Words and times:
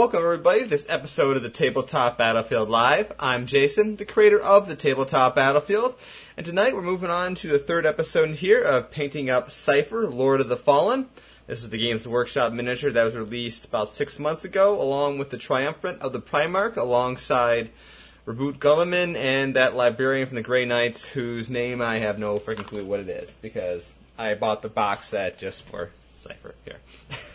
Welcome, 0.00 0.22
everybody, 0.22 0.60
to 0.62 0.66
this 0.66 0.86
episode 0.88 1.36
of 1.36 1.42
the 1.42 1.50
Tabletop 1.50 2.16
Battlefield 2.16 2.70
Live. 2.70 3.12
I'm 3.20 3.44
Jason, 3.44 3.96
the 3.96 4.06
creator 4.06 4.40
of 4.40 4.66
the 4.66 4.74
Tabletop 4.74 5.36
Battlefield, 5.36 5.94
and 6.38 6.46
tonight 6.46 6.74
we're 6.74 6.80
moving 6.80 7.10
on 7.10 7.34
to 7.34 7.48
the 7.48 7.58
third 7.58 7.84
episode 7.84 8.36
here 8.36 8.62
of 8.62 8.90
painting 8.90 9.28
up 9.28 9.50
Cypher, 9.50 10.06
Lord 10.06 10.40
of 10.40 10.48
the 10.48 10.56
Fallen. 10.56 11.10
This 11.46 11.62
is 11.62 11.68
the 11.68 11.76
Games 11.76 12.08
Workshop 12.08 12.54
miniature 12.54 12.90
that 12.90 13.04
was 13.04 13.14
released 13.14 13.66
about 13.66 13.90
six 13.90 14.18
months 14.18 14.42
ago, 14.42 14.80
along 14.80 15.18
with 15.18 15.28
the 15.28 15.36
Triumphant 15.36 16.00
of 16.00 16.14
the 16.14 16.20
Primarch, 16.22 16.78
alongside 16.78 17.68
Roboute 18.24 18.58
Guilliman 18.58 19.16
and 19.16 19.54
that 19.54 19.76
librarian 19.76 20.26
from 20.26 20.36
the 20.36 20.42
Grey 20.42 20.64
Knights, 20.64 21.06
whose 21.10 21.50
name 21.50 21.82
I 21.82 21.98
have 21.98 22.18
no 22.18 22.38
freaking 22.38 22.66
clue 22.66 22.86
what 22.86 23.00
it 23.00 23.10
is, 23.10 23.30
because 23.42 23.92
I 24.16 24.32
bought 24.32 24.62
the 24.62 24.70
box 24.70 25.08
set 25.08 25.36
just 25.36 25.60
for 25.64 25.90
Cypher 26.16 26.54
here. 26.64 26.78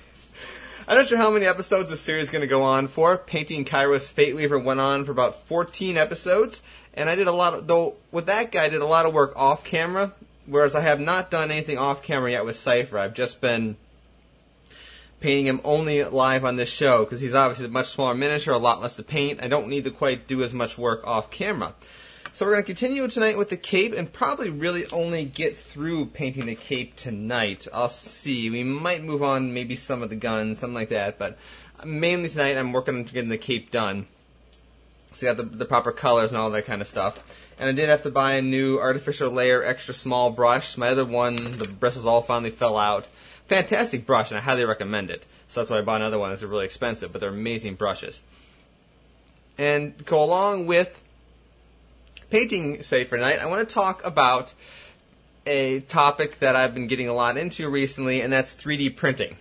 I'm 0.88 0.98
not 0.98 1.07
sure 1.07 1.17
how 1.17 1.31
many 1.31 1.48
episodes 1.48 1.89
this 1.89 2.02
series 2.02 2.25
is 2.25 2.30
going 2.30 2.44
to 2.44 2.48
go 2.48 2.62
on 2.62 2.88
for. 2.88 3.17
Painting 3.17 3.66
Kairos 3.66 4.12
Fate 4.12 4.35
Weaver 4.35 4.59
went 4.59 4.80
on 4.80 5.03
for 5.03 5.11
about 5.11 5.48
14 5.48 5.98
episodes, 5.98 6.61
and 6.94 7.09
I 7.09 7.16
did 7.16 7.25
a 7.25 7.31
lot 7.31 7.55
of, 7.55 7.66
though, 7.66 7.95
with 8.11 8.27
that 8.27 8.52
guy, 8.52 8.66
I 8.66 8.70
did 8.70 8.84
a 8.84 8.85
lot 8.85 9.08
of 9.08 9.13
work 9.13 9.34
off 9.35 9.63
camera, 9.63 10.13
whereas 10.45 10.75
I 10.75 10.81
have 10.81 10.99
not 10.99 11.31
done 11.31 11.49
anything 11.49 11.80
off 11.80 12.03
camera 12.03 12.30
yet 12.30 12.45
with 12.45 12.55
Cypher. 12.55 12.99
I've 12.99 13.16
just 13.16 13.41
been 13.41 13.77
painting 15.21 15.48
him 15.48 15.61
only 15.63 16.03
live 16.03 16.45
on 16.45 16.55
this 16.55 16.70
show, 16.70 17.03
because 17.03 17.20
he's 17.20 17.33
obviously 17.33 17.66
a 17.66 17.70
much 17.70 17.88
smaller 17.88 18.13
miniature, 18.13 18.53
a 18.53 18.59
lot 18.59 18.80
less 18.80 18.94
to 18.97 19.03
paint. 19.03 19.41
I 19.41 19.47
don't 19.47 19.70
need 19.70 19.86
to 19.86 19.91
quite 19.91 20.27
do 20.27 20.44
as 20.44 20.53
much 20.53 20.77
work 20.77 21.02
off 21.03 21.31
camera. 21.31 21.73
So 22.35 22.45
we're 22.45 22.52
going 22.52 22.63
to 22.63 22.67
continue 22.67 23.07
tonight 23.07 23.38
with 23.38 23.48
the 23.48 23.55
cape 23.55 23.94
and 23.94 24.12
probably 24.12 24.49
really 24.49 24.85
only 24.88 25.23
get 25.23 25.57
through 25.57 26.07
painting 26.07 26.48
the 26.48 26.55
cape 26.55 26.98
tonight. 26.98 27.66
I'll 27.71 27.88
see. 27.88 28.50
We 28.50 28.61
might 28.61 29.02
move 29.02 29.23
on 29.23 29.53
maybe 29.53 29.78
some 29.78 30.03
of 30.03 30.09
the 30.09 30.17
guns, 30.17 30.59
something 30.59 30.73
like 30.73 30.89
that, 30.89 31.17
but 31.17 31.38
mainly 31.86 32.28
tonight 32.28 32.58
I'm 32.58 32.73
working 32.73 32.95
on 32.95 33.03
getting 33.03 33.30
the 33.30 33.38
cape 33.38 33.72
done. 33.72 34.08
So 35.13 35.30
I 35.30 35.33
got 35.33 35.50
the, 35.50 35.58
the 35.59 35.63
proper 35.63 35.94
colors 35.94 36.33
and 36.33 36.41
all 36.41 36.52
that 36.52 36.66
kind 36.66 36.81
of 36.81 36.89
stuff. 36.89 37.23
And 37.58 37.69
I 37.69 37.72
did 37.72 37.88
have 37.88 38.03
to 38.03 38.11
buy 38.11 38.33
a 38.33 38.41
new 38.41 38.80
artificial 38.80 39.31
layer 39.31 39.63
extra 39.63 39.94
small 39.94 40.30
brush. 40.30 40.78
My 40.78 40.89
other 40.89 41.06
one, 41.06 41.38
the 41.38 41.69
bristles 41.69 42.06
all 42.06 42.22
finally 42.22 42.52
fell 42.52 42.75
out. 42.75 43.08
Fantastic 43.47 44.06
brush, 44.06 44.31
and 44.31 44.38
I 44.38 44.41
highly 44.41 44.66
recommend 44.66 45.09
it. 45.09 45.25
So 45.47 45.61
that's 45.61 45.69
why 45.69 45.80
I 45.80 45.83
bought 45.83 46.02
another 46.02 46.19
one. 46.19 46.33
It's 46.33 46.44
really 46.44 46.66
expensive, 46.66 47.13
but 47.13 47.22
they're 47.22 47.30
amazing 47.30 47.75
brushes. 47.75 48.23
And 49.58 50.06
go 50.06 50.22
along 50.22 50.67
with 50.67 51.02
painting 52.30 52.81
Cypher 52.81 53.18
Night, 53.18 53.40
I 53.40 53.45
want 53.45 53.68
to 53.68 53.73
talk 53.73 54.06
about 54.06 54.54
a 55.45 55.81
topic 55.81 56.40
that 56.40 56.56
I've 56.56 56.73
been 56.73 56.88
getting 56.88 57.08
a 57.08 57.14
lot 57.14 57.38
into 57.38 57.70
recently, 57.70 58.22
and 58.22 58.34
that's 58.34 58.56
3D 58.56 58.95
printing. 58.95 59.38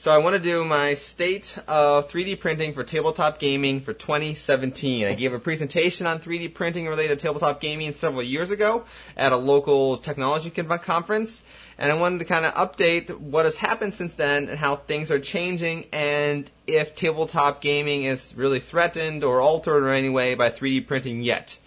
So 0.00 0.10
I 0.10 0.16
want 0.16 0.32
to 0.32 0.40
do 0.40 0.64
my 0.64 0.94
state 0.94 1.58
of 1.68 2.10
3D 2.10 2.40
printing 2.40 2.72
for 2.72 2.82
tabletop 2.82 3.38
gaming 3.38 3.82
for 3.82 3.92
2017. 3.92 5.06
I 5.06 5.12
gave 5.12 5.34
a 5.34 5.38
presentation 5.38 6.06
on 6.06 6.20
3D 6.20 6.54
printing 6.54 6.88
related 6.88 7.18
to 7.18 7.22
tabletop 7.22 7.60
gaming 7.60 7.92
several 7.92 8.22
years 8.22 8.50
ago 8.50 8.86
at 9.14 9.32
a 9.32 9.36
local 9.36 9.98
technology 9.98 10.48
conference, 10.48 11.42
and 11.76 11.92
I 11.92 11.96
wanted 11.96 12.20
to 12.20 12.24
kind 12.24 12.46
of 12.46 12.54
update 12.54 13.10
what 13.14 13.44
has 13.44 13.56
happened 13.56 13.92
since 13.92 14.14
then 14.14 14.48
and 14.48 14.58
how 14.58 14.76
things 14.76 15.10
are 15.10 15.20
changing 15.20 15.84
and 15.92 16.50
if 16.66 16.94
tabletop 16.94 17.60
gaming 17.60 18.04
is 18.04 18.32
really 18.34 18.60
threatened 18.60 19.22
or 19.22 19.42
altered 19.42 19.86
in 19.86 19.94
any 19.94 20.08
way 20.08 20.34
by 20.34 20.48
3D 20.48 20.86
printing 20.86 21.20
yet. 21.20 21.58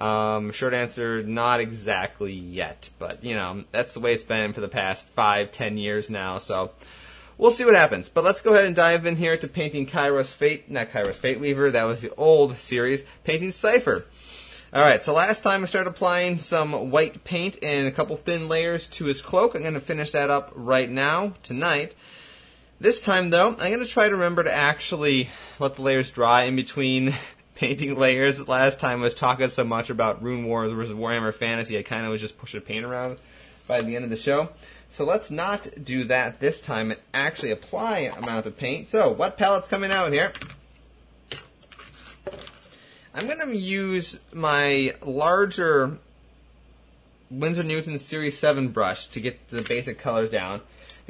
Um, 0.00 0.50
short 0.52 0.72
answer, 0.72 1.22
not 1.22 1.60
exactly 1.60 2.32
yet, 2.32 2.88
but 2.98 3.22
you 3.22 3.34
know 3.34 3.64
that's 3.70 3.92
the 3.92 4.00
way 4.00 4.14
it's 4.14 4.24
been 4.24 4.54
for 4.54 4.62
the 4.62 4.68
past 4.68 5.08
five, 5.10 5.52
ten 5.52 5.76
years 5.76 6.08
now. 6.08 6.38
So 6.38 6.70
we'll 7.36 7.50
see 7.50 7.64
what 7.64 7.74
happens. 7.74 8.08
But 8.08 8.24
let's 8.24 8.40
go 8.40 8.54
ahead 8.54 8.64
and 8.64 8.74
dive 8.74 9.04
in 9.04 9.16
here 9.16 9.36
to 9.36 9.48
painting 9.48 9.86
Kairos 9.86 10.32
Fate, 10.32 10.70
not 10.70 10.90
Kairos 10.90 11.14
Fate 11.14 11.38
Weaver. 11.38 11.70
That 11.70 11.84
was 11.84 12.00
the 12.00 12.14
old 12.14 12.56
series. 12.58 13.02
Painting 13.24 13.52
Cypher. 13.52 14.06
All 14.72 14.82
right, 14.82 15.02
so 15.02 15.12
last 15.12 15.42
time 15.42 15.64
I 15.64 15.66
started 15.66 15.90
applying 15.90 16.38
some 16.38 16.92
white 16.92 17.24
paint 17.24 17.58
and 17.60 17.88
a 17.88 17.90
couple 17.90 18.16
thin 18.16 18.48
layers 18.48 18.86
to 18.88 19.06
his 19.06 19.20
cloak. 19.20 19.56
I'm 19.56 19.62
going 19.62 19.74
to 19.74 19.80
finish 19.80 20.12
that 20.12 20.30
up 20.30 20.52
right 20.54 20.88
now, 20.88 21.34
tonight. 21.42 21.96
This 22.78 23.00
time, 23.00 23.30
though, 23.30 23.48
I'm 23.48 23.56
going 23.56 23.80
to 23.80 23.84
try 23.84 24.08
to 24.08 24.14
remember 24.14 24.44
to 24.44 24.54
actually 24.54 25.28
let 25.58 25.74
the 25.74 25.82
layers 25.82 26.12
dry 26.12 26.44
in 26.44 26.54
between 26.54 27.14
painting 27.54 27.96
layers. 27.96 28.46
Last 28.48 28.80
time 28.80 29.00
I 29.00 29.02
was 29.02 29.14
talking 29.14 29.48
so 29.48 29.64
much 29.64 29.90
about 29.90 30.22
Rune 30.22 30.44
Wars 30.44 30.72
versus 30.72 30.94
Warhammer 30.94 31.34
Fantasy, 31.34 31.78
I 31.78 31.82
kind 31.82 32.04
of 32.04 32.10
was 32.10 32.20
just 32.20 32.38
pushing 32.38 32.60
paint 32.60 32.84
around 32.84 33.20
by 33.66 33.80
the 33.80 33.96
end 33.96 34.04
of 34.04 34.10
the 34.10 34.16
show. 34.16 34.50
So 34.90 35.04
let's 35.04 35.30
not 35.30 35.68
do 35.82 36.04
that 36.04 36.40
this 36.40 36.60
time 36.60 36.90
and 36.90 37.00
actually 37.14 37.52
apply 37.52 38.12
amount 38.16 38.46
of 38.46 38.56
paint. 38.56 38.88
So, 38.88 39.12
what 39.12 39.36
palette's 39.36 39.68
coming 39.68 39.92
out 39.92 40.12
here? 40.12 40.32
I'm 43.14 43.26
going 43.26 43.40
to 43.40 43.56
use 43.56 44.18
my 44.32 44.94
larger 45.04 45.98
Winsor 47.30 47.62
Newton 47.62 47.98
Series 47.98 48.38
7 48.38 48.68
brush 48.68 49.08
to 49.08 49.20
get 49.20 49.48
the 49.48 49.62
basic 49.62 49.98
colors 49.98 50.30
down. 50.30 50.60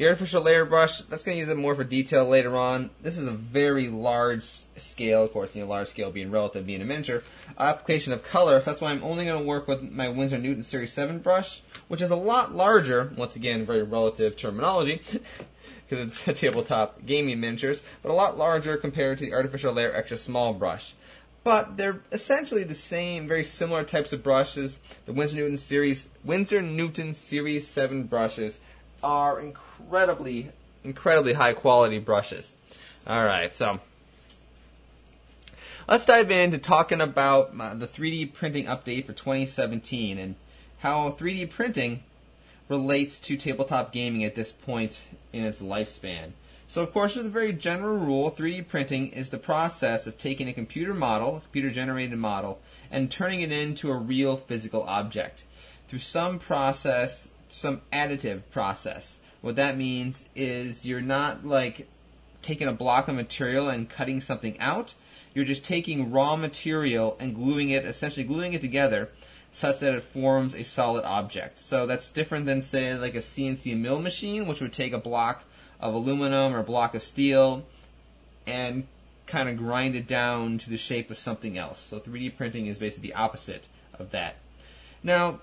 The 0.00 0.06
artificial 0.06 0.40
layer 0.40 0.64
brush, 0.64 1.02
that's 1.02 1.24
going 1.24 1.36
to 1.36 1.40
use 1.40 1.50
it 1.50 1.58
more 1.58 1.74
for 1.74 1.84
detail 1.84 2.24
later 2.24 2.56
on. 2.56 2.88
This 3.02 3.18
is 3.18 3.28
a 3.28 3.32
very 3.32 3.88
large 3.88 4.48
scale, 4.78 5.24
of 5.24 5.32
course, 5.34 5.54
you 5.54 5.60
know, 5.60 5.68
large 5.68 5.88
scale 5.88 6.10
being 6.10 6.30
relative, 6.30 6.64
being 6.64 6.80
a 6.80 6.86
miniature, 6.86 7.22
application 7.58 8.14
of 8.14 8.24
color, 8.24 8.58
so 8.62 8.70
that's 8.70 8.80
why 8.80 8.92
I'm 8.92 9.04
only 9.04 9.26
going 9.26 9.38
to 9.38 9.46
work 9.46 9.68
with 9.68 9.82
my 9.82 10.08
Winsor 10.08 10.38
Newton 10.38 10.64
Series 10.64 10.90
7 10.94 11.18
brush, 11.18 11.60
which 11.88 12.00
is 12.00 12.08
a 12.08 12.16
lot 12.16 12.54
larger, 12.54 13.12
once 13.14 13.36
again, 13.36 13.66
very 13.66 13.82
relative 13.82 14.38
terminology, 14.38 15.02
because 15.86 16.06
it's 16.06 16.26
a 16.26 16.32
tabletop 16.32 17.04
gaming 17.04 17.38
miniatures, 17.38 17.82
but 18.00 18.10
a 18.10 18.14
lot 18.14 18.38
larger 18.38 18.78
compared 18.78 19.18
to 19.18 19.26
the 19.26 19.34
artificial 19.34 19.74
layer 19.74 19.94
extra 19.94 20.16
small 20.16 20.54
brush 20.54 20.94
but 21.42 21.78
they're 21.78 22.02
essentially 22.12 22.64
the 22.64 22.74
same, 22.74 23.26
very 23.26 23.42
similar 23.42 23.82
types 23.82 24.12
of 24.12 24.22
brushes. 24.22 24.78
The 25.06 25.14
Winsor 25.14 25.36
Newton 25.36 25.56
series, 25.56 26.10
Winsor 26.22 26.60
Newton 26.60 27.14
Series 27.14 27.66
7 27.66 28.02
brushes 28.04 28.60
are 29.02 29.40
incredibly, 29.82 30.50
incredibly 30.84 31.32
high 31.32 31.54
quality 31.54 31.98
brushes. 31.98 32.54
All 33.06 33.24
right, 33.24 33.54
so 33.54 33.80
let's 35.88 36.04
dive 36.04 36.30
into 36.30 36.58
talking 36.58 37.00
about 37.00 37.56
the 37.78 37.86
3D 37.86 38.32
printing 38.32 38.66
update 38.66 39.06
for 39.06 39.12
2017 39.12 40.18
and 40.18 40.34
how 40.78 41.10
3D 41.10 41.50
printing 41.50 42.02
relates 42.68 43.18
to 43.18 43.36
tabletop 43.36 43.92
gaming 43.92 44.24
at 44.24 44.34
this 44.34 44.52
point 44.52 45.00
in 45.32 45.44
its 45.44 45.60
lifespan. 45.60 46.32
So, 46.68 46.82
of 46.82 46.92
course, 46.92 47.14
there's 47.14 47.26
a 47.26 47.30
very 47.30 47.52
general 47.52 47.98
rule 47.98 48.30
3D 48.30 48.68
printing 48.68 49.08
is 49.08 49.30
the 49.30 49.38
process 49.38 50.06
of 50.06 50.18
taking 50.18 50.48
a 50.48 50.52
computer 50.52 50.94
model, 50.94 51.38
a 51.38 51.40
computer 51.40 51.70
generated 51.70 52.16
model, 52.16 52.60
and 52.92 53.10
turning 53.10 53.40
it 53.40 53.50
into 53.50 53.90
a 53.90 53.96
real 53.96 54.36
physical 54.36 54.84
object 54.84 55.44
through 55.88 55.98
some 55.98 56.38
process 56.38 57.30
some 57.50 57.82
additive 57.92 58.42
process. 58.50 59.18
What 59.40 59.56
that 59.56 59.76
means 59.76 60.26
is 60.34 60.84
you're 60.84 61.00
not 61.00 61.46
like 61.46 61.88
taking 62.42 62.68
a 62.68 62.72
block 62.72 63.08
of 63.08 63.14
material 63.14 63.68
and 63.68 63.88
cutting 63.88 64.20
something 64.20 64.58
out. 64.58 64.94
You're 65.34 65.44
just 65.44 65.64
taking 65.64 66.10
raw 66.10 66.36
material 66.36 67.16
and 67.20 67.34
gluing 67.34 67.70
it, 67.70 67.84
essentially 67.84 68.24
gluing 68.24 68.52
it 68.52 68.60
together 68.60 69.10
such 69.52 69.80
that 69.80 69.94
it 69.94 70.02
forms 70.02 70.54
a 70.54 70.62
solid 70.62 71.04
object. 71.04 71.58
So 71.58 71.86
that's 71.86 72.10
different 72.10 72.46
than 72.46 72.62
say 72.62 72.94
like 72.94 73.14
a 73.14 73.18
CNC 73.18 73.76
mill 73.78 74.00
machine, 74.00 74.46
which 74.46 74.60
would 74.60 74.72
take 74.72 74.92
a 74.92 74.98
block 74.98 75.44
of 75.80 75.94
aluminum 75.94 76.54
or 76.54 76.60
a 76.60 76.64
block 76.64 76.94
of 76.94 77.02
steel 77.02 77.64
and 78.46 78.86
kind 79.26 79.48
of 79.48 79.56
grind 79.56 79.94
it 79.94 80.06
down 80.06 80.58
to 80.58 80.70
the 80.70 80.76
shape 80.76 81.10
of 81.10 81.18
something 81.18 81.56
else. 81.56 81.80
So 81.80 81.98
3D 82.00 82.36
printing 82.36 82.66
is 82.66 82.78
basically 82.78 83.10
the 83.10 83.14
opposite 83.14 83.68
of 83.98 84.10
that. 84.10 84.36
Now, 85.02 85.40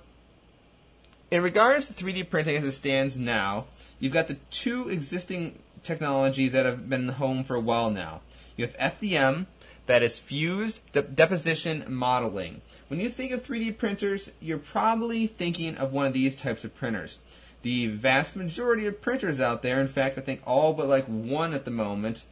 in 1.32 1.42
regards 1.42 1.88
to 1.88 1.94
3D 1.94 2.30
printing 2.30 2.58
as 2.58 2.66
it 2.66 2.72
stands 2.72 3.18
now, 3.18 3.66
you've 4.00 4.14
got 4.14 4.28
the 4.28 4.38
two 4.52 4.90
existing 4.90 5.60
technologies 5.84 6.52
that 6.52 6.66
have 6.66 6.90
been 6.90 7.08
the 7.08 7.14
home 7.14 7.44
for 7.44 7.56
a 7.56 7.62
while 7.62 7.90
now. 7.90 8.22
You 8.56 8.66
have 8.66 8.78
FDM, 9.00 9.46
that 9.88 10.04
is 10.04 10.20
fused 10.20 10.80
de- 10.94 11.02
deposition 11.02 11.86
modeling. 11.88 12.62
When 12.90 13.00
you 13.00 13.10
think 13.10 13.32
of 13.32 13.44
3D 13.44 13.78
printers, 13.78 14.32
you're 14.40 14.58
probably 14.58 15.28
thinking 15.28 15.76
of 15.78 15.92
one 15.92 16.06
of 16.06 16.14
these 16.14 16.36
types 16.36 16.64
of 16.64 16.76
printers. 16.76 17.20
The 17.64 17.88
vast 17.88 18.36
majority 18.36 18.86
of 18.86 19.02
printers 19.02 19.40
out 19.40 19.64
there, 19.64 19.82
in 19.82 19.88
fact, 19.88 20.18
I 20.18 20.22
think 20.22 20.42
all 20.46 20.74
but 20.74 20.88
like 20.88 21.06
one 21.06 21.54
at 21.54 21.66
the 21.66 21.72
moment, 21.72 22.24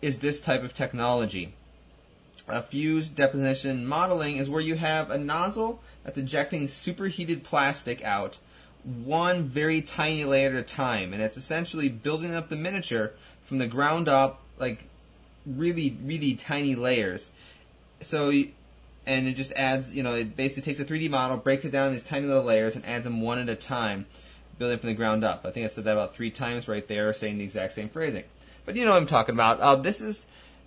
is 0.00 0.20
this 0.20 0.40
type 0.40 0.62
of 0.62 0.74
technology. 0.74 1.54
A 2.48 2.62
fused 2.62 3.14
deposition 3.14 3.86
modeling 3.86 4.36
is 4.36 4.48
where 4.48 4.60
you 4.60 4.76
have 4.76 5.10
a 5.10 5.18
nozzle 5.18 5.82
that's 6.04 6.18
ejecting 6.18 6.68
superheated 6.68 7.44
plastic 7.44 8.02
out 8.02 8.38
one 8.84 9.44
very 9.44 9.82
tiny 9.82 10.24
layer 10.24 10.50
at 10.50 10.54
a 10.54 10.62
time, 10.62 11.12
and 11.12 11.22
it's 11.22 11.36
essentially 11.36 11.88
building 11.88 12.34
up 12.34 12.48
the 12.48 12.56
miniature 12.56 13.12
from 13.46 13.58
the 13.58 13.66
ground 13.66 14.08
up, 14.08 14.40
like 14.58 14.84
really, 15.46 15.96
really 16.02 16.34
tiny 16.34 16.74
layers. 16.74 17.30
So, 18.00 18.30
and 19.06 19.28
it 19.28 19.32
just 19.34 19.52
adds, 19.52 19.92
you 19.92 20.02
know, 20.02 20.14
it 20.14 20.36
basically 20.36 20.72
takes 20.72 20.80
a 20.80 20.84
3D 20.84 21.10
model, 21.10 21.36
breaks 21.36 21.64
it 21.64 21.70
down 21.70 21.88
in 21.88 21.92
these 21.92 22.02
tiny 22.02 22.26
little 22.26 22.42
layers, 22.42 22.76
and 22.76 22.86
adds 22.86 23.04
them 23.04 23.20
one 23.20 23.38
at 23.38 23.48
a 23.48 23.56
time, 23.56 24.06
building 24.58 24.78
from 24.78 24.88
the 24.88 24.94
ground 24.94 25.24
up. 25.24 25.44
I 25.44 25.50
think 25.50 25.64
I 25.64 25.68
said 25.68 25.84
that 25.84 25.92
about 25.92 26.14
three 26.14 26.30
times 26.30 26.68
right 26.68 26.86
there, 26.86 27.12
saying 27.12 27.38
the 27.38 27.44
exact 27.44 27.74
same 27.74 27.88
phrasing. 27.88 28.24
But 28.64 28.76
you 28.76 28.84
know 28.84 28.92
what 28.92 28.98
I'm 28.98 29.06
talking 29.06 29.34
about. 29.34 29.60
Uh, 29.60 29.76
this 29.76 30.00
is 30.00 30.24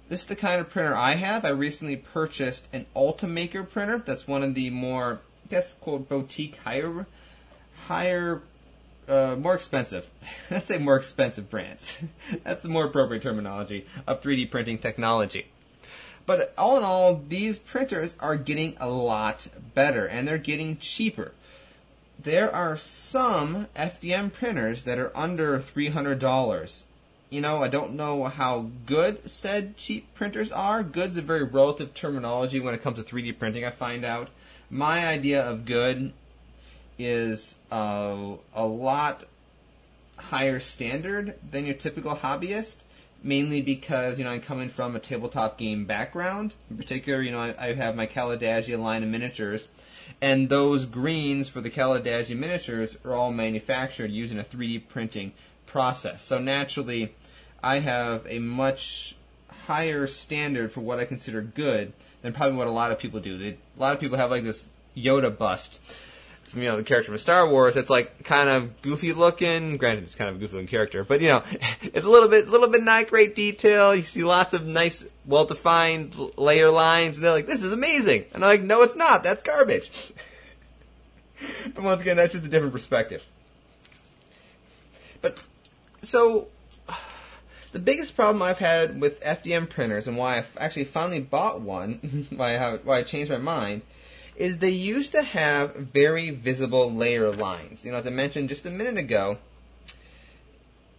this 0.10 0.22
is 0.22 0.26
the 0.26 0.36
kind 0.36 0.60
of 0.60 0.70
printer 0.70 0.96
I 0.96 1.14
have. 1.14 1.46
I 1.46 1.50
recently 1.50 1.96
purchased 1.96 2.68
an 2.74 2.86
Ultimaker 2.96 3.68
printer. 3.70 4.04
That's 4.06 4.28
one 4.28 4.44
of 4.44 4.54
the 4.54 4.70
more, 4.70 5.22
I 5.46 5.48
guess, 5.50 5.74
quote, 5.76 6.10
boutique, 6.10 6.58
higher, 6.58 7.06
higher, 7.88 8.42
uh, 9.08 9.36
more 9.38 9.56
expensive. 9.56 10.10
Let's 10.52 10.66
say 10.66 10.78
more 10.78 10.96
expensive 10.96 11.50
brands. 11.50 12.00
That's 12.44 12.64
the 12.64 12.70
more 12.70 12.86
appropriate 12.86 13.24
terminology 13.24 13.86
of 14.08 14.22
3D 14.22 14.52
printing 14.52 14.80
technology. 14.80 15.48
But 16.26 16.54
all 16.58 16.78
in 16.78 16.84
all, 16.84 17.22
these 17.28 17.58
printers 17.58 18.16
are 18.20 18.38
getting 18.38 18.76
a 18.80 18.90
lot 18.90 19.48
better 19.76 20.06
and 20.06 20.28
they're 20.28 20.38
getting 20.38 20.78
cheaper. 20.78 21.34
There 22.18 22.54
are 22.54 22.78
some 22.78 23.68
FDM 23.76 24.32
printers 24.32 24.84
that 24.84 25.00
are 25.00 25.12
under 25.16 25.60
$300 25.60 26.84
you 27.34 27.42
know, 27.42 27.64
I 27.64 27.68
don't 27.68 27.96
know 27.96 28.26
how 28.26 28.70
good 28.86 29.28
said 29.28 29.76
cheap 29.76 30.14
printers 30.14 30.52
are. 30.52 30.84
Good's 30.84 31.18
a 31.18 31.22
very 31.24 31.44
relative 31.44 31.96
terminology 31.96 32.60
when 32.60 32.76
it 32.76 32.84
comes 32.84 32.98
to 32.98 33.04
3D 33.04 33.40
printing, 33.40 33.66
I 33.66 33.72
find 33.72 34.06
out. 34.06 34.30
My 34.70 35.08
idea 35.08 35.42
of 35.42 35.66
good 35.66 36.14
is 36.98 37.56
uh, 37.72 38.36
a 38.54 38.66
lot 38.66 39.26
higher 40.18 40.60
standard 40.60 41.36
than 41.52 41.66
your 41.66 41.76
typical 41.76 42.16
hobbyist, 42.16 42.76
mainly 43.22 43.62
because, 43.62 44.20
you 44.20 44.26
know, 44.26 44.32
I'm 44.32 44.42
coming 44.42 44.70
from 44.70 44.96
a 44.96 45.00
tabletop 45.00 45.58
game 45.58 45.86
background. 45.86 46.54
In 46.70 46.78
particular, 46.78 47.22
you 47.22 47.32
know, 47.32 47.40
I, 47.40 47.56
I 47.58 47.74
have 47.74 47.96
my 47.96 48.08
Kaladeshi 48.08 48.78
line 48.80 49.04
of 49.04 49.10
miniatures, 49.10 49.68
and 50.22 50.50
those 50.50 50.86
greens 50.86 51.50
for 51.50 51.62
the 51.62 51.70
Kaladeshi 51.70 52.38
miniatures 52.38 52.98
are 53.04 53.14
all 53.14 53.32
manufactured 53.32 54.12
using 54.12 54.40
a 54.40 54.44
3D 54.44 54.88
printing 54.88 55.34
process. 55.66 56.24
So 56.24 56.40
naturally, 56.40 57.14
I 57.62 57.80
have 57.80 58.26
a 58.28 58.40
much 58.40 59.16
higher 59.66 60.08
standard 60.08 60.72
for 60.72 60.82
what 60.82 61.00
I 61.00 61.06
consider 61.06 61.42
good 61.42 61.94
than 62.22 62.34
probably 62.34 62.58
what 62.58 62.68
a 62.68 62.72
lot 62.72 62.92
of 62.92 63.00
people 63.00 63.20
do. 63.20 63.38
They, 63.38 63.50
a 63.50 63.80
lot 63.80 63.94
of 63.94 64.00
people 64.00 64.18
have 64.18 64.32
like 64.32 64.44
this 64.44 64.68
Yoda 64.96 65.36
bust 65.36 65.80
you 66.56 66.64
know 66.64 66.78
the 66.78 66.84
character 66.84 67.12
from 67.12 67.18
Star 67.18 67.48
Wars. 67.48 67.76
It's 67.76 67.90
like 67.90 68.24
kind 68.24 68.50
of 68.50 68.82
goofy 68.82 69.14
looking. 69.14 69.78
Granted, 69.78 70.04
it's 70.04 70.16
kind 70.16 70.30
of 70.30 70.38
a 70.38 70.40
goofy 70.40 70.54
looking 70.54 70.68
character, 70.68 71.04
but 71.04 71.22
you 71.22 71.30
know 71.30 71.44
it's 71.82 72.06
a 72.06 72.10
little 72.10 72.30
bit, 72.30 72.50
little 72.50 72.68
bit 72.68 72.84
not 72.84 73.08
great 73.08 73.36
detail. 73.36 73.96
You 73.96 74.04
see 74.04 74.24
lots 74.24 74.54
of 74.54 74.66
nice, 74.66 75.06
well 75.26 75.46
defined 75.46 76.16
layer 76.38 76.70
lines, 76.72 77.18
and 77.18 77.26
they're 77.26 77.32
like, 77.32 77.48
"This 77.48 77.64
is 77.64 77.74
amazing," 77.74 78.26
and 78.34 78.44
I'm 78.44 78.50
like, 78.50 78.62
"No, 78.62 78.82
it's 78.82 78.96
not. 78.96 79.24
That's 79.24 79.44
garbage." 79.44 79.92
but 81.74 81.84
once 81.84 82.02
again, 82.02 82.18
that's 82.18 82.34
just 82.34 82.46
a 82.46 82.50
different 82.50 82.74
perspective. 82.74 83.24
But 85.22 85.40
so 86.02 86.50
the 87.72 87.80
biggest 87.80 88.16
problem 88.16 88.42
I've 88.42 88.60
had 88.60 89.00
with 89.02 89.22
FDM 89.22 89.70
printers 89.70 90.08
and 90.08 90.18
why 90.18 90.40
I 90.40 90.46
actually 90.58 90.86
finally 90.86 91.20
bought 91.20 91.62
one, 91.62 92.28
why, 92.36 92.58
I, 92.58 92.78
why 92.78 93.00
I 93.00 93.04
changed 93.04 93.32
my 93.32 93.38
mind, 93.38 93.82
is 94.36 94.58
they 94.58 94.70
used 94.70 95.12
to 95.12 95.22
have 95.22 95.76
very 95.76 96.30
visible 96.30 96.92
layer 96.92 97.32
lines. 97.32 97.84
You 97.86 97.92
know, 97.92 97.98
as 97.98 98.08
I 98.08 98.10
mentioned 98.10 98.50
just 98.50 98.66
a 98.66 98.72
minute 98.72 98.98
ago, 98.98 99.38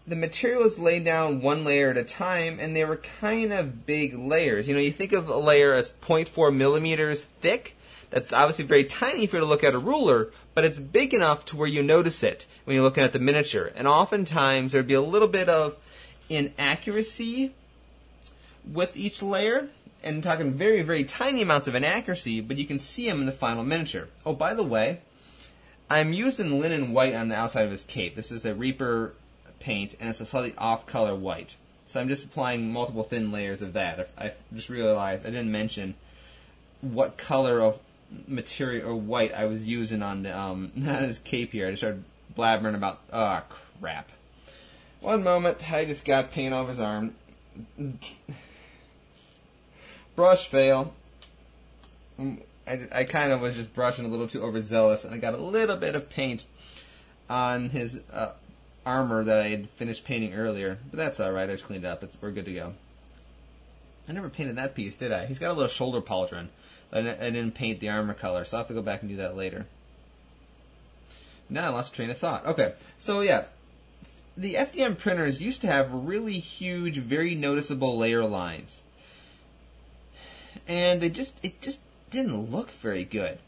the 0.07 0.17
material 0.17 0.63
is 0.65 0.79
laid 0.79 1.05
down 1.05 1.41
one 1.41 1.65
layer 1.65 1.91
at 1.91 1.97
a 1.97 2.05
time, 2.05 2.59
and 2.61 2.77
they 2.77 2.85
were 2.85 2.97
kind 2.97 3.53
of 3.53 3.87
big 3.87 4.15
layers. 4.15 4.69
You 4.69 4.75
know, 4.75 4.81
you 4.81 4.93
think 4.93 5.13
of 5.13 5.29
a 5.29 5.37
layer 5.37 5.75
as 5.75 5.93
0.4 6.03 6.55
millimeters 6.55 7.25
thick. 7.41 7.77
That's 8.11 8.33
obviously 8.33 8.67
very 8.67 8.85
tiny 8.85 9.25
if 9.25 9.33
you 9.33 9.41
to 9.41 9.45
look 9.45 9.65
at 9.65 9.75
a 9.75 9.79
ruler, 9.79 10.31
but 10.55 10.65
it's 10.65 10.79
big 10.79 11.15
enough 11.15 11.45
to 11.47 11.57
where 11.57 11.67
you 11.67 11.83
notice 11.83 12.23
it 12.23 12.47
when 12.65 12.75
you're 12.77 12.85
looking 12.85 13.03
at 13.03 13.13
the 13.13 13.19
miniature. 13.19 13.73
And 13.75 13.89
oftentimes 13.89 14.73
there'd 14.73 14.87
be 14.87 14.95
a 14.95 15.01
little 15.01 15.27
bit 15.27 15.49
of 15.49 15.77
inaccuracy 16.29 17.53
with 18.73 18.97
each 18.97 19.23
layer, 19.23 19.69
and 20.03 20.23
talking 20.23 20.53
very, 20.53 20.83
very 20.83 21.05
tiny 21.05 21.43
amounts 21.43 21.67
of 21.67 21.75
inaccuracy, 21.75 22.41
but 22.41 22.59
you 22.59 22.67
can 22.67 22.79
see 22.79 23.09
them 23.09 23.21
in 23.21 23.27
the 23.27 23.33
final 23.33 23.65
miniature. 23.65 24.09
Oh, 24.25 24.35
by 24.35 24.55
the 24.55 24.63
way, 24.63 25.01
I'm 25.89 26.13
using 26.13 26.61
linen 26.61 26.93
white 26.93 27.15
on 27.15 27.29
the 27.29 27.37
outside 27.37 27.65
of 27.65 27.71
his 27.71 27.85
cape. 27.85 28.15
This 28.15 28.31
is 28.31 28.45
a 28.45 28.55
Reaper 28.55 29.15
paint, 29.61 29.95
and 29.99 30.09
it's 30.11 30.21
a 30.21 30.27
slightly 30.27 30.55
off-color 30.59 31.15
white. 31.15 31.57
So 31.87 32.01
I'm 32.01 32.09
just 32.09 32.25
applying 32.25 32.73
multiple 32.73 33.03
thin 33.03 33.33
layers 33.33 33.63
of 33.63 33.73
that. 33.75 34.11
I, 34.17 34.27
I 34.27 34.33
just 34.55 34.69
realized 34.69 35.27
I 35.27 35.31
didn't 35.31 35.53
mention 35.53 35.95
what 36.81 37.17
color 37.17 37.61
of 37.61 37.79
material 38.27 38.91
or 38.91 38.95
white 38.95 39.33
I 39.33 39.47
was 39.47 39.65
using 39.65 40.03
on 40.03 40.23
the 40.23 40.39
um, 40.39 40.71
his 40.77 41.19
cape 41.19 41.53
here. 41.53 41.67
I 41.67 41.71
just 41.71 41.81
started 41.81 42.05
blabbering 42.37 42.75
about. 42.75 43.01
Oh 43.13 43.43
crap! 43.81 44.11
One 45.01 45.23
moment, 45.23 45.71
I 45.73 45.85
just 45.85 46.05
got 46.05 46.31
paint 46.31 46.55
off 46.55 46.69
his 46.69 46.81
arm. 46.81 47.15
Brush 50.17 50.49
fail. 50.49 50.95
Mm, 52.21 52.41
I, 52.67 52.81
I 52.93 53.05
kind 53.05 53.33
of 53.33 53.41
was 53.41 53.55
just 53.55 53.75
brushing 53.75 54.05
a 54.05 54.09
little 54.09 54.29
too 54.29 54.43
overzealous, 54.43 55.05
and 55.05 55.15
I 55.15 55.19
got 55.19 55.35
a 55.35 55.39
little 55.39 55.77
bit 55.77 55.95
of 55.95 56.09
paint 56.09 56.47
on 57.29 57.71
his 57.71 57.99
uh, 58.13 58.33
armor 58.87 59.25
that 59.25 59.39
I 59.39 59.49
had 59.49 59.69
finished 59.71 60.05
painting 60.05 60.35
earlier. 60.35 60.79
But 60.91 60.99
that's 60.99 61.21
alright, 61.21 61.49
I 61.49 61.53
just 61.53 61.65
cleaned 61.65 61.85
it 61.85 61.89
up. 61.89 62.03
It's, 62.03 62.17
we're 62.21 62.31
good 62.31 62.47
to 62.47 62.55
go. 62.55 62.75
I 64.09 64.13
never 64.13 64.29
painted 64.29 64.57
that 64.57 64.75
piece, 64.75 64.97
did 64.97 65.13
I? 65.13 65.27
He's 65.27 65.39
got 65.39 65.51
a 65.51 65.55
little 65.55 65.69
shoulder 65.69 66.01
pauldron. 66.01 66.49
I 66.93 67.01
didn't 67.01 67.53
paint 67.53 67.81
the 67.81 67.89
armor 67.89 68.15
color, 68.15 68.45
so 68.45 68.57
I'll 68.57 68.63
have 68.63 68.69
to 68.69 68.75
go 68.75 68.83
back 68.83 69.01
and 69.01 69.11
do 69.11 69.17
that 69.17 69.37
later. 69.37 69.67
Now 71.49 71.67
I 71.67 71.69
lost 71.71 71.95
train 71.95 72.11
of 72.11 72.19
thought. 72.19 72.47
Okay, 72.47 72.75
so 72.99 73.21
yeah, 73.21 73.45
the 74.37 74.55
FDM 74.55 74.97
printers 74.97 75.43
used 75.43 75.61
to 75.63 75.67
have 75.67 75.93
really 75.93 76.39
huge, 76.39 76.99
very 76.99 77.35
noticeable 77.35 77.99
layer 77.99 78.25
lines. 78.25 78.83
And 80.67 81.01
they 81.01 81.11
just 81.11 81.39
it 81.43 81.61
just 81.61 81.81
didn't 82.11 82.51
look 82.51 82.71
very 82.71 83.05
good. 83.05 83.39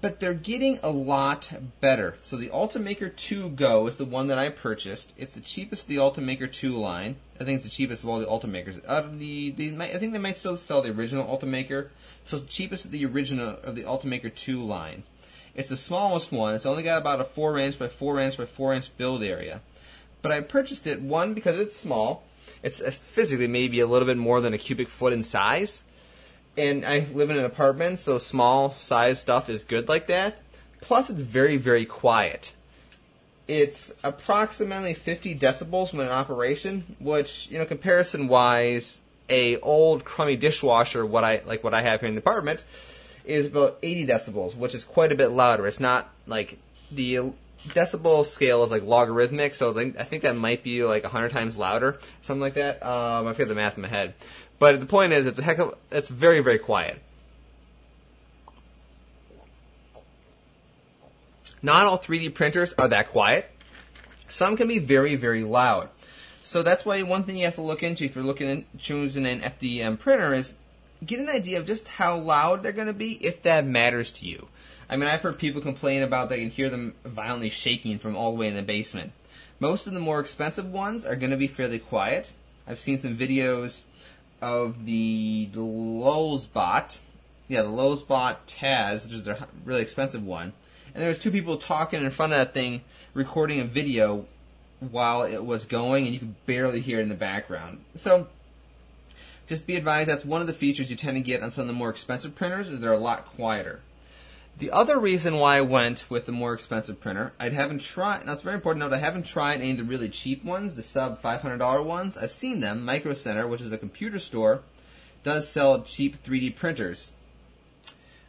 But 0.00 0.20
they're 0.20 0.34
getting 0.34 0.78
a 0.82 0.90
lot 0.90 1.52
better. 1.80 2.16
So 2.20 2.36
the 2.36 2.50
Ultimaker 2.50 3.14
2 3.14 3.50
Go 3.50 3.88
is 3.88 3.96
the 3.96 4.04
one 4.04 4.28
that 4.28 4.38
I 4.38 4.48
purchased. 4.48 5.12
It's 5.16 5.34
the 5.34 5.40
cheapest 5.40 5.82
of 5.82 5.88
the 5.88 5.96
Ultimaker 5.96 6.52
2 6.52 6.76
line. 6.76 7.16
I 7.40 7.44
think 7.44 7.56
it's 7.56 7.64
the 7.64 7.70
cheapest 7.70 8.04
of 8.04 8.10
all 8.10 8.20
the 8.20 8.26
Ultimakers. 8.26 8.86
Out 8.86 9.06
of 9.06 9.18
the, 9.18 9.50
they 9.50 9.70
might, 9.70 9.92
I 9.94 9.98
think 9.98 10.12
they 10.12 10.20
might 10.20 10.38
still 10.38 10.56
sell 10.56 10.82
the 10.82 10.90
original 10.90 11.26
Ultimaker. 11.26 11.88
So 12.24 12.36
it's 12.36 12.44
the 12.44 12.52
cheapest 12.52 12.84
of 12.84 12.92
the 12.92 13.04
original 13.04 13.56
of 13.64 13.74
the 13.74 13.82
Ultimaker 13.82 14.32
2 14.32 14.64
line. 14.64 15.02
It's 15.56 15.70
the 15.70 15.76
smallest 15.76 16.30
one. 16.30 16.54
It's 16.54 16.66
only 16.66 16.84
got 16.84 17.00
about 17.00 17.20
a 17.20 17.24
4 17.24 17.58
inch 17.58 17.78
by 17.78 17.88
4 17.88 18.20
inch 18.20 18.36
by 18.38 18.46
4 18.46 18.74
inch 18.74 18.96
build 18.96 19.24
area. 19.24 19.60
But 20.22 20.32
I 20.32 20.40
purchased 20.40 20.86
it, 20.86 21.00
one, 21.00 21.34
because 21.34 21.58
it's 21.58 21.76
small. 21.76 22.22
It's 22.62 22.80
uh, 22.80 22.90
physically 22.90 23.46
maybe 23.46 23.80
a 23.80 23.86
little 23.86 24.06
bit 24.06 24.16
more 24.16 24.40
than 24.40 24.54
a 24.54 24.58
cubic 24.58 24.88
foot 24.88 25.12
in 25.12 25.22
size. 25.22 25.80
And 26.56 26.84
I 26.84 27.06
live 27.12 27.30
in 27.30 27.38
an 27.38 27.44
apartment, 27.44 28.00
so 28.00 28.18
small 28.18 28.74
size 28.78 29.20
stuff 29.20 29.48
is 29.48 29.64
good 29.64 29.88
like 29.88 30.08
that. 30.08 30.38
Plus, 30.80 31.10
it's 31.10 31.20
very, 31.20 31.56
very 31.56 31.84
quiet. 31.84 32.52
It's 33.46 33.92
approximately 34.02 34.94
50 34.94 35.34
decibels 35.36 35.92
when 35.92 36.06
in 36.06 36.12
operation, 36.12 36.96
which, 36.98 37.48
you 37.50 37.58
know, 37.58 37.66
comparison 37.66 38.28
wise, 38.28 39.00
a 39.28 39.58
old 39.58 40.04
crummy 40.04 40.36
dishwasher, 40.36 41.04
what 41.06 41.24
I 41.24 41.42
like 41.46 41.62
what 41.64 41.74
I 41.74 41.82
have 41.82 42.00
here 42.00 42.08
in 42.08 42.14
the 42.14 42.20
apartment, 42.20 42.64
is 43.24 43.46
about 43.46 43.78
80 43.82 44.06
decibels, 44.06 44.56
which 44.56 44.74
is 44.74 44.84
quite 44.84 45.12
a 45.12 45.14
bit 45.14 45.28
louder. 45.28 45.66
It's 45.66 45.80
not 45.80 46.10
like 46.26 46.58
the 46.90 47.32
decibel 47.68 48.24
scale 48.24 48.64
is 48.64 48.70
like 48.70 48.82
logarithmic, 48.82 49.54
so 49.54 49.78
I 49.78 49.90
think 49.90 50.22
that 50.22 50.36
might 50.36 50.62
be 50.62 50.84
like 50.84 51.02
100 51.02 51.30
times 51.30 51.56
louder, 51.56 51.98
something 52.22 52.40
like 52.40 52.54
that. 52.54 52.82
Um, 52.84 53.26
I 53.26 53.32
forget 53.32 53.48
the 53.48 53.54
math 53.54 53.76
in 53.76 53.82
my 53.82 53.88
head. 53.88 54.14
But 54.58 54.80
the 54.80 54.86
point 54.86 55.12
is, 55.12 55.26
it's 55.26 55.38
a 55.38 55.42
heck 55.42 55.58
of, 55.58 55.74
it's 55.90 56.08
very, 56.08 56.40
very 56.40 56.58
quiet. 56.58 57.00
Not 61.62 61.86
all 61.86 61.98
3D 61.98 62.34
printers 62.34 62.72
are 62.74 62.88
that 62.88 63.10
quiet. 63.10 63.50
Some 64.28 64.56
can 64.56 64.68
be 64.68 64.78
very, 64.78 65.16
very 65.16 65.44
loud. 65.44 65.90
So 66.42 66.62
that's 66.62 66.84
why 66.84 67.02
one 67.02 67.24
thing 67.24 67.36
you 67.36 67.44
have 67.44 67.56
to 67.56 67.62
look 67.62 67.82
into 67.82 68.04
if 68.04 68.14
you're 68.14 68.24
looking 68.24 68.50
at 68.50 68.78
choosing 68.78 69.26
an 69.26 69.40
FDM 69.40 69.98
printer 69.98 70.32
is 70.32 70.54
get 71.04 71.20
an 71.20 71.28
idea 71.28 71.58
of 71.58 71.66
just 71.66 71.88
how 71.88 72.18
loud 72.18 72.62
they're 72.62 72.72
going 72.72 72.86
to 72.86 72.92
be 72.92 73.12
if 73.24 73.42
that 73.42 73.66
matters 73.66 74.10
to 74.12 74.26
you. 74.26 74.48
I 74.90 74.96
mean, 74.96 75.08
I've 75.08 75.22
heard 75.22 75.38
people 75.38 75.62
complain 75.62 76.02
about 76.02 76.28
they 76.28 76.40
can 76.40 76.50
hear 76.50 76.68
them 76.68 76.94
violently 77.04 77.48
shaking 77.48 78.00
from 78.00 78.16
all 78.16 78.32
the 78.32 78.38
way 78.38 78.48
in 78.48 78.56
the 78.56 78.62
basement. 78.62 79.12
Most 79.60 79.86
of 79.86 79.94
the 79.94 80.00
more 80.00 80.18
expensive 80.18 80.66
ones 80.72 81.04
are 81.04 81.14
going 81.14 81.30
to 81.30 81.36
be 81.36 81.46
fairly 81.46 81.78
quiet. 81.78 82.32
I've 82.66 82.80
seen 82.80 82.98
some 82.98 83.16
videos 83.16 83.82
of 84.42 84.86
the 84.86 85.48
Lulzbot, 85.54 86.98
yeah, 87.46 87.62
the 87.62 87.68
Lulzbot 87.68 88.38
Taz, 88.48 89.04
which 89.04 89.12
is 89.12 89.28
a 89.28 89.46
really 89.64 89.82
expensive 89.82 90.24
one. 90.24 90.54
And 90.92 91.00
there 91.00 91.08
was 91.08 91.20
two 91.20 91.30
people 91.30 91.56
talking 91.56 92.02
in 92.02 92.10
front 92.10 92.32
of 92.32 92.40
that 92.40 92.52
thing, 92.52 92.80
recording 93.14 93.60
a 93.60 93.64
video 93.64 94.26
while 94.80 95.22
it 95.22 95.44
was 95.44 95.66
going, 95.66 96.06
and 96.06 96.14
you 96.14 96.18
could 96.18 96.46
barely 96.46 96.80
hear 96.80 96.98
it 96.98 97.02
in 97.02 97.08
the 97.08 97.14
background. 97.14 97.84
So 97.94 98.26
just 99.46 99.68
be 99.68 99.76
advised 99.76 100.08
that's 100.08 100.24
one 100.24 100.40
of 100.40 100.48
the 100.48 100.52
features 100.52 100.90
you 100.90 100.96
tend 100.96 101.16
to 101.16 101.22
get 101.22 101.44
on 101.44 101.52
some 101.52 101.62
of 101.62 101.68
the 101.68 101.74
more 101.74 101.90
expensive 101.90 102.34
printers 102.34 102.68
is 102.68 102.80
they're 102.80 102.92
a 102.92 102.98
lot 102.98 103.26
quieter. 103.36 103.80
The 104.60 104.72
other 104.72 104.98
reason 104.98 105.36
why 105.36 105.56
I 105.56 105.62
went 105.62 106.04
with 106.10 106.26
the 106.26 106.32
more 106.32 106.52
expensive 106.52 107.00
printer, 107.00 107.32
I 107.40 107.48
haven't 107.48 107.80
tried. 107.80 108.26
Now 108.26 108.34
it's 108.34 108.42
very 108.42 108.56
important 108.56 108.82
to 108.82 108.90
note 108.90 108.94
I 108.94 108.98
haven't 108.98 109.24
tried 109.24 109.62
any 109.62 109.70
of 109.70 109.78
the 109.78 109.84
really 109.84 110.10
cheap 110.10 110.44
ones, 110.44 110.74
the 110.74 110.82
sub 110.82 111.22
five 111.22 111.40
hundred 111.40 111.56
dollar 111.56 111.80
ones. 111.80 112.14
I've 112.14 112.30
seen 112.30 112.60
them. 112.60 112.84
Micro 112.84 113.14
Center, 113.14 113.48
which 113.48 113.62
is 113.62 113.72
a 113.72 113.78
computer 113.78 114.18
store, 114.18 114.60
does 115.22 115.48
sell 115.48 115.80
cheap 115.82 116.22
3D 116.22 116.56
printers. 116.56 117.10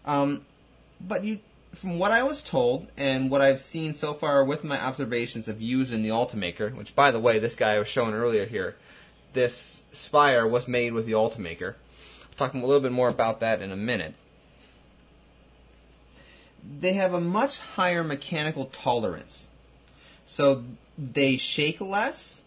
Um, 0.05 0.45
but 1.01 1.25
you, 1.25 1.39
from 1.75 1.99
what 1.99 2.13
I 2.13 2.23
was 2.23 2.41
told 2.41 2.93
and 2.95 3.29
what 3.29 3.41
I've 3.41 3.59
seen 3.59 3.91
so 3.91 4.13
far 4.13 4.45
with 4.45 4.63
my 4.63 4.81
observations 4.81 5.49
of 5.49 5.61
using 5.61 6.01
the 6.01 6.11
Ultimaker, 6.11 6.73
which 6.73 6.95
by 6.95 7.11
the 7.11 7.19
way, 7.19 7.39
this 7.39 7.55
guy 7.55 7.73
I 7.73 7.79
was 7.79 7.89
showing 7.89 8.13
earlier 8.13 8.45
here, 8.45 8.77
this 9.33 9.83
Spire 9.91 10.47
was 10.47 10.65
made 10.65 10.93
with 10.93 11.05
the 11.05 11.11
Ultimaker. 11.11 11.73
I'll 11.73 12.37
talk 12.37 12.53
a 12.53 12.57
little 12.57 12.79
bit 12.79 12.93
more 12.93 13.09
about 13.09 13.41
that 13.41 13.61
in 13.61 13.73
a 13.73 13.75
minute 13.75 14.13
they 16.63 16.93
have 16.93 17.13
a 17.13 17.21
much 17.21 17.59
higher 17.59 18.03
mechanical 18.03 18.65
tolerance. 18.65 19.47
So 20.25 20.63
they 20.97 21.37
shake 21.37 21.81
less, 21.81 22.41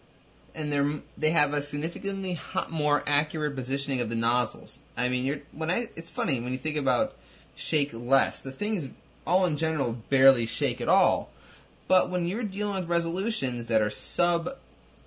and 0.53 0.71
they're 0.71 1.01
they 1.17 1.31
have 1.31 1.53
a 1.53 1.61
significantly 1.61 2.33
hot, 2.33 2.71
more 2.71 3.03
accurate 3.05 3.55
positioning 3.55 4.01
of 4.01 4.09
the 4.09 4.15
nozzles. 4.15 4.79
I 4.97 5.09
mean, 5.09 5.25
you're 5.25 5.39
when 5.51 5.69
I 5.69 5.89
it's 5.95 6.09
funny 6.09 6.39
when 6.39 6.51
you 6.51 6.57
think 6.57 6.77
about 6.77 7.15
shake 7.55 7.93
less. 7.93 8.41
The 8.41 8.51
things 8.51 8.89
all 9.27 9.45
in 9.45 9.57
general 9.57 9.93
barely 10.09 10.45
shake 10.45 10.81
at 10.81 10.89
all, 10.89 11.29
but 11.87 12.09
when 12.09 12.27
you're 12.27 12.43
dealing 12.43 12.75
with 12.75 12.89
resolutions 12.89 13.67
that 13.67 13.81
are 13.81 13.89
sub 13.89 14.57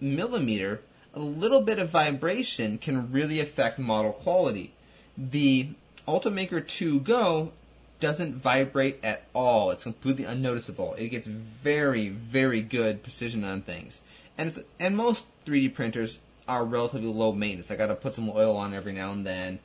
millimeter, 0.00 0.80
a 1.14 1.20
little 1.20 1.60
bit 1.60 1.78
of 1.78 1.90
vibration 1.90 2.78
can 2.78 3.10
really 3.10 3.40
affect 3.40 3.78
model 3.78 4.12
quality. 4.12 4.72
The 5.16 5.70
Ultimaker 6.06 6.66
2 6.66 7.00
Go 7.00 7.52
doesn't 8.00 8.36
vibrate 8.36 9.00
at 9.02 9.24
all. 9.34 9.70
It's 9.70 9.82
completely 9.82 10.24
unnoticeable. 10.24 10.94
It 10.94 11.08
gets 11.08 11.26
very, 11.26 12.08
very 12.08 12.60
good 12.60 13.02
precision 13.02 13.44
on 13.44 13.62
things. 13.62 14.00
And 14.36 14.64
and 14.78 14.96
most 14.96 15.26
3D 15.46 15.74
printers 15.74 16.20
are 16.46 16.64
relatively 16.64 17.08
low 17.08 17.32
maintenance. 17.32 17.70
I 17.70 17.76
got 17.76 17.88
to 17.88 17.94
put 17.94 18.14
some 18.14 18.30
oil 18.30 18.56
on 18.56 18.72
every 18.72 18.92
now 18.92 19.12
and 19.12 19.26
then. 19.26 19.58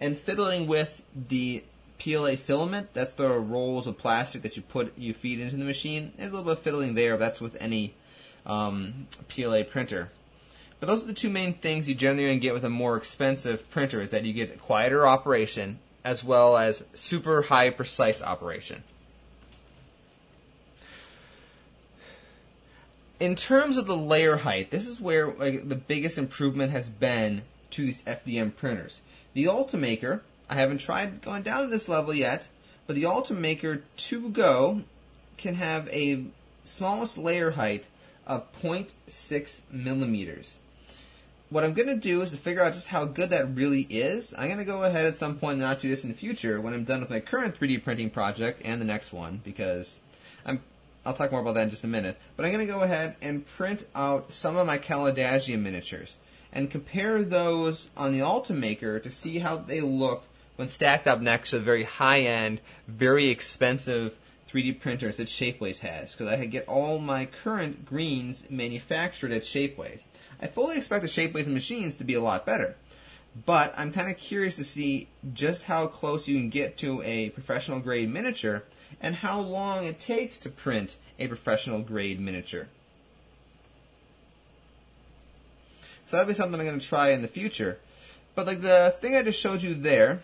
And 0.00 0.16
fiddling 0.16 0.66
with 0.66 1.02
the 1.14 1.64
PLA 1.98 2.36
filament, 2.36 2.88
that's 2.94 3.14
the 3.14 3.28
rolls 3.28 3.86
of 3.86 3.98
plastic 3.98 4.42
that 4.42 4.56
you 4.56 4.62
put 4.62 4.96
you 4.96 5.12
feed 5.14 5.40
into 5.40 5.56
the 5.56 5.64
machine. 5.64 6.12
There's 6.16 6.30
a 6.30 6.34
little 6.34 6.44
bit 6.44 6.58
of 6.58 6.62
fiddling 6.62 6.94
there. 6.94 7.16
That's 7.16 7.40
with 7.40 7.56
any 7.60 7.94
um, 8.46 9.08
PLA 9.28 9.64
printer. 9.64 10.10
But 10.78 10.86
those 10.86 11.04
are 11.04 11.08
the 11.08 11.14
two 11.14 11.28
main 11.28 11.54
things 11.54 11.88
you 11.88 11.94
generally 11.94 12.38
get 12.38 12.54
with 12.54 12.64
a 12.64 12.70
more 12.70 12.96
expensive 12.96 13.68
printer: 13.70 14.00
is 14.00 14.10
that 14.10 14.24
you 14.24 14.32
get 14.32 14.60
quieter 14.60 15.06
operation 15.06 15.78
as 16.04 16.24
well 16.24 16.56
as 16.56 16.84
super 16.94 17.42
high 17.42 17.70
precise 17.70 18.22
operation. 18.22 18.82
In 23.18 23.36
terms 23.36 23.76
of 23.76 23.86
the 23.86 23.96
layer 23.96 24.36
height, 24.36 24.70
this 24.70 24.86
is 24.86 25.00
where 25.00 25.32
like, 25.32 25.68
the 25.68 25.74
biggest 25.74 26.16
improvement 26.16 26.72
has 26.72 26.88
been 26.88 27.42
to 27.70 27.84
these 27.84 28.02
FDM 28.02 28.56
printers. 28.56 29.00
The 29.34 29.44
Ultimaker, 29.44 30.20
I 30.48 30.54
haven't 30.54 30.78
tried 30.78 31.20
going 31.20 31.42
down 31.42 31.62
to 31.62 31.68
this 31.68 31.88
level 31.88 32.14
yet, 32.14 32.48
but 32.86 32.96
the 32.96 33.04
Ultimaker 33.04 33.82
2 33.98 34.30
Go 34.30 34.82
can 35.36 35.54
have 35.54 35.88
a 35.88 36.24
smallest 36.64 37.18
layer 37.18 37.52
height 37.52 37.86
of 38.26 38.50
0.6 38.62 39.60
millimeters 39.70 40.58
what 41.50 41.64
I'm 41.64 41.74
going 41.74 41.88
to 41.88 41.96
do 41.96 42.22
is 42.22 42.30
to 42.30 42.36
figure 42.36 42.62
out 42.62 42.72
just 42.72 42.86
how 42.86 43.04
good 43.04 43.30
that 43.30 43.54
really 43.54 43.82
is. 43.82 44.32
I'm 44.38 44.46
going 44.46 44.58
to 44.58 44.64
go 44.64 44.84
ahead 44.84 45.04
at 45.04 45.16
some 45.16 45.36
point 45.36 45.58
not 45.58 45.80
too 45.80 45.88
distant 45.88 46.16
future 46.16 46.60
when 46.60 46.72
I'm 46.72 46.84
done 46.84 47.00
with 47.00 47.10
my 47.10 47.20
current 47.20 47.58
3D 47.58 47.82
printing 47.82 48.08
project 48.08 48.62
and 48.64 48.80
the 48.80 48.84
next 48.84 49.12
one 49.12 49.40
because 49.44 49.98
I'm 50.46 50.62
I'll 51.04 51.14
talk 51.14 51.32
more 51.32 51.40
about 51.40 51.54
that 51.54 51.62
in 51.62 51.70
just 51.70 51.84
a 51.84 51.88
minute. 51.88 52.18
But 52.36 52.44
I'm 52.44 52.52
going 52.52 52.66
to 52.66 52.72
go 52.72 52.82
ahead 52.82 53.16
and 53.22 53.46
print 53.46 53.86
out 53.94 54.32
some 54.32 54.56
of 54.56 54.66
my 54.66 54.78
Caladagium 54.78 55.60
miniatures 55.60 56.18
and 56.52 56.70
compare 56.70 57.22
those 57.22 57.88
on 57.96 58.12
the 58.12 58.20
Ultimaker 58.20 59.02
to 59.02 59.10
see 59.10 59.38
how 59.38 59.56
they 59.56 59.80
look 59.80 60.24
when 60.56 60.68
stacked 60.68 61.06
up 61.06 61.20
next 61.20 61.50
to 61.50 61.58
the 61.58 61.64
very 61.64 61.84
high-end, 61.84 62.60
very 62.86 63.28
expensive 63.28 64.14
3D 64.52 64.78
printers 64.78 65.16
that 65.16 65.28
Shapeways 65.28 65.78
has 65.78 66.12
because 66.12 66.28
I 66.28 66.44
get 66.46 66.68
all 66.68 66.98
my 66.98 67.26
current 67.26 67.86
greens 67.86 68.42
manufactured 68.50 69.32
at 69.32 69.42
Shapeways. 69.42 70.00
I 70.40 70.46
fully 70.46 70.76
expect 70.76 71.02
the 71.02 71.08
Shapeways 71.08 71.46
machines 71.46 71.96
to 71.96 72.04
be 72.04 72.14
a 72.14 72.20
lot 72.20 72.46
better. 72.46 72.76
But 73.46 73.74
I'm 73.76 73.92
kind 73.92 74.10
of 74.10 74.16
curious 74.16 74.56
to 74.56 74.64
see 74.64 75.08
just 75.34 75.64
how 75.64 75.86
close 75.86 76.26
you 76.26 76.36
can 76.36 76.48
get 76.48 76.76
to 76.78 77.02
a 77.02 77.30
professional 77.30 77.80
grade 77.80 78.12
miniature 78.12 78.64
and 79.00 79.14
how 79.14 79.40
long 79.40 79.84
it 79.84 80.00
takes 80.00 80.38
to 80.40 80.50
print 80.50 80.96
a 81.18 81.28
professional 81.28 81.80
grade 81.80 82.20
miniature. 82.20 82.66
So 86.04 86.16
that'll 86.16 86.28
be 86.28 86.34
something 86.34 86.58
I'm 86.58 86.66
going 86.66 86.80
to 86.80 86.86
try 86.86 87.10
in 87.10 87.22
the 87.22 87.28
future. 87.28 87.78
But 88.34 88.46
like 88.46 88.62
the 88.62 88.94
thing 89.00 89.14
I 89.14 89.22
just 89.22 89.38
showed 89.38 89.62
you 89.62 89.74
there, 89.74 90.20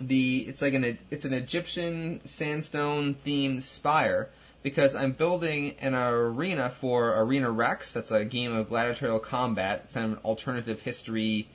the 0.00 0.38
it's 0.48 0.60
like 0.60 0.74
an 0.74 0.98
it's 1.10 1.24
an 1.24 1.32
Egyptian 1.32 2.20
sandstone 2.24 3.14
themed 3.24 3.62
spire 3.62 4.28
because 4.64 4.94
I'm 4.94 5.12
building 5.12 5.76
an 5.80 5.94
arena 5.94 6.70
for 6.70 7.20
Arena 7.20 7.50
Rex. 7.50 7.92
That's 7.92 8.10
a 8.10 8.24
game 8.24 8.52
of 8.52 8.70
gladiatorial 8.70 9.20
combat. 9.20 9.82
It's 9.84 9.92
kind 9.92 10.06
of 10.06 10.12
an 10.12 10.24
alternative 10.24 10.80
history 10.80 11.48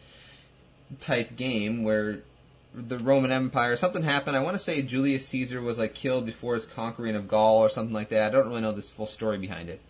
type 1.01 1.35
game 1.35 1.83
where 1.83 2.19
the 2.73 2.99
Roman 2.99 3.31
Empire, 3.31 3.75
something 3.75 4.03
happened. 4.03 4.37
I 4.37 4.41
want 4.41 4.53
to 4.53 4.63
say 4.63 4.83
Julius 4.83 5.27
Caesar 5.29 5.59
was 5.59 5.79
like 5.79 5.95
killed 5.95 6.27
before 6.27 6.53
his 6.53 6.67
conquering 6.67 7.15
of 7.15 7.27
Gaul 7.27 7.57
or 7.57 7.67
something 7.67 7.93
like 7.93 8.09
that. 8.09 8.29
I 8.29 8.31
don't 8.31 8.47
really 8.47 8.61
know 8.61 8.73
this 8.73 8.91
full 8.91 9.07
story 9.07 9.39
behind 9.39 9.69
it. 9.69 9.81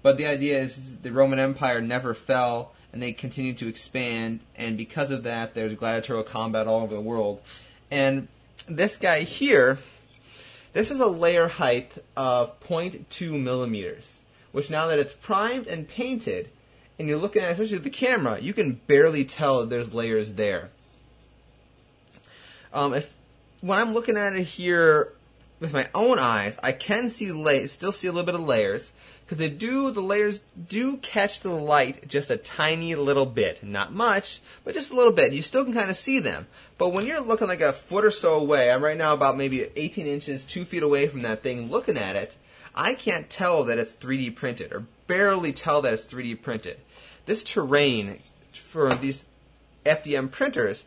But 0.00 0.16
the 0.16 0.26
idea 0.26 0.60
is 0.60 0.98
the 0.98 1.10
Roman 1.10 1.40
Empire 1.40 1.80
never 1.80 2.14
fell 2.14 2.72
and 2.92 3.02
they 3.02 3.12
continued 3.12 3.58
to 3.58 3.68
expand. 3.68 4.38
And 4.54 4.76
because 4.76 5.10
of 5.10 5.24
that, 5.24 5.54
there's 5.54 5.74
gladiatorial 5.74 6.22
combat 6.22 6.68
all 6.68 6.82
over 6.82 6.94
the 6.94 7.00
world. 7.00 7.40
And 7.90 8.28
this 8.68 8.96
guy 8.96 9.22
here, 9.22 9.80
this 10.72 10.90
is 10.90 11.00
a 11.00 11.06
layer 11.06 11.48
height 11.48 11.92
of 12.16 12.60
0.2 12.60 13.40
millimeters, 13.40 14.12
which 14.52 14.70
now 14.70 14.86
that 14.88 14.98
it's 14.98 15.12
primed 15.12 15.66
and 15.66 15.88
painted, 15.88 16.50
and 16.98 17.08
you're 17.08 17.18
looking 17.18 17.42
at 17.42 17.52
especially 17.52 17.78
the 17.78 17.90
camera, 17.90 18.38
you 18.38 18.52
can 18.52 18.80
barely 18.86 19.24
tell 19.24 19.64
there's 19.66 19.94
layers 19.94 20.34
there. 20.34 20.70
Um, 22.72 22.94
if 22.94 23.10
when 23.60 23.78
I'm 23.78 23.94
looking 23.94 24.16
at 24.16 24.34
it 24.34 24.42
here 24.42 25.12
with 25.60 25.72
my 25.72 25.88
own 25.94 26.18
eyes, 26.18 26.58
I 26.62 26.72
can 26.72 27.08
see 27.08 27.32
la- 27.32 27.66
still 27.66 27.92
see 27.92 28.06
a 28.06 28.12
little 28.12 28.26
bit 28.26 28.34
of 28.34 28.46
layers, 28.46 28.92
because 29.28 29.36
they 29.36 29.50
do 29.50 29.90
the 29.90 30.00
layers 30.00 30.40
do 30.70 30.96
catch 30.96 31.40
the 31.40 31.50
light 31.50 32.08
just 32.08 32.30
a 32.30 32.38
tiny 32.38 32.94
little 32.94 33.26
bit, 33.26 33.62
not 33.62 33.92
much, 33.92 34.40
but 34.64 34.72
just 34.72 34.90
a 34.90 34.96
little 34.96 35.12
bit. 35.12 35.34
You 35.34 35.42
still 35.42 35.64
can 35.64 35.74
kind 35.74 35.90
of 35.90 35.98
see 35.98 36.18
them. 36.18 36.46
But 36.78 36.94
when 36.94 37.04
you're 37.04 37.20
looking 37.20 37.46
like 37.46 37.60
a 37.60 37.74
foot 37.74 38.06
or 38.06 38.10
so 38.10 38.38
away, 38.38 38.72
I'm 38.72 38.82
right 38.82 38.96
now 38.96 39.12
about 39.12 39.36
maybe 39.36 39.68
18 39.76 40.06
inches, 40.06 40.44
two 40.44 40.64
feet 40.64 40.82
away 40.82 41.08
from 41.08 41.20
that 41.22 41.42
thing, 41.42 41.70
looking 41.70 41.98
at 41.98 42.16
it. 42.16 42.36
I 42.74 42.94
can't 42.94 43.28
tell 43.28 43.64
that 43.64 43.78
it's 43.78 43.94
3D 43.94 44.34
printed, 44.34 44.72
or 44.72 44.86
barely 45.06 45.52
tell 45.52 45.82
that 45.82 45.92
it's 45.92 46.06
3D 46.06 46.40
printed. 46.40 46.78
This 47.26 47.42
terrain 47.42 48.20
for 48.54 48.94
these 48.94 49.26
FDM 49.84 50.30
printers 50.30 50.86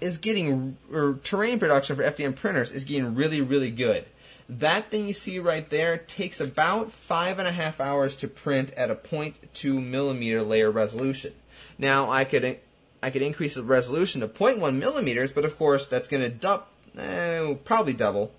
is 0.00 0.18
getting, 0.18 0.78
or 0.92 1.20
terrain 1.22 1.60
production 1.60 1.94
for 1.94 2.02
FDM 2.02 2.34
printers 2.34 2.72
is 2.72 2.82
getting 2.82 3.14
really, 3.14 3.40
really 3.40 3.70
good. 3.70 4.04
That 4.48 4.90
thing 4.90 5.06
you 5.06 5.14
see 5.14 5.38
right 5.38 5.68
there 5.68 5.98
takes 5.98 6.40
about 6.40 6.92
five 6.92 7.38
and 7.38 7.48
a 7.48 7.52
half 7.52 7.80
hours 7.80 8.16
to 8.16 8.28
print 8.28 8.72
at 8.72 8.90
a 8.90 8.94
0.2 8.94 9.84
millimeter 9.84 10.42
layer 10.42 10.70
resolution. 10.70 11.32
Now 11.78 12.10
I 12.10 12.24
could 12.24 12.58
I 13.02 13.10
could 13.10 13.22
increase 13.22 13.54
the 13.54 13.62
resolution 13.62 14.20
to 14.20 14.28
0.1 14.28 14.76
millimeters, 14.76 15.32
but 15.32 15.44
of 15.44 15.58
course 15.58 15.86
that's 15.86 16.08
going 16.08 16.22
to 16.22 16.28
du- 16.28 16.62
eh, 16.98 17.54
probably 17.64 17.92
double, 17.92 18.32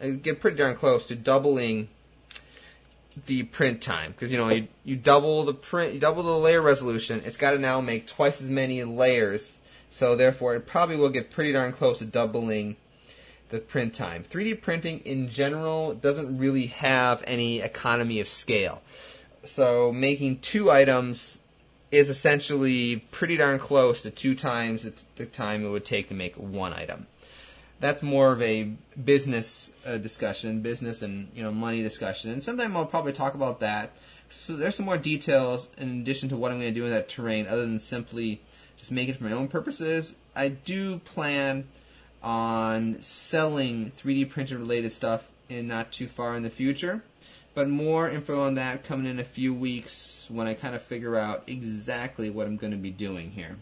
uh, 0.00 0.08
get 0.08 0.40
pretty 0.40 0.56
darn 0.56 0.76
close 0.76 1.06
to 1.06 1.16
doubling 1.16 1.88
the 3.26 3.42
print 3.44 3.80
time 3.80 4.12
because 4.12 4.30
you 4.30 4.38
know 4.38 4.48
you, 4.50 4.68
you 4.84 4.96
double 4.96 5.44
the 5.44 5.54
print, 5.54 5.94
you 5.94 6.00
double 6.00 6.22
the 6.22 6.38
layer 6.38 6.60
resolution. 6.60 7.22
It's 7.24 7.36
got 7.36 7.52
to 7.52 7.58
now 7.58 7.80
make 7.80 8.06
twice 8.06 8.42
as 8.42 8.50
many 8.50 8.84
layers, 8.84 9.56
so 9.90 10.16
therefore 10.16 10.54
it 10.54 10.66
probably 10.66 10.96
will 10.96 11.08
get 11.08 11.30
pretty 11.30 11.52
darn 11.52 11.72
close 11.72 11.98
to 11.98 12.04
doubling 12.04 12.76
the 13.48 13.58
print 13.60 13.94
time. 13.94 14.24
3D 14.28 14.60
printing 14.60 15.00
in 15.00 15.28
general 15.28 15.94
doesn't 15.94 16.38
really 16.38 16.66
have 16.66 17.22
any 17.26 17.60
economy 17.60 18.20
of 18.20 18.28
scale. 18.28 18.82
So 19.44 19.92
making 19.92 20.40
two 20.40 20.70
items 20.70 21.38
is 21.90 22.08
essentially 22.08 22.96
pretty 23.10 23.36
darn 23.36 23.58
close 23.58 24.02
to 24.02 24.10
two 24.10 24.34
times 24.34 24.86
the 25.16 25.26
time 25.26 25.64
it 25.64 25.68
would 25.68 25.84
take 25.84 26.08
to 26.08 26.14
make 26.14 26.36
one 26.36 26.72
item. 26.72 27.06
That's 27.78 28.02
more 28.02 28.32
of 28.32 28.42
a 28.42 28.72
business 29.02 29.70
uh, 29.84 29.98
discussion, 29.98 30.62
business 30.62 31.02
and 31.02 31.28
you 31.34 31.42
know 31.42 31.52
money 31.52 31.82
discussion, 31.82 32.30
and 32.30 32.42
sometime 32.42 32.76
I'll 32.76 32.86
probably 32.86 33.12
talk 33.12 33.34
about 33.34 33.60
that. 33.60 33.92
So 34.30 34.56
there's 34.56 34.74
some 34.74 34.86
more 34.86 34.98
details 34.98 35.68
in 35.76 36.00
addition 36.00 36.28
to 36.30 36.36
what 36.36 36.50
I'm 36.50 36.58
going 36.58 36.72
to 36.72 36.80
do 36.80 36.86
in 36.86 36.90
that 36.90 37.08
terrain, 37.08 37.46
other 37.46 37.62
than 37.62 37.78
simply 37.78 38.40
just 38.78 38.90
make 38.90 39.08
it 39.08 39.16
for 39.16 39.24
my 39.24 39.32
own 39.32 39.48
purposes. 39.48 40.14
I 40.34 40.48
do 40.48 40.98
plan 41.00 41.68
on 42.26 43.00
selling 43.00 43.88
3D 43.92 44.28
printer 44.28 44.58
related 44.58 44.90
stuff 44.90 45.28
in 45.48 45.68
not 45.68 45.92
too 45.92 46.08
far 46.08 46.34
in 46.34 46.42
the 46.42 46.50
future. 46.50 47.04
But 47.54 47.68
more 47.68 48.10
info 48.10 48.40
on 48.40 48.56
that 48.56 48.82
coming 48.82 49.06
in 49.06 49.20
a 49.20 49.24
few 49.24 49.54
weeks 49.54 50.26
when 50.28 50.48
I 50.48 50.54
kind 50.54 50.74
of 50.74 50.82
figure 50.82 51.14
out 51.16 51.44
exactly 51.46 52.28
what 52.28 52.48
I'm 52.48 52.56
going 52.56 52.72
to 52.72 52.76
be 52.76 52.90
doing 52.90 53.30
here. 53.30 53.56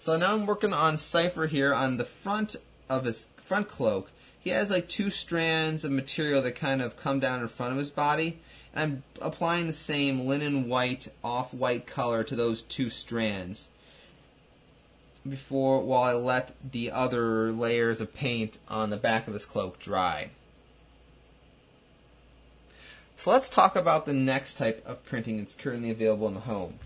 So 0.00 0.16
now 0.16 0.32
I'm 0.32 0.46
working 0.46 0.72
on 0.72 0.96
Cypher 0.96 1.46
here 1.46 1.74
on 1.74 1.98
the 1.98 2.06
front 2.06 2.56
of 2.88 3.04
his 3.04 3.26
front 3.36 3.68
cloak. 3.68 4.10
He 4.40 4.48
has 4.48 4.70
like 4.70 4.88
two 4.88 5.10
strands 5.10 5.84
of 5.84 5.92
material 5.92 6.40
that 6.40 6.56
kind 6.56 6.80
of 6.80 6.96
come 6.96 7.20
down 7.20 7.42
in 7.42 7.48
front 7.48 7.72
of 7.72 7.78
his 7.78 7.90
body. 7.90 8.40
And 8.74 9.04
I'm 9.20 9.26
applying 9.26 9.66
the 9.66 9.74
same 9.74 10.26
linen 10.26 10.66
white, 10.66 11.08
off 11.22 11.52
white 11.52 11.86
color 11.86 12.24
to 12.24 12.34
those 12.34 12.62
two 12.62 12.88
strands 12.88 13.68
before 15.28 15.80
while 15.80 16.02
I 16.02 16.12
let 16.12 16.54
the 16.72 16.90
other 16.90 17.52
layers 17.52 18.00
of 18.00 18.14
paint 18.14 18.58
on 18.68 18.90
the 18.90 18.96
back 18.96 19.28
of 19.28 19.34
his 19.34 19.44
cloak 19.44 19.78
dry. 19.78 20.30
So 23.16 23.30
let's 23.30 23.48
talk 23.48 23.76
about 23.76 24.04
the 24.04 24.14
next 24.14 24.54
type 24.54 24.82
of 24.84 25.04
printing 25.04 25.38
that's 25.38 25.54
currently 25.54 25.90
available 25.90 26.26
in 26.26 26.34
the 26.34 26.40
home. 26.40 26.80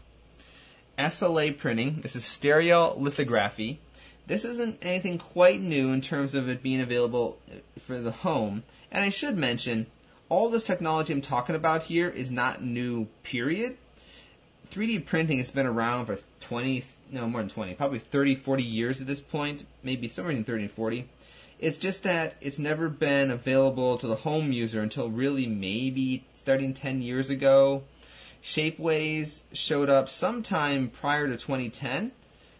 SLA 0.99 1.57
printing. 1.57 2.00
This 2.00 2.16
is 2.16 2.25
stereolithography. 2.25 3.78
This 4.26 4.45
isn't 4.45 4.78
anything 4.83 5.19
quite 5.19 5.61
new 5.61 5.93
in 5.93 6.00
terms 6.00 6.35
of 6.35 6.49
it 6.49 6.62
being 6.62 6.81
available 6.81 7.38
for 7.81 7.99
the 7.99 8.11
home. 8.11 8.64
And 8.90 9.05
I 9.05 9.09
should 9.09 9.37
mention, 9.37 9.87
all 10.28 10.49
this 10.49 10.64
technology 10.64 11.12
I'm 11.12 11.23
talking 11.23 11.55
about 11.55 11.85
here 11.85 12.09
is 12.09 12.31
not 12.31 12.62
new, 12.62 13.07
period. 13.23 13.76
3D 14.69 15.07
printing 15.07 15.38
has 15.38 15.50
been 15.50 15.66
around 15.66 16.07
for 16.07 16.19
20, 16.40 16.85
no, 17.11 17.27
more 17.27 17.41
than 17.41 17.51
20, 17.51 17.75
probably 17.75 17.99
30, 17.99 18.35
40 18.35 18.63
years 18.63 19.01
at 19.01 19.07
this 19.07 19.21
point, 19.21 19.67
maybe 19.83 20.09
somewhere 20.09 20.35
in 20.35 20.45
30 20.45 20.65
and 20.65 20.73
40. 20.73 21.09
It's 21.59 21.79
just 21.79 22.03
that 22.03 22.35
it's 22.41 22.59
never 22.59 22.89
been 22.89 23.31
available 23.31 23.97
to 23.99 24.07
the 24.07 24.17
home 24.17 24.53
user 24.53 24.83
until 24.83 25.09
really 25.09 25.47
maybe 25.47 26.25
starting 26.35 26.75
10 26.75 27.01
years 27.01 27.31
ago. 27.31 27.85
Shapeways 28.43 29.41
showed 29.53 29.89
up 29.89 30.09
sometime 30.09 30.89
prior 30.89 31.27
to 31.27 31.37
2010. 31.37 32.13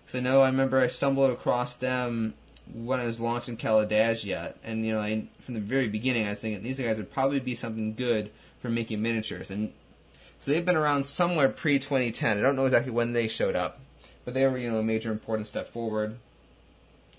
Because 0.05 0.19
I 0.19 0.21
know 0.21 0.41
I 0.41 0.47
remember 0.47 0.79
I 0.79 0.87
stumbled 0.87 1.31
across 1.31 1.77
them 1.77 2.35
when 2.73 3.01
I 3.01 3.07
was 3.07 3.21
launching 3.21 3.57
Kaladesia. 3.57 4.55
And, 4.65 4.87
you 4.87 4.93
know, 4.93 5.01
I, 5.01 5.29
from 5.45 5.55
the 5.55 5.61
very 5.61 5.89
beginning, 5.89 6.27
I 6.27 6.31
was 6.31 6.41
thinking 6.41 6.63
these 6.63 6.79
guys 6.79 6.97
would 6.97 7.13
probably 7.13 7.41
be 7.41 7.55
something 7.55 7.95
good 7.95 8.31
for 8.61 8.71
making 8.71 9.03
miniatures. 9.03 9.51
And 9.51 9.73
so 10.39 10.51
they've 10.51 10.65
been 10.65 10.77
around 10.77 11.05
somewhere 11.05 11.49
pre 11.49 11.79
2010. 11.79 12.39
I 12.39 12.41
don't 12.41 12.57
know 12.57 12.67
exactly 12.67 12.93
when 12.93 13.13
they 13.13 13.29
showed 13.29 13.57
up. 13.57 13.81
But 14.27 14.35
they 14.35 14.45
were, 14.47 14.59
you 14.59 14.71
know, 14.71 14.79
a 14.79 14.83
major 14.83 15.11
important 15.11 15.49
step 15.49 15.69
forward. 15.69 16.19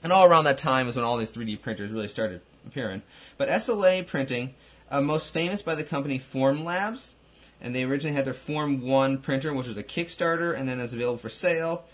And 0.04 0.14
all 0.14 0.26
around 0.26 0.44
that 0.44 0.60
time 0.60 0.88
is 0.88 0.96
when 0.96 1.06
all 1.06 1.18
these 1.18 1.32
3D 1.32 1.62
printers 1.62 1.90
really 1.90 2.08
started 2.08 2.42
appearing. 2.68 3.02
But 3.38 3.50
SLA 3.50 4.06
printing, 4.06 4.54
uh, 4.92 5.02
most 5.02 5.32
famous 5.32 5.64
by 5.64 5.74
the 5.74 5.84
company 5.84 6.20
Formlabs, 6.20 7.14
and 7.62 7.74
they 7.74 7.84
originally 7.84 8.16
had 8.16 8.26
their 8.26 8.34
Form 8.34 8.82
1 8.82 9.20
printer, 9.20 9.54
which 9.54 9.68
was 9.68 9.78
a 9.78 9.84
Kickstarter, 9.84 10.56
and 10.56 10.70
then 10.70 10.80
it 10.80 10.84
was 10.84 10.94
available 10.94 11.18
for 11.18 11.30
sale. 11.30 11.86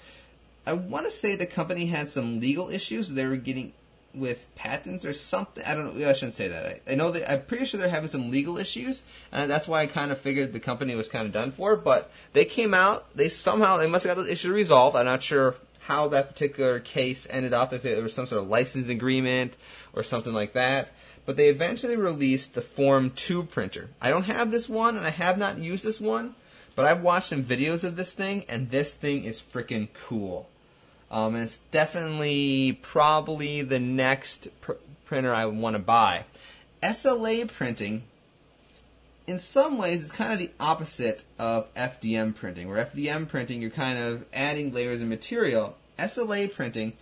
I 0.66 0.74
want 0.74 1.06
to 1.06 1.12
say 1.12 1.36
the 1.36 1.46
company 1.46 1.86
had 1.86 2.10
some 2.10 2.40
legal 2.40 2.70
issues. 2.70 3.10
They 3.10 3.26
were 3.28 3.38
getting 3.38 3.72
with 4.14 4.54
patents 4.56 5.06
or 5.06 5.14
something. 5.14 5.64
I 5.64 5.76
don't 5.76 5.98
know. 5.98 6.10
I 6.10 6.14
shouldn't 6.14 6.34
say 6.34 6.48
that. 6.48 6.66
I, 6.66 6.92
I 6.92 6.96
know 6.96 7.12
that 7.12 7.30
I'm 7.30 7.42
pretty 7.44 7.66
sure 7.66 7.80
they're 7.80 7.90
having 7.90 8.10
some 8.10 8.32
legal 8.32 8.58
issues, 8.58 9.02
and 9.32 9.50
that's 9.50 9.68
why 9.68 9.82
I 9.82 9.88
kind 9.88 10.12
of 10.12 10.20
figured 10.20 10.54
the 10.54 10.60
company 10.60 10.96
was 10.96 11.08
kind 11.08 11.26
of 11.26 11.34
done 11.34 11.52
for. 11.52 11.76
But 11.76 12.12
they 12.34 12.46
came 12.46 12.74
out. 12.74 13.16
They 13.16 13.30
somehow 13.30 13.78
they 13.78 13.90
must 13.90 14.06
have 14.06 14.16
got 14.16 14.22
those 14.22 14.32
issues 14.32 14.52
resolved. 14.52 14.96
I'm 14.96 15.06
not 15.06 15.24
sure 15.24 15.56
how 15.82 16.08
that 16.10 16.30
particular 16.30 16.80
case 16.80 17.28
ended 17.30 17.54
up. 17.54 17.74
If 17.74 17.86
it 17.86 18.02
was 18.02 18.14
some 18.14 18.28
sort 18.28 18.44
of 18.44 18.50
license 18.50 18.90
agreement 18.90 19.58
or 19.94 20.04
something 20.04 20.34
like 20.34 20.54
that. 20.54 20.92
But 21.26 21.38
they 21.38 21.48
eventually 21.48 21.96
released 21.96 22.54
the 22.54 22.62
Form 22.62 23.10
2 23.12 23.44
printer. 23.44 23.90
I 24.02 24.10
don't 24.10 24.26
have 24.26 24.52
this 24.52 24.68
one, 24.68 24.98
and 24.98 25.06
I 25.06 25.10
have 25.12 25.38
not 25.38 25.58
used 25.58 25.86
this 25.86 26.02
one, 26.02 26.36
but 26.76 26.86
I've 26.86 27.02
watched 27.02 27.30
some 27.30 27.46
videos 27.46 27.86
of 27.86 27.96
this 27.96 28.12
thing, 28.12 28.44
and 28.50 28.70
this 28.70 28.94
thing 28.94 29.24
is 29.24 29.42
freaking 29.42 29.88
cool. 29.94 30.50
Um, 31.14 31.36
and 31.36 31.44
it's 31.44 31.60
definitely 31.70 32.80
probably 32.82 33.62
the 33.62 33.80
next 33.80 34.48
pr- 34.62 34.74
printer 35.06 35.32
I 35.32 35.46
want 35.46 35.76
to 35.76 35.80
buy. 35.80 36.26
SLA 36.82 37.48
printing, 37.48 38.02
in 39.28 39.38
some 39.38 39.78
ways, 39.78 40.02
is 40.02 40.12
kind 40.12 40.34
of 40.34 40.40
the 40.40 40.50
opposite 40.60 41.24
of 41.38 41.72
FDM 41.76 42.34
printing. 42.34 42.68
Where 42.68 42.84
FDM 42.84 43.30
printing, 43.30 43.62
you're 43.62 43.70
kind 43.70 44.00
of 44.00 44.26
adding 44.34 44.74
layers 44.74 45.04
of 45.04 45.08
material. 45.08 45.78
SLA 46.00 46.52
printing 46.52 46.94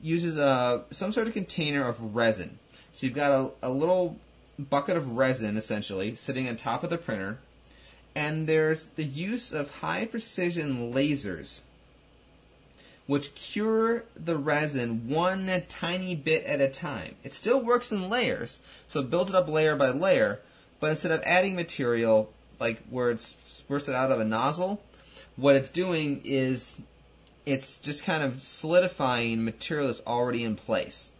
uses 0.00 0.36
a 0.38 0.84
some 0.92 1.10
sort 1.10 1.26
of 1.26 1.32
container 1.32 1.88
of 1.88 2.14
resin. 2.14 2.60
So 2.92 3.04
you've 3.04 3.16
got 3.16 3.32
a, 3.32 3.68
a 3.68 3.70
little 3.70 4.16
bucket 4.60 4.96
of 4.96 5.16
resin 5.16 5.56
essentially 5.56 6.14
sitting 6.14 6.48
on 6.48 6.56
top 6.56 6.84
of 6.84 6.90
the 6.90 6.98
printer, 6.98 7.38
and 8.14 8.46
there's 8.46 8.86
the 8.94 9.02
use 9.02 9.52
of 9.52 9.70
high 9.72 10.04
precision 10.04 10.92
lasers 10.94 11.62
which 13.06 13.34
cure 13.34 14.04
the 14.16 14.36
resin 14.36 15.08
one 15.08 15.62
tiny 15.68 16.14
bit 16.14 16.44
at 16.44 16.60
a 16.60 16.68
time. 16.68 17.14
It 17.22 17.32
still 17.32 17.60
works 17.60 17.92
in 17.92 18.10
layers, 18.10 18.60
so 18.88 19.00
it 19.00 19.10
builds 19.10 19.30
it 19.30 19.36
up 19.36 19.48
layer 19.48 19.76
by 19.76 19.90
layer, 19.90 20.40
but 20.80 20.90
instead 20.90 21.12
of 21.12 21.22
adding 21.24 21.54
material 21.54 22.32
like 22.58 22.82
where 22.88 23.10
it's 23.10 23.36
spurts 23.44 23.88
out 23.88 24.10
of 24.10 24.20
a 24.20 24.24
nozzle, 24.24 24.82
what 25.36 25.54
it's 25.54 25.68
doing 25.68 26.20
is 26.24 26.78
it's 27.44 27.78
just 27.78 28.02
kind 28.02 28.22
of 28.22 28.42
solidifying 28.42 29.44
material 29.44 29.86
that's 29.86 30.02
already 30.06 30.42
in 30.42 30.56
place. 30.56 31.10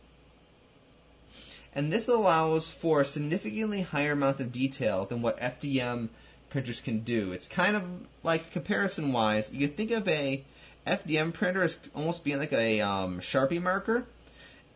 And 1.74 1.92
this 1.92 2.08
allows 2.08 2.70
for 2.70 3.04
significantly 3.04 3.82
higher 3.82 4.12
amounts 4.12 4.40
of 4.40 4.50
detail 4.50 5.04
than 5.04 5.20
what 5.20 5.38
FDM 5.38 6.08
printers 6.48 6.80
can 6.80 7.00
do. 7.00 7.32
It's 7.32 7.48
kind 7.48 7.76
of 7.76 7.84
like 8.22 8.50
comparison 8.50 9.12
wise, 9.12 9.50
you 9.52 9.68
can 9.68 9.76
think 9.76 9.90
of 9.90 10.08
a 10.08 10.42
FDM 10.86 11.32
printer 11.32 11.62
as 11.62 11.78
almost 11.94 12.24
being 12.24 12.38
like 12.38 12.52
a 12.52 12.80
um, 12.80 13.20
Sharpie 13.20 13.62
marker, 13.62 14.04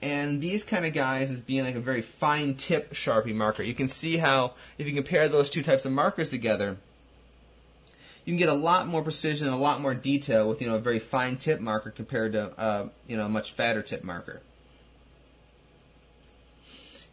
and 0.03 0.41
these 0.41 0.65
kind 0.65 0.85
of 0.85 0.93
guys 0.93 1.31
as 1.31 1.41
being 1.41 1.65
like 1.65 1.75
a 1.75 1.81
very 1.81 2.03
fine 2.03 2.55
tip 2.55 2.93
Sharpie 2.93 3.35
marker. 3.35 3.63
You 3.63 3.75
can 3.75 3.89
see 3.89 4.17
how 4.17 4.55
if 4.79 4.87
you 4.87 4.95
compare 4.95 5.29
those 5.29 5.51
two 5.51 5.63
types 5.63 5.85
of 5.85 5.93
markers 5.93 6.29
together, 6.29 6.77
you 8.25 8.33
can 8.33 8.39
get 8.39 8.49
a 8.49 8.55
lot 8.55 8.87
more 8.87 9.03
precision 9.03 9.47
and 9.47 9.55
a 9.55 9.59
lot 9.59 9.81
more 9.81 9.95
detail 9.95 10.49
with 10.49 10.61
you 10.61 10.69
know 10.69 10.77
a 10.77 10.81
very 10.81 10.99
fine 10.99 11.37
tip 11.37 11.61
marker 11.61 11.91
compared 11.91 12.33
to 12.33 12.59
uh, 12.59 12.89
you 13.07 13.17
know 13.17 13.27
a 13.27 13.29
much 13.29 13.53
fatter 13.53 13.83
tip 13.83 14.03
marker. 14.03 14.41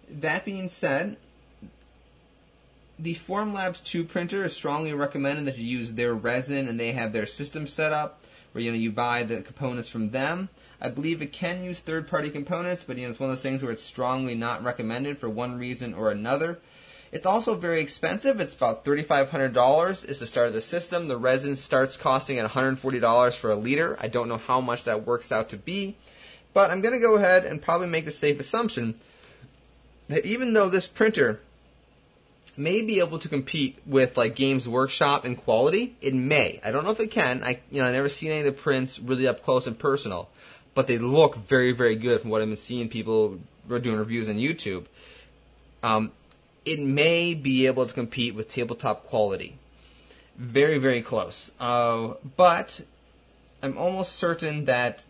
That 0.09 0.45
being 0.45 0.69
said, 0.69 1.17
the 2.97 3.15
Formlabs 3.15 3.83
2 3.83 4.05
printer 4.05 4.43
is 4.45 4.53
strongly 4.53 4.93
recommended 4.93 5.45
that 5.45 5.57
you 5.57 5.65
use 5.65 5.93
their 5.93 6.13
resin 6.13 6.67
and 6.67 6.79
they 6.79 6.93
have 6.93 7.11
their 7.11 7.25
system 7.25 7.67
set 7.67 7.91
up 7.91 8.21
where 8.57 8.63
you 8.63 8.71
know 8.71 8.77
you 8.77 8.91
buy 8.91 9.21
the 9.21 9.43
components 9.43 9.87
from 9.87 10.09
them. 10.09 10.49
I 10.81 10.89
believe 10.89 11.21
it 11.21 11.31
can 11.31 11.63
use 11.63 11.79
third-party 11.79 12.31
components, 12.31 12.83
but 12.83 12.97
you 12.97 13.03
know 13.03 13.11
it's 13.11 13.19
one 13.19 13.29
of 13.29 13.35
those 13.35 13.43
things 13.43 13.61
where 13.61 13.71
it's 13.71 13.83
strongly 13.83 14.33
not 14.33 14.63
recommended 14.63 15.19
for 15.19 15.29
one 15.29 15.59
reason 15.59 15.93
or 15.93 16.09
another. 16.09 16.57
It's 17.11 17.27
also 17.27 17.53
very 17.53 17.81
expensive. 17.81 18.39
It's 18.39 18.55
about 18.55 18.83
$3,500 18.83 20.09
is 20.09 20.17
the 20.17 20.25
start 20.25 20.47
of 20.47 20.53
the 20.53 20.61
system. 20.61 21.07
The 21.07 21.17
resin 21.17 21.55
starts 21.55 21.97
costing 21.97 22.39
at 22.39 22.49
$140 22.49 23.37
for 23.37 23.51
a 23.51 23.55
liter. 23.55 23.95
I 23.99 24.07
don't 24.07 24.27
know 24.27 24.37
how 24.37 24.59
much 24.59 24.85
that 24.85 25.05
works 25.05 25.31
out 25.31 25.49
to 25.49 25.57
be, 25.57 25.95
but 26.55 26.71
I'm 26.71 26.81
going 26.81 26.95
to 26.95 26.99
go 26.99 27.15
ahead 27.15 27.45
and 27.45 27.61
probably 27.61 27.87
make 27.87 28.05
the 28.05 28.11
safe 28.11 28.39
assumption 28.39 28.95
that 30.07 30.25
even 30.25 30.53
though 30.53 30.67
this 30.67 30.87
printer 30.87 31.41
may 32.57 32.81
be 32.81 32.99
able 32.99 33.19
to 33.19 33.29
compete 33.29 33.77
with 33.85 34.17
like 34.17 34.35
Games 34.35 34.67
Workshop 34.67 35.25
in 35.25 35.35
quality. 35.35 35.95
It 36.01 36.13
may. 36.13 36.59
I 36.63 36.71
don't 36.71 36.83
know 36.83 36.91
if 36.91 36.99
it 36.99 37.11
can. 37.11 37.43
I 37.43 37.59
you 37.71 37.81
know 37.81 37.87
I 37.87 37.91
never 37.91 38.09
seen 38.09 38.31
any 38.31 38.39
of 38.39 38.45
the 38.45 38.51
prints 38.51 38.99
really 38.99 39.27
up 39.27 39.43
close 39.43 39.67
and 39.67 39.77
personal, 39.77 40.29
but 40.73 40.87
they 40.87 40.97
look 40.97 41.35
very 41.47 41.71
very 41.71 41.95
good 41.95 42.21
from 42.21 42.31
what 42.31 42.41
I've 42.41 42.47
been 42.47 42.57
seeing 42.57 42.89
people 42.89 43.39
doing 43.67 43.97
reviews 43.97 44.27
on 44.27 44.35
YouTube. 44.35 44.85
Um, 45.83 46.11
it 46.65 46.79
may 46.79 47.33
be 47.33 47.67
able 47.67 47.85
to 47.85 47.93
compete 47.93 48.33
with 48.35 48.49
tabletop 48.49 49.05
quality. 49.05 49.57
Very 50.35 50.79
very 50.79 51.01
close. 51.01 51.51
Uh, 51.59 52.15
but 52.35 52.81
I'm 53.61 53.77
almost 53.77 54.13
certain 54.13 54.65
that 54.65 55.05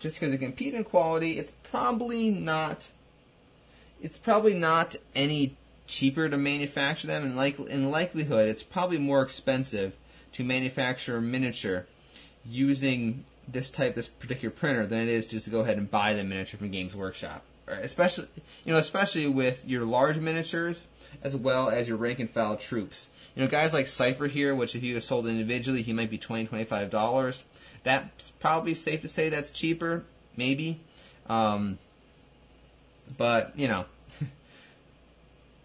just 0.00 0.18
because 0.18 0.32
it 0.32 0.38
competes 0.38 0.76
in 0.76 0.84
quality, 0.84 1.38
it's 1.38 1.52
probably 1.70 2.30
not. 2.30 2.88
It's 4.00 4.16
probably 4.16 4.54
not 4.54 4.94
any 5.14 5.56
cheaper 5.88 6.28
to 6.28 6.36
manufacture 6.36 7.08
them, 7.08 7.24
and 7.24 7.36
like 7.36 7.58
in 7.58 7.90
likelihood, 7.90 8.48
it's 8.48 8.62
probably 8.62 8.98
more 8.98 9.22
expensive 9.22 9.94
to 10.32 10.44
manufacture 10.44 11.16
a 11.16 11.20
miniature 11.20 11.86
using 12.44 13.24
this 13.48 13.70
type, 13.70 13.94
this 13.96 14.06
particular 14.06 14.54
printer, 14.54 14.86
than 14.86 15.00
it 15.00 15.08
is 15.08 15.26
just 15.26 15.46
to 15.46 15.50
go 15.50 15.60
ahead 15.60 15.78
and 15.78 15.90
buy 15.90 16.14
the 16.14 16.22
miniature 16.22 16.58
from 16.58 16.70
Games 16.70 16.94
Workshop. 16.94 17.42
Right? 17.66 17.84
Especially, 17.84 18.28
you 18.64 18.72
know, 18.72 18.78
especially 18.78 19.26
with 19.26 19.66
your 19.66 19.84
large 19.84 20.18
miniatures 20.18 20.86
as 21.22 21.34
well 21.34 21.68
as 21.68 21.88
your 21.88 21.96
rank 21.96 22.18
and 22.18 22.30
file 22.30 22.56
troops. 22.56 23.08
You 23.34 23.42
know, 23.42 23.48
guys 23.48 23.74
like 23.74 23.88
Cypher 23.88 24.26
here, 24.26 24.54
which 24.54 24.74
if 24.74 24.82
he 24.82 24.92
was 24.92 25.04
sold 25.04 25.26
individually, 25.26 25.82
he 25.82 25.92
might 25.92 26.10
be 26.10 26.18
twenty, 26.18 26.46
twenty-five 26.46 26.90
dollars. 26.90 27.44
That's 27.84 28.30
probably 28.40 28.74
safe 28.74 29.02
to 29.02 29.08
say 29.08 29.28
that's 29.28 29.50
cheaper, 29.50 30.04
maybe. 30.36 30.80
Um, 31.28 31.78
but 33.16 33.52
you 33.58 33.68
know, 33.68 33.86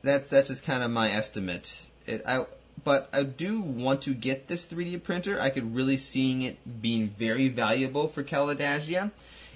that's 0.04 0.30
that's 0.30 0.50
just 0.50 0.64
kind 0.64 0.84
of 0.84 0.92
my 0.92 1.12
estimate. 1.12 1.88
It, 2.06 2.24
I 2.28 2.46
but 2.84 3.10
I 3.14 3.24
do 3.24 3.62
want 3.62 4.02
to 4.04 4.14
get 4.14 4.48
this 4.48 4.68
3D 4.68 5.04
printer. 5.04 5.40
I 5.40 5.50
could 5.50 5.76
really 5.76 5.98
seeing 5.98 6.42
it 6.42 6.82
being 6.82 7.10
very 7.10 7.48
valuable 7.48 8.08
for 8.08 8.24
Caladagia. 8.24 9.12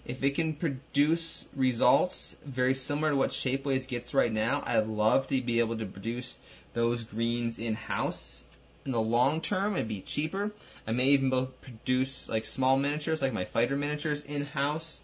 If 0.06 0.24
it 0.24 0.36
can 0.36 0.54
produce 0.54 1.46
results 1.54 2.36
very 2.46 2.74
similar 2.74 3.10
to 3.10 3.18
what 3.18 3.32
Shapeways 3.32 3.88
gets 3.88 4.14
right 4.14 4.32
now, 4.32 4.64
I'd 4.66 4.88
love 4.88 5.28
to 5.28 5.42
be 5.42 5.60
able 5.60 5.78
to 5.78 5.86
produce 5.86 6.38
those 6.74 7.04
greens 7.04 7.60
in 7.60 7.74
house. 7.74 8.46
In 8.86 8.94
the 8.94 9.02
long 9.02 9.42
term, 9.42 9.76
it'd 9.76 9.90
be 9.90 10.00
cheaper. 10.00 10.52
I 10.88 10.94
may 10.94 11.08
even 11.08 11.30
produce 11.30 12.30
like 12.30 12.46
small 12.46 12.78
miniatures, 12.78 13.22
like 13.22 13.34
my 13.34 13.44
fighter 13.44 13.76
miniatures, 13.76 14.22
in 14.22 14.46
house 14.46 15.02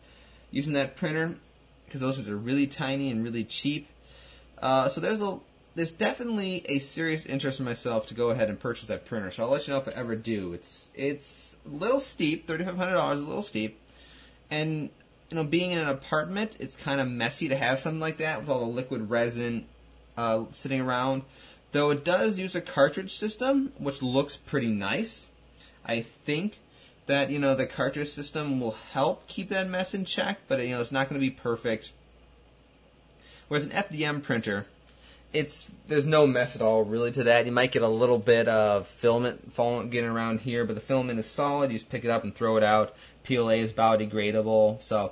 using 0.52 0.72
that 0.74 0.96
printer 0.96 1.36
because 1.86 2.00
those 2.00 2.30
are 2.30 2.38
really 2.38 2.66
tiny 2.66 3.12
and 3.12 3.24
really 3.24 3.44
cheap. 3.44 3.90
Uh, 4.64 4.88
so 4.88 5.02
there's 5.02 5.20
a 5.20 5.40
there's 5.76 5.92
definitely 5.92 6.64
a 6.70 6.80
serious 6.80 7.26
interest 7.26 7.60
in 7.60 7.66
myself 7.66 8.08
to 8.08 8.14
go 8.14 8.30
ahead 8.30 8.48
and 8.48 8.60
purchase 8.60 8.88
that 8.88 9.06
printer. 9.06 9.30
So 9.30 9.44
I'll 9.44 9.50
let 9.50 9.68
you 9.68 9.74
know 9.74 9.80
if 9.80 9.90
I 9.90 9.92
ever 9.92 10.16
do. 10.16 10.54
It's 10.54 10.90
it's 10.96 11.58
a 11.66 11.70
little 11.70 12.00
steep, 12.00 12.48
thirty 12.48 12.64
five 12.64 12.78
hundred 12.78 12.94
dollars, 12.94 13.20
a 13.20 13.26
little 13.26 13.42
steep, 13.42 13.78
and 14.50 14.90
you 15.30 15.36
know, 15.36 15.44
being 15.44 15.72
in 15.72 15.80
an 15.80 15.90
apartment, 15.90 16.56
it's 16.60 16.78
kind 16.78 17.02
of 17.02 17.10
messy 17.10 17.50
to 17.50 17.58
have 17.58 17.82
something 17.82 18.00
like 18.00 18.18
that 18.20 18.40
with 18.40 18.50
all 18.50 18.60
the 18.60 18.66
liquid 18.72 19.10
resin 19.10 19.66
uh, 20.16 20.46
sitting 20.54 20.80
around. 20.80 21.24
Though 21.74 21.90
it 21.90 22.06
does 22.06 22.40
use 22.40 22.56
a 22.56 22.62
cartridge 22.62 23.16
system, 23.16 23.74
which 23.78 24.02
looks 24.02 24.38
pretty 24.38 24.68
nice. 24.68 25.28
I 25.84 26.04
think 26.04 26.60
that 27.08 27.32
you 27.32 27.40
know 27.40 27.54
the 27.54 27.66
cartridge 27.66 28.10
system 28.10 28.62
will 28.62 28.78
help 28.94 29.28
keep 29.28 29.50
that 29.50 29.68
mess 29.68 29.94
in 29.94 30.06
check, 30.06 30.40
but 30.48 30.62
you 30.62 30.70
know 30.70 30.80
it's 30.80 30.92
not 30.92 31.10
going 31.10 31.20
to 31.20 31.28
be 31.28 31.32
perfect. 31.32 31.92
Whereas 33.54 33.68
an 33.68 33.72
FDM 33.74 34.24
printer, 34.24 34.66
it's 35.32 35.68
there's 35.88 36.08
no 36.08 36.26
mess 36.26 36.56
at 36.56 36.64
all 36.64 36.84
really 36.84 37.12
to 37.12 37.26
that. 37.26 37.46
You 37.46 37.52
might 37.52 37.72
get 37.72 37.84
a 37.84 37.88
little 37.88 38.18
bit 38.18 38.48
of 38.48 38.88
filament 38.88 39.54
falling 39.54 39.92
getting 39.92 40.10
around 40.10 40.42
here, 40.42 40.66
but 40.66 40.74
the 40.74 40.82
filament 40.82 41.20
is 41.20 41.28
solid. 41.28 41.72
You 41.72 41.78
just 41.78 41.92
pick 41.92 42.04
it 42.04 42.10
up 42.10 42.24
and 42.24 42.34
throw 42.34 42.58
it 42.58 42.64
out. 42.64 42.96
PLA 43.24 43.50
is 43.50 43.72
biodegradable, 43.72 44.82
so 44.82 45.12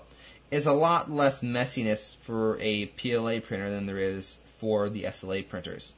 it's 0.49 0.65
a 0.65 0.73
lot 0.73 1.11
less 1.11 1.41
messiness 1.41 2.15
for 2.15 2.57
a 2.59 2.87
PLA 2.87 3.41
printer 3.41 3.69
than 3.69 3.85
there 3.85 3.99
is 3.99 4.39
for 4.59 4.89
the 4.89 5.03
SLA 5.03 5.47
printers. 5.47 5.93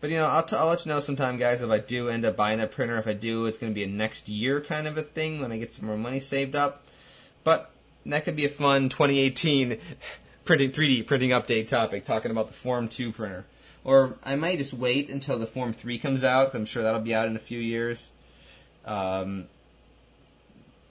But 0.00 0.08
you 0.08 0.16
know, 0.16 0.28
I'll, 0.28 0.44
t- 0.44 0.56
I'll 0.56 0.68
let 0.68 0.86
you 0.86 0.92
know 0.92 1.00
sometime, 1.00 1.36
guys, 1.36 1.60
if 1.60 1.68
I 1.68 1.78
do 1.78 2.08
end 2.08 2.24
up 2.24 2.36
buying 2.36 2.56
that 2.56 2.72
printer. 2.72 2.96
If 2.96 3.06
I 3.06 3.12
do, 3.12 3.44
it's 3.44 3.58
going 3.58 3.70
to 3.70 3.74
be 3.74 3.84
a 3.84 3.86
next 3.86 4.30
year 4.30 4.62
kind 4.62 4.86
of 4.86 4.96
a 4.96 5.02
thing 5.02 5.42
when 5.42 5.52
I 5.52 5.58
get 5.58 5.74
some 5.74 5.84
more 5.84 5.98
money 5.98 6.20
saved 6.20 6.56
up. 6.56 6.84
But 7.44 7.70
that 8.06 8.24
could 8.24 8.36
be 8.36 8.44
a 8.44 8.48
fun 8.48 8.88
2018 8.88 9.78
printing 10.44 10.70
3D 10.70 11.06
printing 11.06 11.30
update 11.30 11.68
topic, 11.68 12.04
talking 12.04 12.30
about 12.30 12.48
the 12.48 12.54
Form 12.54 12.88
2 12.88 13.12
printer. 13.12 13.44
Or 13.84 14.16
I 14.24 14.36
might 14.36 14.58
just 14.58 14.74
wait 14.74 15.10
until 15.10 15.38
the 15.38 15.46
Form 15.46 15.72
3 15.72 15.98
comes 15.98 16.24
out, 16.24 16.46
because 16.46 16.58
I'm 16.58 16.66
sure 16.66 16.82
that'll 16.82 17.00
be 17.00 17.14
out 17.14 17.28
in 17.28 17.36
a 17.36 17.40
few 17.40 17.58
years. 17.58 18.08
Um, 18.84 19.46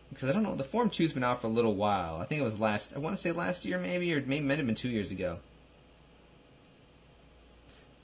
because 0.10 0.30
I 0.30 0.34
don't 0.34 0.44
know, 0.44 0.56
the 0.56 0.64
Form 0.64 0.90
2's 0.90 1.14
been 1.14 1.24
out 1.24 1.42
for 1.42 1.48
a 1.48 1.50
little 1.50 1.76
while. 1.76 2.18
I 2.18 2.26
think 2.26 2.42
it 2.42 2.46
was 2.46 2.60
last, 2.60 2.92
I 2.96 3.00
want 3.00 3.16
to 3.16 3.22
say 3.22 3.32
last 3.32 3.66
year 3.66 3.78
maybe, 3.78 4.14
or 4.14 4.22
maybe 4.22 4.38
it 4.38 4.48
might 4.48 4.58
have 4.58 4.66
been 4.66 4.76
two 4.76 4.90
years 4.90 5.12
ago. 5.12 5.40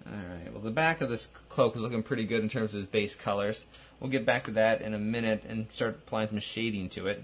Alright, 0.05 0.51
well 0.51 0.61
the 0.61 0.71
back 0.71 0.99
of 1.01 1.09
this 1.09 1.29
cloak 1.47 1.75
is 1.75 1.81
looking 1.81 2.03
pretty 2.03 2.25
good 2.25 2.41
in 2.41 2.49
terms 2.49 2.73
of 2.73 2.81
its 2.81 2.91
base 2.91 3.15
colors. 3.15 3.65
We'll 3.99 4.09
get 4.09 4.25
back 4.25 4.45
to 4.45 4.51
that 4.51 4.81
in 4.81 4.93
a 4.93 4.99
minute 4.99 5.43
and 5.47 5.71
start 5.71 5.95
applying 5.95 6.29
some 6.29 6.39
shading 6.39 6.89
to 6.89 7.07
it. 7.07 7.23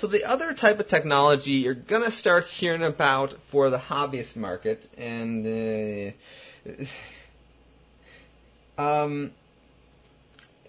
So 0.00 0.06
the 0.06 0.24
other 0.24 0.54
type 0.54 0.80
of 0.80 0.88
technology 0.88 1.50
you're 1.50 1.74
gonna 1.74 2.10
start 2.10 2.46
hearing 2.46 2.82
about 2.82 3.34
for 3.48 3.68
the 3.68 3.76
hobbyist 3.76 4.34
market, 4.34 4.88
and 4.96 5.46
uh, 5.46 6.12
um, 8.82 9.32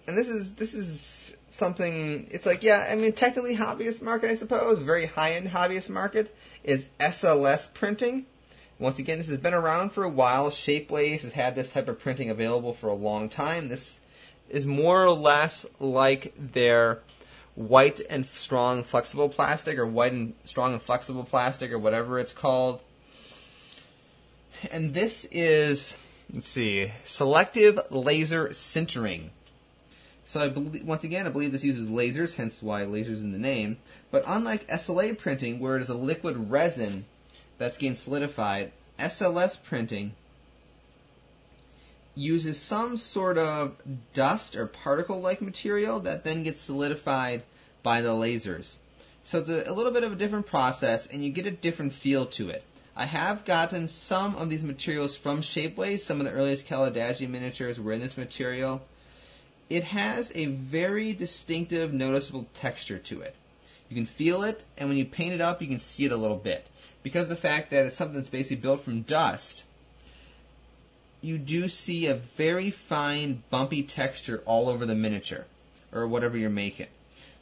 and 0.06 0.18
this 0.18 0.28
is 0.28 0.52
this 0.52 0.74
is 0.74 1.32
something. 1.50 2.26
It's 2.30 2.44
like 2.44 2.62
yeah, 2.62 2.86
I 2.90 2.94
mean 2.94 3.14
technically 3.14 3.56
hobbyist 3.56 4.02
market, 4.02 4.30
I 4.30 4.34
suppose, 4.34 4.80
very 4.80 5.06
high 5.06 5.32
end 5.32 5.48
hobbyist 5.48 5.88
market 5.88 6.36
is 6.62 6.90
SLS 7.00 7.72
printing. 7.72 8.26
Once 8.78 8.98
again, 8.98 9.16
this 9.16 9.28
has 9.28 9.38
been 9.38 9.54
around 9.54 9.92
for 9.92 10.04
a 10.04 10.10
while. 10.10 10.50
Shapeways 10.50 11.22
has 11.22 11.32
had 11.32 11.54
this 11.54 11.70
type 11.70 11.88
of 11.88 11.98
printing 11.98 12.28
available 12.28 12.74
for 12.74 12.88
a 12.88 12.94
long 12.94 13.30
time. 13.30 13.70
This 13.70 13.98
is 14.50 14.66
more 14.66 15.02
or 15.02 15.12
less 15.12 15.64
like 15.80 16.34
their 16.36 17.00
white 17.54 18.00
and 18.08 18.24
strong 18.26 18.82
flexible 18.82 19.28
plastic 19.28 19.78
or 19.78 19.86
white 19.86 20.12
and 20.12 20.34
strong 20.44 20.72
and 20.72 20.82
flexible 20.82 21.24
plastic 21.24 21.70
or 21.72 21.78
whatever 21.78 22.18
it's 22.18 22.32
called. 22.32 22.80
And 24.70 24.94
this 24.94 25.26
is, 25.30 25.94
let's 26.32 26.48
see, 26.48 26.92
selective 27.04 27.80
laser 27.90 28.48
sintering. 28.48 29.30
So 30.24 30.40
I 30.40 30.48
believe, 30.48 30.84
once 30.84 31.04
again, 31.04 31.26
I 31.26 31.30
believe 31.30 31.52
this 31.52 31.64
uses 31.64 31.88
lasers, 31.88 32.36
hence 32.36 32.62
why 32.62 32.82
lasers 32.82 33.20
in 33.20 33.32
the 33.32 33.38
name. 33.38 33.78
But 34.10 34.24
unlike 34.26 34.68
SLA 34.68 35.18
printing, 35.18 35.58
where 35.58 35.76
it 35.76 35.82
is 35.82 35.88
a 35.88 35.94
liquid 35.94 36.50
resin 36.50 37.04
that's 37.58 37.76
getting 37.76 37.96
solidified, 37.96 38.72
SLS 38.98 39.62
printing 39.62 40.14
uses 42.14 42.60
some 42.60 42.96
sort 42.96 43.38
of 43.38 43.76
dust 44.12 44.56
or 44.56 44.66
particle 44.66 45.20
like 45.20 45.40
material 45.40 46.00
that 46.00 46.24
then 46.24 46.42
gets 46.42 46.60
solidified 46.60 47.42
by 47.82 48.00
the 48.00 48.10
lasers. 48.10 48.76
So 49.24 49.38
it's 49.38 49.48
a, 49.48 49.70
a, 49.70 49.72
little 49.72 49.92
bit 49.92 50.04
of 50.04 50.12
a 50.12 50.16
different 50.16 50.46
process 50.46 51.06
and 51.06 51.24
you 51.24 51.30
get 51.30 51.46
a 51.46 51.50
different 51.50 51.92
feel 51.92 52.26
to 52.26 52.50
it. 52.50 52.64
I 52.94 53.06
have 53.06 53.44
gotten 53.44 53.88
some 53.88 54.36
of 54.36 54.50
these 54.50 54.62
materials 54.62 55.16
from 55.16 55.40
Shapeways. 55.40 56.00
Some 56.00 56.20
of 56.20 56.26
the 56.26 56.32
earliest 56.32 56.66
Caladagia 56.66 57.28
miniatures 57.28 57.80
were 57.80 57.92
in 57.92 58.00
this 58.00 58.18
material. 58.18 58.82
It 59.70 59.84
has 59.84 60.30
a 60.34 60.46
very 60.46 61.14
distinctive, 61.14 61.94
noticeable 61.94 62.46
texture 62.52 62.98
to 62.98 63.22
it. 63.22 63.34
You 63.88 63.96
can 63.96 64.04
feel 64.04 64.42
it, 64.42 64.64
and 64.76 64.88
when 64.88 64.98
you 64.98 65.06
paint 65.06 65.32
it 65.32 65.40
up, 65.40 65.62
you 65.62 65.68
can 65.68 65.78
see 65.78 66.04
it 66.04 66.12
a 66.12 66.16
little 66.16 66.36
bit. 66.36 66.66
Because 67.02 67.24
of 67.24 67.30
the 67.30 67.36
fact 67.36 67.70
that 67.70 67.86
it's 67.86 67.96
something 67.96 68.16
that's 68.16 68.28
basically 68.28 68.56
built 68.56 68.82
from 68.82 69.02
dust, 69.02 69.64
you 71.22 71.38
do 71.38 71.68
see 71.68 72.06
a 72.06 72.14
very 72.14 72.70
fine 72.70 73.44
bumpy 73.48 73.82
texture 73.82 74.42
all 74.44 74.68
over 74.68 74.84
the 74.84 74.94
miniature 74.94 75.46
or 75.92 76.06
whatever 76.06 76.36
you're 76.36 76.50
making. 76.50 76.88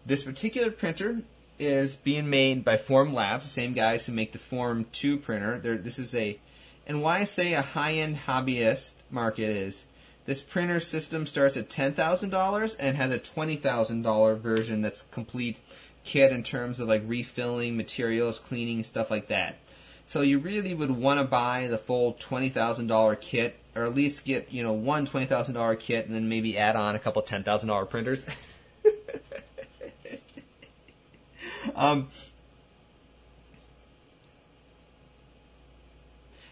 This 0.04 0.22
particular 0.22 0.70
printer 0.70 1.22
is 1.58 1.96
being 1.96 2.30
made 2.30 2.64
by 2.64 2.76
Form 2.76 3.12
Labs, 3.12 3.46
the 3.46 3.50
same 3.50 3.72
guys 3.72 4.06
who 4.06 4.12
make 4.12 4.32
the 4.32 4.38
Form 4.38 4.86
2 4.92 5.16
printer. 5.18 5.58
They're, 5.58 5.78
this 5.78 5.98
is 5.98 6.14
a, 6.14 6.38
and 6.86 7.02
why 7.02 7.18
I 7.18 7.24
say 7.24 7.54
a 7.54 7.62
high-end 7.62 8.18
hobbyist 8.26 8.92
market 9.10 9.48
is 9.48 9.84
this 10.26 10.42
printer 10.42 10.80
system 10.80 11.26
starts 11.26 11.56
at 11.56 11.70
$10,000 11.70 12.76
and 12.78 12.96
has 12.96 13.10
a 13.10 13.18
$20,000 13.18 14.38
version 14.38 14.82
that's 14.82 15.04
complete 15.10 15.58
kit 16.04 16.32
in 16.32 16.42
terms 16.42 16.80
of 16.80 16.88
like 16.88 17.02
refilling 17.06 17.76
materials, 17.76 18.38
cleaning, 18.38 18.84
stuff 18.84 19.10
like 19.10 19.28
that. 19.28 19.56
So 20.06 20.22
you 20.22 20.38
really 20.38 20.74
would 20.74 20.90
want 20.90 21.20
to 21.20 21.24
buy 21.24 21.68
the 21.68 21.78
full 21.78 22.14
$20,000 22.14 23.20
kit 23.20 23.59
or 23.74 23.84
at 23.84 23.94
least 23.94 24.24
get, 24.24 24.52
you 24.52 24.62
know, 24.62 24.72
one 24.72 25.06
$20,000 25.06 25.78
kit 25.78 26.06
and 26.06 26.14
then 26.14 26.28
maybe 26.28 26.58
add 26.58 26.76
on 26.76 26.94
a 26.94 26.98
couple 26.98 27.22
$10,000 27.22 27.90
printers. 27.90 28.26
um, 31.74 32.08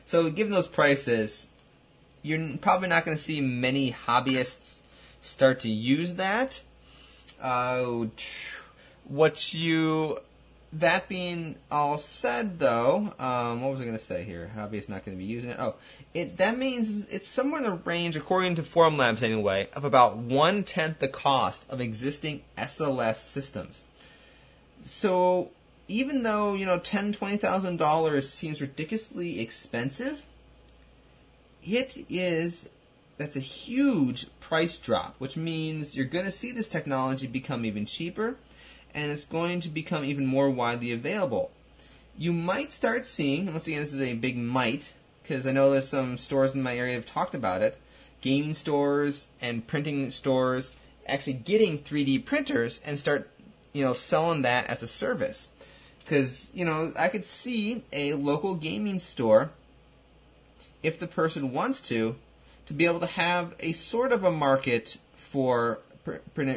so 0.06 0.30
given 0.30 0.52
those 0.52 0.68
prices, 0.68 1.48
you're 2.22 2.56
probably 2.58 2.88
not 2.88 3.04
going 3.04 3.16
to 3.16 3.22
see 3.22 3.40
many 3.40 3.92
hobbyists 3.92 4.80
start 5.22 5.60
to 5.60 5.68
use 5.68 6.14
that. 6.14 6.62
Uh, 7.40 8.06
what 9.04 9.54
you 9.54 10.18
that 10.72 11.08
being 11.08 11.56
all 11.70 11.96
said, 11.96 12.58
though, 12.58 13.14
um, 13.18 13.62
what 13.62 13.72
was 13.72 13.80
I 13.80 13.84
going 13.84 13.96
to 13.96 14.02
say 14.02 14.24
here? 14.24 14.50
Hobbyist 14.54 14.88
not 14.88 15.04
going 15.04 15.16
to 15.16 15.18
be 15.18 15.24
using 15.24 15.50
it. 15.50 15.56
Oh, 15.58 15.76
it 16.12 16.36
that 16.36 16.58
means 16.58 17.06
it's 17.10 17.28
somewhere 17.28 17.62
in 17.62 17.70
the 17.70 17.76
range, 17.76 18.16
according 18.16 18.56
to 18.56 18.62
Form 18.62 18.96
Labs 18.96 19.22
anyway, 19.22 19.68
of 19.72 19.84
about 19.84 20.18
one 20.18 20.64
tenth 20.64 20.98
the 20.98 21.08
cost 21.08 21.64
of 21.70 21.80
existing 21.80 22.42
SLS 22.58 23.16
systems. 23.16 23.84
So 24.84 25.50
even 25.88 26.22
though 26.22 26.54
you 26.54 26.66
know 26.66 26.78
ten 26.78 27.12
twenty 27.12 27.38
thousand 27.38 27.78
dollars 27.78 28.28
seems 28.28 28.60
ridiculously 28.60 29.40
expensive, 29.40 30.26
it 31.64 32.04
is 32.10 32.68
that's 33.16 33.36
a 33.36 33.40
huge 33.40 34.26
price 34.38 34.76
drop, 34.76 35.14
which 35.18 35.36
means 35.36 35.96
you're 35.96 36.06
going 36.06 36.26
to 36.26 36.30
see 36.30 36.52
this 36.52 36.68
technology 36.68 37.26
become 37.26 37.64
even 37.64 37.86
cheaper 37.86 38.36
and 38.94 39.10
it's 39.10 39.24
going 39.24 39.60
to 39.60 39.68
become 39.68 40.04
even 40.04 40.26
more 40.26 40.50
widely 40.50 40.92
available. 40.92 41.50
You 42.16 42.32
might 42.32 42.72
start 42.72 43.06
seeing, 43.06 43.46
once 43.52 43.66
again, 43.66 43.80
this 43.80 43.92
is 43.92 44.00
a 44.00 44.14
big 44.14 44.36
might, 44.36 44.92
because 45.22 45.46
I 45.46 45.52
know 45.52 45.70
there's 45.70 45.88
some 45.88 46.18
stores 46.18 46.54
in 46.54 46.62
my 46.62 46.76
area 46.76 46.94
have 46.94 47.06
talked 47.06 47.34
about 47.34 47.62
it, 47.62 47.78
gaming 48.20 48.54
stores 48.54 49.28
and 49.40 49.66
printing 49.66 50.10
stores 50.10 50.72
actually 51.06 51.34
getting 51.34 51.78
3D 51.78 52.24
printers 52.24 52.80
and 52.84 52.98
start 52.98 53.30
you 53.72 53.84
know, 53.84 53.92
selling 53.92 54.42
that 54.42 54.66
as 54.66 54.82
a 54.82 54.88
service. 54.88 55.50
Because, 56.00 56.50
you 56.54 56.64
know, 56.64 56.92
I 56.98 57.08
could 57.08 57.24
see 57.24 57.82
a 57.92 58.14
local 58.14 58.54
gaming 58.54 58.98
store, 58.98 59.50
if 60.82 60.98
the 60.98 61.06
person 61.06 61.52
wants 61.52 61.80
to, 61.82 62.16
to 62.66 62.72
be 62.72 62.86
able 62.86 63.00
to 63.00 63.06
have 63.06 63.54
a 63.60 63.72
sort 63.72 64.12
of 64.12 64.24
a 64.24 64.30
market 64.30 64.96
for 65.14 65.80
pr- 66.04 66.16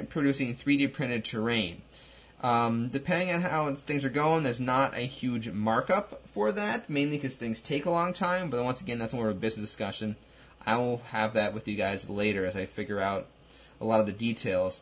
producing 0.10 0.56
3D 0.56 0.94
printed 0.94 1.26
terrain. 1.26 1.82
Um, 2.42 2.88
depending 2.88 3.32
on 3.32 3.42
how 3.42 3.74
things 3.76 4.04
are 4.04 4.10
going, 4.10 4.44
there's 4.44 4.60
not 4.60 4.96
a 4.96 5.02
huge 5.02 5.50
markup 5.50 6.28
for 6.34 6.52
that, 6.52 6.90
mainly 6.90 7.18
because 7.18 7.36
things 7.36 7.62
take 7.62 7.86
a 7.86 7.92
long 7.92 8.14
time. 8.14 8.50
But 8.50 8.64
once 8.64 8.82
again, 8.82 8.98
that's 8.98 9.14
more 9.14 9.30
of 9.30 9.38
a 9.38 9.40
business 9.40 9.70
discussion. 9.70 10.16
I 10.66 10.78
will 10.78 10.98
have 11.10 11.34
that 11.34 11.54
with 11.54 11.68
you 11.68 11.76
guys 11.76 12.10
later 12.10 12.46
as 12.46 12.56
I 12.56 12.66
figure 12.66 13.00
out 13.00 13.28
a 13.80 13.86
lot 13.86 14.00
of 14.00 14.06
the 14.06 14.12
details 14.12 14.82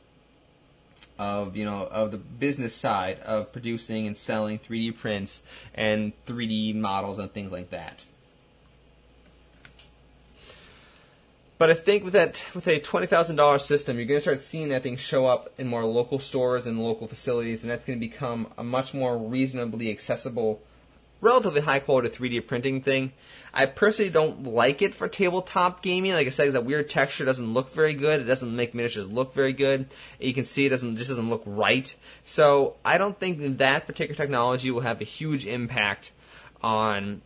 of 1.17 1.57
you 1.57 1.65
know 1.65 1.85
of 1.85 2.11
the 2.11 2.17
business 2.17 2.73
side 2.73 3.19
of 3.19 3.51
producing 3.51 4.07
and 4.07 4.15
selling 4.15 4.57
3D 4.57 4.97
prints 4.97 5.41
and 5.75 6.13
3D 6.25 6.75
models 6.75 7.19
and 7.19 7.31
things 7.31 7.51
like 7.51 7.69
that. 7.71 8.05
But 11.59 11.69
I 11.69 11.73
think 11.73 12.05
with 12.05 12.13
that, 12.13 12.41
with 12.55 12.69
a 12.69 12.79
twenty 12.79 13.05
thousand 13.05 13.35
dollar 13.35 13.59
system, 13.59 13.97
you're 13.97 14.05
going 14.05 14.17
to 14.17 14.21
start 14.21 14.39
seeing 14.39 14.69
that 14.69 14.81
thing 14.81 14.95
show 14.95 15.27
up 15.27 15.53
in 15.57 15.67
more 15.67 15.83
local 15.83 16.17
stores 16.17 16.65
and 16.65 16.81
local 16.81 17.05
facilities, 17.05 17.61
and 17.61 17.69
that's 17.69 17.83
going 17.83 17.99
to 17.99 18.07
become 18.07 18.47
a 18.57 18.63
much 18.63 18.93
more 18.93 19.17
reasonably 19.17 19.91
accessible, 19.91 20.61
relatively 21.19 21.59
high 21.59 21.79
quality 21.79 22.07
3D 22.07 22.47
printing 22.47 22.81
thing. 22.81 23.11
I 23.53 23.65
personally 23.65 24.09
don't 24.09 24.45
like 24.45 24.81
it 24.81 24.95
for 24.95 25.09
tabletop 25.09 25.81
gaming. 25.81 26.13
Like 26.13 26.27
I 26.27 26.29
said, 26.29 26.53
that 26.53 26.63
weird 26.63 26.89
texture 26.89 27.25
doesn't 27.25 27.53
look 27.53 27.73
very 27.73 27.93
good. 27.93 28.21
It 28.21 28.23
doesn't 28.23 28.55
make 28.55 28.73
miniatures 28.73 29.07
look 29.07 29.33
very 29.33 29.51
good. 29.51 29.87
You 30.17 30.33
can 30.33 30.45
see 30.45 30.65
it 30.65 30.69
doesn't 30.69 30.95
just 30.95 31.09
doesn't 31.09 31.29
look 31.29 31.43
right. 31.45 31.93
So 32.23 32.77
I 32.85 32.97
don't 32.97 33.19
think 33.19 33.57
that 33.57 33.85
particular 33.85 34.15
technology 34.15 34.71
will 34.71 34.79
have 34.79 35.01
a 35.01 35.03
huge 35.03 35.45
impact 35.45 36.13
on 36.63 37.21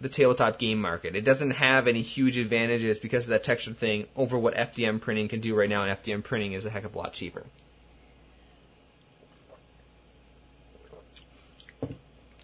the 0.00 0.08
tabletop 0.08 0.58
game 0.58 0.80
market. 0.80 1.14
It 1.14 1.24
doesn't 1.24 1.52
have 1.52 1.86
any 1.86 2.02
huge 2.02 2.38
advantages 2.38 2.98
because 2.98 3.24
of 3.24 3.30
that 3.30 3.44
texture 3.44 3.72
thing 3.72 4.06
over 4.16 4.38
what 4.38 4.54
FDM 4.54 5.00
printing 5.00 5.28
can 5.28 5.40
do 5.40 5.54
right 5.54 5.68
now, 5.68 5.84
and 5.84 6.02
FDM 6.02 6.24
printing 6.24 6.52
is 6.52 6.64
a 6.64 6.70
heck 6.70 6.84
of 6.84 6.94
a 6.94 6.98
lot 6.98 7.12
cheaper. 7.12 7.44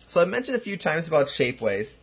So 0.06 0.20
I 0.20 0.24
mentioned 0.24 0.56
a 0.56 0.60
few 0.60 0.76
times 0.76 1.08
about 1.08 1.26
Shapeways. 1.26 1.94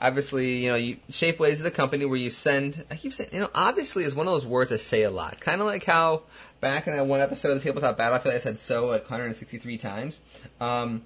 Obviously, 0.00 0.64
you 0.64 0.70
know, 0.70 0.76
you, 0.76 0.96
Shapeways 1.10 1.52
is 1.52 1.60
the 1.60 1.72
company 1.72 2.04
where 2.04 2.18
you 2.18 2.30
send. 2.30 2.84
I 2.90 2.94
keep 2.94 3.12
saying, 3.12 3.30
you 3.32 3.40
know, 3.40 3.50
obviously 3.54 4.04
is 4.04 4.14
one 4.14 4.28
of 4.28 4.32
those 4.32 4.46
words 4.46 4.70
that 4.70 4.78
say 4.78 5.02
a 5.02 5.10
lot. 5.10 5.40
Kind 5.40 5.60
of 5.60 5.66
like 5.66 5.84
how 5.84 6.22
back 6.60 6.86
in 6.86 6.94
that 6.94 7.06
one 7.06 7.20
episode 7.20 7.50
of 7.50 7.58
the 7.58 7.64
Tabletop 7.64 7.98
Battlefield, 7.98 8.20
I 8.20 8.22
feel 8.22 8.32
like 8.32 8.40
I 8.40 8.44
said 8.44 8.58
"so" 8.60 8.86
like 8.86 9.02
163 9.02 9.76
times. 9.76 10.20
Um, 10.60 11.04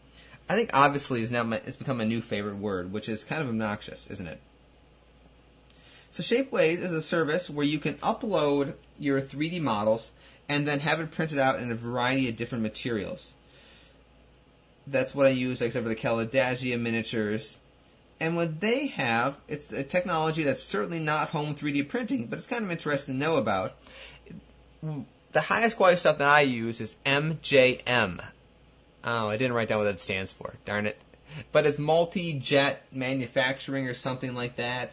I 0.49 0.55
think 0.55 0.71
obviously 0.75 1.23
is 1.23 1.31
now 1.31 1.45
my, 1.45 1.57
it's 1.59 1.77
become 1.77 2.01
a 2.01 2.05
new 2.05 2.21
favorite 2.21 2.57
word, 2.57 2.93
which 2.93 3.09
is 3.09 3.25
kind 3.25 3.43
of 3.43 3.49
obnoxious, 3.49 4.07
isn't 4.09 4.27
it? 4.27 4.41
So 6.13 6.23
Shapeways 6.23 6.83
is 6.83 6.93
a 6.93 7.01
service 7.01 7.49
where 7.49 7.65
you 7.65 7.79
can 7.79 7.95
upload 7.95 8.75
your 8.99 9.21
3D 9.21 9.61
models 9.63 10.11
and 10.49 10.69
then 10.69 10.81
have 10.81 11.01
it 11.01 11.11
printed 11.11 11.39
out 11.39 11.59
in 11.59 11.71
a 11.71 11.75
variety 11.75 12.29
of 12.29 12.37
different 12.37 12.63
materials. 12.63 13.33
That's 14.87 15.15
what 15.15 15.27
I 15.27 15.31
use, 15.31 15.63
except 15.63 15.85
for 15.85 15.89
the 15.89 15.97
Caladagia 15.97 16.79
miniatures. 16.79 17.57
And 18.21 18.37
what 18.37 18.61
they 18.61 18.89
have, 18.89 19.37
it's 19.49 19.73
a 19.73 19.83
technology 19.83 20.43
that's 20.43 20.63
certainly 20.63 21.01
not 21.01 21.31
home 21.31 21.55
3D 21.55 21.89
printing, 21.89 22.27
but 22.27 22.37
it's 22.37 22.47
kind 22.47 22.65
of 22.65 22.71
interesting 22.71 23.15
to 23.15 23.19
know 23.19 23.37
about. 23.37 23.75
The 25.33 25.41
highest 25.41 25.77
quality 25.77 25.97
stuff 25.97 26.19
that 26.19 26.29
I 26.29 26.43
use 26.43 26.81
is 26.81 26.95
MJM, 27.07 28.23
Oh, 29.05 29.29
I 29.29 29.37
didn't 29.37 29.55
write 29.55 29.69
down 29.69 29.79
what 29.79 29.85
that 29.85 30.01
stands 30.01 30.33
for. 30.33 30.55
Darn 30.65 30.87
it. 30.87 30.99
But 31.51 31.67
it's 31.67 31.79
multi 31.79 32.35
jet 32.35 32.85
manufacturing 32.93 33.89
or 33.89 33.95
something 33.95 34.35
like 34.35 34.57
that. 34.57 34.93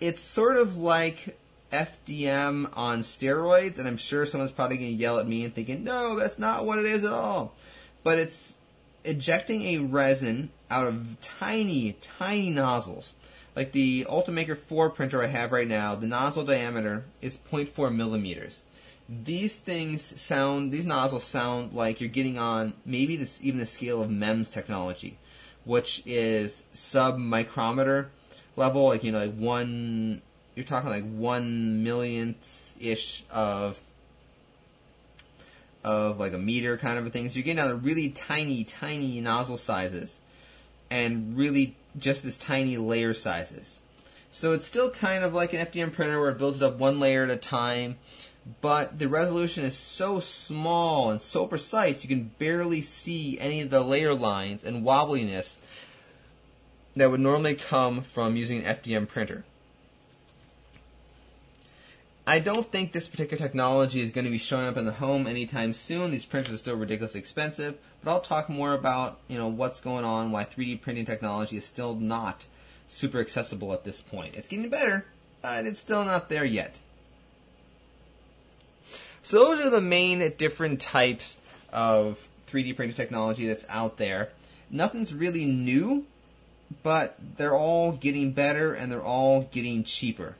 It's 0.00 0.20
sort 0.20 0.56
of 0.56 0.76
like 0.76 1.36
FDM 1.72 2.70
on 2.74 3.00
steroids, 3.00 3.78
and 3.78 3.88
I'm 3.88 3.96
sure 3.96 4.24
someone's 4.24 4.52
probably 4.52 4.76
going 4.76 4.92
to 4.92 4.96
yell 4.96 5.18
at 5.18 5.26
me 5.26 5.44
and 5.44 5.54
thinking, 5.54 5.84
no, 5.84 6.16
that's 6.16 6.38
not 6.38 6.64
what 6.64 6.78
it 6.78 6.86
is 6.86 7.04
at 7.04 7.12
all. 7.12 7.54
But 8.02 8.18
it's 8.18 8.56
ejecting 9.04 9.62
a 9.62 9.78
resin 9.78 10.50
out 10.70 10.86
of 10.86 11.20
tiny, 11.20 11.96
tiny 12.00 12.50
nozzles. 12.50 13.14
Like 13.56 13.72
the 13.72 14.06
Ultimaker 14.08 14.56
4 14.56 14.90
printer 14.90 15.22
I 15.22 15.26
have 15.26 15.52
right 15.52 15.68
now, 15.68 15.94
the 15.94 16.06
nozzle 16.06 16.44
diameter 16.44 17.04
is 17.20 17.38
0.4 17.50 17.94
millimeters 17.94 18.62
these 19.08 19.58
things 19.58 20.18
sound 20.20 20.72
these 20.72 20.86
nozzles 20.86 21.24
sound 21.24 21.74
like 21.74 22.00
you're 22.00 22.08
getting 22.08 22.38
on 22.38 22.72
maybe 22.86 23.16
this 23.16 23.40
even 23.42 23.60
the 23.60 23.66
scale 23.66 24.02
of 24.02 24.10
MEMS 24.10 24.50
technology, 24.50 25.18
which 25.64 26.02
is 26.06 26.64
sub 26.72 27.18
micrometer 27.18 28.10
level, 28.56 28.84
like 28.88 29.04
you 29.04 29.12
know, 29.12 29.18
like 29.18 29.34
one 29.34 30.22
you're 30.54 30.64
talking 30.64 30.90
like 30.90 31.04
one 31.04 31.82
millionth 31.82 32.76
ish 32.80 33.24
of 33.30 33.80
of 35.82 36.18
like 36.18 36.32
a 36.32 36.38
meter 36.38 36.78
kind 36.78 36.98
of 36.98 37.06
a 37.06 37.10
thing. 37.10 37.28
So 37.28 37.36
you're 37.36 37.44
getting 37.44 37.56
down 37.56 37.68
to 37.68 37.76
really 37.76 38.08
tiny, 38.08 38.64
tiny 38.64 39.20
nozzle 39.20 39.58
sizes 39.58 40.18
and 40.90 41.36
really 41.36 41.76
just 41.98 42.24
as 42.24 42.38
tiny 42.38 42.78
layer 42.78 43.12
sizes. 43.12 43.80
So 44.30 44.52
it's 44.52 44.66
still 44.66 44.90
kind 44.90 45.22
of 45.24 45.34
like 45.34 45.52
an 45.52 45.64
FDM 45.64 45.92
printer 45.92 46.18
where 46.18 46.30
it 46.30 46.38
builds 46.38 46.60
it 46.60 46.64
up 46.64 46.78
one 46.78 46.98
layer 46.98 47.24
at 47.24 47.30
a 47.30 47.36
time 47.36 47.98
but 48.60 48.98
the 48.98 49.08
resolution 49.08 49.64
is 49.64 49.76
so 49.76 50.20
small 50.20 51.10
and 51.10 51.20
so 51.20 51.46
precise 51.46 52.04
you 52.04 52.08
can 52.08 52.30
barely 52.38 52.80
see 52.80 53.38
any 53.38 53.62
of 53.62 53.70
the 53.70 53.82
layer 53.82 54.14
lines 54.14 54.64
and 54.64 54.84
wobbliness 54.84 55.56
that 56.96 57.10
would 57.10 57.20
normally 57.20 57.54
come 57.54 58.02
from 58.02 58.36
using 58.36 58.64
an 58.64 58.76
FDM 58.76 59.08
printer. 59.08 59.44
I 62.26 62.38
don't 62.38 62.70
think 62.70 62.92
this 62.92 63.08
particular 63.08 63.42
technology 63.42 64.00
is 64.00 64.10
going 64.10 64.24
to 64.24 64.30
be 64.30 64.38
showing 64.38 64.66
up 64.66 64.78
in 64.78 64.86
the 64.86 64.92
home 64.92 65.26
anytime 65.26 65.74
soon. 65.74 66.10
These 66.10 66.24
printers 66.24 66.54
are 66.54 66.58
still 66.58 66.76
ridiculously 66.76 67.20
expensive, 67.20 67.76
but 68.02 68.10
I'll 68.10 68.20
talk 68.20 68.48
more 68.48 68.72
about 68.72 69.18
you 69.28 69.36
know 69.36 69.48
what's 69.48 69.80
going 69.80 70.04
on, 70.04 70.32
why 70.32 70.44
3D 70.44 70.80
printing 70.80 71.04
technology 71.04 71.58
is 71.58 71.66
still 71.66 71.94
not 71.94 72.46
super 72.88 73.18
accessible 73.18 73.74
at 73.74 73.84
this 73.84 74.00
point. 74.00 74.36
It's 74.36 74.48
getting 74.48 74.70
better, 74.70 75.04
but 75.42 75.66
it's 75.66 75.80
still 75.80 76.04
not 76.04 76.30
there 76.30 76.46
yet. 76.46 76.80
So 79.24 79.38
those 79.38 79.58
are 79.58 79.70
the 79.70 79.80
main 79.80 80.34
different 80.36 80.82
types 80.82 81.38
of 81.72 82.18
3D 82.46 82.76
printing 82.76 82.94
technology 82.94 83.46
that's 83.46 83.64
out 83.70 83.96
there. 83.96 84.28
Nothing's 84.68 85.14
really 85.14 85.46
new, 85.46 86.04
but 86.82 87.16
they're 87.38 87.54
all 87.54 87.92
getting 87.92 88.32
better 88.32 88.74
and 88.74 88.92
they're 88.92 89.02
all 89.02 89.48
getting 89.50 89.82
cheaper. 89.82 90.36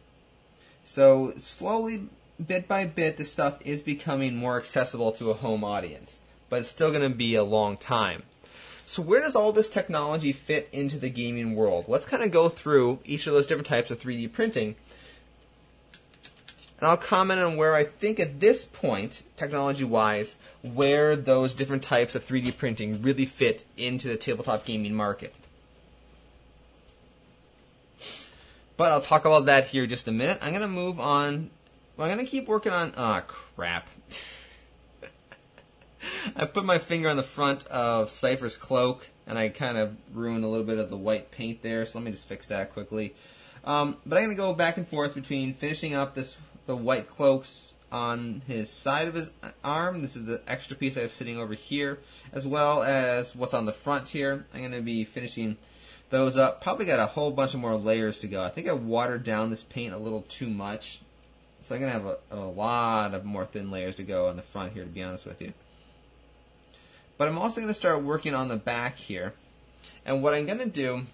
So 0.85 1.33
slowly, 1.39 2.09
bit 2.47 2.69
by 2.69 2.85
bit, 2.85 3.17
this 3.17 3.33
stuff 3.33 3.57
is 3.65 3.81
becoming 3.81 4.37
more 4.37 4.59
accessible 4.59 5.13
to 5.13 5.31
a 5.31 5.35
home 5.35 5.65
audience, 5.65 6.19
but 6.51 6.61
it's 6.61 6.69
still 6.69 6.91
going 6.91 7.11
to 7.11 7.17
be 7.17 7.37
a 7.37 7.43
long 7.43 7.79
time. 7.79 8.25
So 8.85 9.01
where 9.01 9.23
does 9.23 9.35
all 9.35 9.53
this 9.53 9.71
technology 9.71 10.33
fit 10.33 10.69
into 10.73 10.99
the 10.99 11.09
gaming 11.09 11.57
world? 11.57 11.87
Let's 11.89 12.05
kind 12.05 12.23
of 12.23 12.31
go 12.31 12.51
through 12.51 12.99
each 13.07 13.27
of 13.27 13.33
those 13.33 13.47
different 13.47 13.67
types 13.67 13.91
of 13.91 13.99
3D 13.99 14.31
printing 14.31 14.75
and 16.81 16.89
I'll 16.89 16.97
comment 16.97 17.41
on 17.41 17.57
where 17.57 17.75
I 17.75 17.85
think 17.85 18.19
at 18.19 18.41
this 18.41 18.65
point, 18.65 19.23
technology 19.37 19.85
wise, 19.85 20.37
where 20.63 21.15
those 21.15 21.55
different 21.55 21.83
types 21.83 22.15
of 22.15 22.27
3D 22.27 22.57
printing 22.57 23.03
really 23.03 23.27
fit 23.27 23.65
into 23.77 24.09
the 24.09 24.17
tabletop 24.17 24.65
gaming 24.65 24.95
market. 24.95 25.35
But 28.77 28.91
I'll 28.91 29.01
talk 29.01 29.25
about 29.25 29.47
that 29.47 29.69
here 29.69 29.87
just 29.87 30.09
a 30.09 30.13
minute. 30.13 30.39
I'm 30.43 30.51
going 30.51 30.63
to 30.63 30.69
move 30.69 30.99
on. 30.99 31.51
Well, 31.97 32.09
I'm 32.09 32.17
going 32.17 32.27
to 32.27 32.31
keep 32.31 32.49
working 32.49 32.73
on. 32.73 32.93
Ah, 32.97 33.23
oh, 33.23 33.25
crap. 33.29 33.87
I 36.37 36.47
put 36.47 36.65
my 36.65 36.79
finger 36.79 37.09
on 37.09 37.17
the 37.17 37.23
front 37.23 37.67
of 37.69 38.11
Cypher's 38.11 38.57
cloak, 38.57 39.07
and 39.29 39.39
I 39.39 39.49
kind 39.49 39.79
of 39.79 39.97
ruined 40.13 40.45
a 40.45 40.49
little 40.49 40.67
bit 40.67 40.79
of 40.79 40.91
the 40.91 40.97
white 40.97 41.31
paint 41.31 41.63
there, 41.63 41.87
so 41.87 41.99
let 41.99 42.05
me 42.05 42.11
just 42.11 42.27
fix 42.27 42.49
that 42.49 42.73
quickly. 42.73 43.15
Um, 43.65 43.97
but 44.05 44.17
I'm 44.17 44.25
going 44.25 44.37
to 44.37 44.43
go 44.43 44.53
back 44.53 44.77
and 44.77 44.89
forth 44.89 45.15
between 45.15 45.55
finishing 45.55 45.95
up 45.95 46.17
this 46.17 46.37
the 46.67 46.77
white 46.77 47.09
cloaks 47.09 47.73
on 47.93 48.43
his 48.47 48.71
side 48.71 49.07
of 49.09 49.15
his 49.15 49.31
arm. 49.63 50.03
This 50.03 50.17
is 50.17 50.27
the 50.27 50.43
extra 50.47 50.77
piece 50.77 50.97
I 50.97 51.03
have 51.03 51.13
sitting 51.13 51.39
over 51.39 51.55
here, 51.55 52.01
as 52.33 52.47
well 52.47 52.83
as 52.83 53.37
what's 53.37 53.55
on 53.55 53.67
the 53.67 53.73
front 53.73 54.09
here. 54.09 54.45
I'm 54.53 54.61
going 54.61 54.73
to 54.73 54.81
be 54.81 55.05
finishing 55.05 55.57
those 56.11 56.37
up. 56.37 56.61
Probably 56.61 56.87
got 56.87 56.99
a 56.99 57.07
whole 57.07 57.31
bunch 57.31 57.55
of 57.55 57.61
more 57.61 57.77
layers 57.77 58.19
to 58.21 58.27
go. 58.27 58.43
I 58.43 58.49
think 58.49 58.69
I 58.69 58.73
watered 58.73 59.25
down 59.25 59.51
this 59.51 59.63
paint 59.63 59.95
a 59.95 59.99
little 59.99 60.23
too 60.23 60.49
much. 60.49 61.01
So 61.61 61.75
I'm 61.75 61.81
going 61.81 61.93
to 61.93 61.99
have 61.99 62.19
a, 62.31 62.37
a 62.37 62.47
lot 62.47 63.15
of 63.15 63.25
more 63.25 63.47
thin 63.47 63.71
layers 63.71 63.95
to 63.97 64.03
go 64.03 64.29
on 64.29 64.37
the 64.37 64.43
front 64.43 64.73
here, 64.73 64.83
to 64.83 64.91
be 64.91 65.03
honest 65.03 65.25
with 65.25 65.41
you. 65.41 65.53
But 67.17 67.29
I'm 67.29 67.39
also 67.39 67.61
going 67.61 67.69
to 67.69 67.75
start 67.75 68.03
working 68.03 68.35
on 68.35 68.49
the 68.49 68.57
back 68.57 68.97
here. 68.97 69.35
And 70.05 70.23
what 70.23 70.35
I'm 70.35 70.47
going 70.47 70.59
to 70.59 70.67
do 70.67 71.07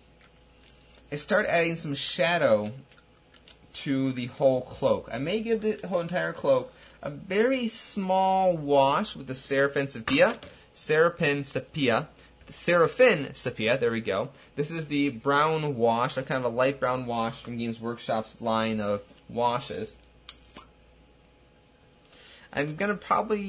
is 1.10 1.20
start 1.20 1.46
adding 1.46 1.76
some 1.76 1.94
shadow 1.94 2.72
to 3.74 4.12
the 4.12 4.26
whole 4.26 4.62
cloak. 4.62 5.09
I 5.12 5.18
may 5.18 5.40
give 5.40 5.62
the 5.62 5.87
whole 5.87 6.00
entire 6.00 6.33
cloak 6.33 6.72
a 7.02 7.11
very 7.11 7.68
small 7.68 8.56
wash 8.56 9.16
with 9.16 9.26
the 9.26 9.35
Seraphim 9.35 9.87
Sepia, 9.87 10.38
Seraphim 10.74 11.44
Sepia. 11.44 12.09
Seraphim 12.50 13.33
Sepia, 13.35 13.78
there 13.78 13.92
we 13.92 14.00
go. 14.00 14.30
This 14.56 14.72
is 14.72 14.88
the 14.88 15.11
brown 15.11 15.76
wash, 15.76 16.16
a 16.16 16.22
kind 16.22 16.44
of 16.44 16.52
a 16.52 16.56
light 16.56 16.80
brown 16.80 17.06
wash 17.06 17.40
from 17.40 17.56
Games 17.56 17.80
Workshop's 17.80 18.40
line 18.40 18.80
of 18.80 19.04
washes. 19.28 19.94
I'm 22.52 22.74
gonna 22.74 22.96
probably 22.96 23.40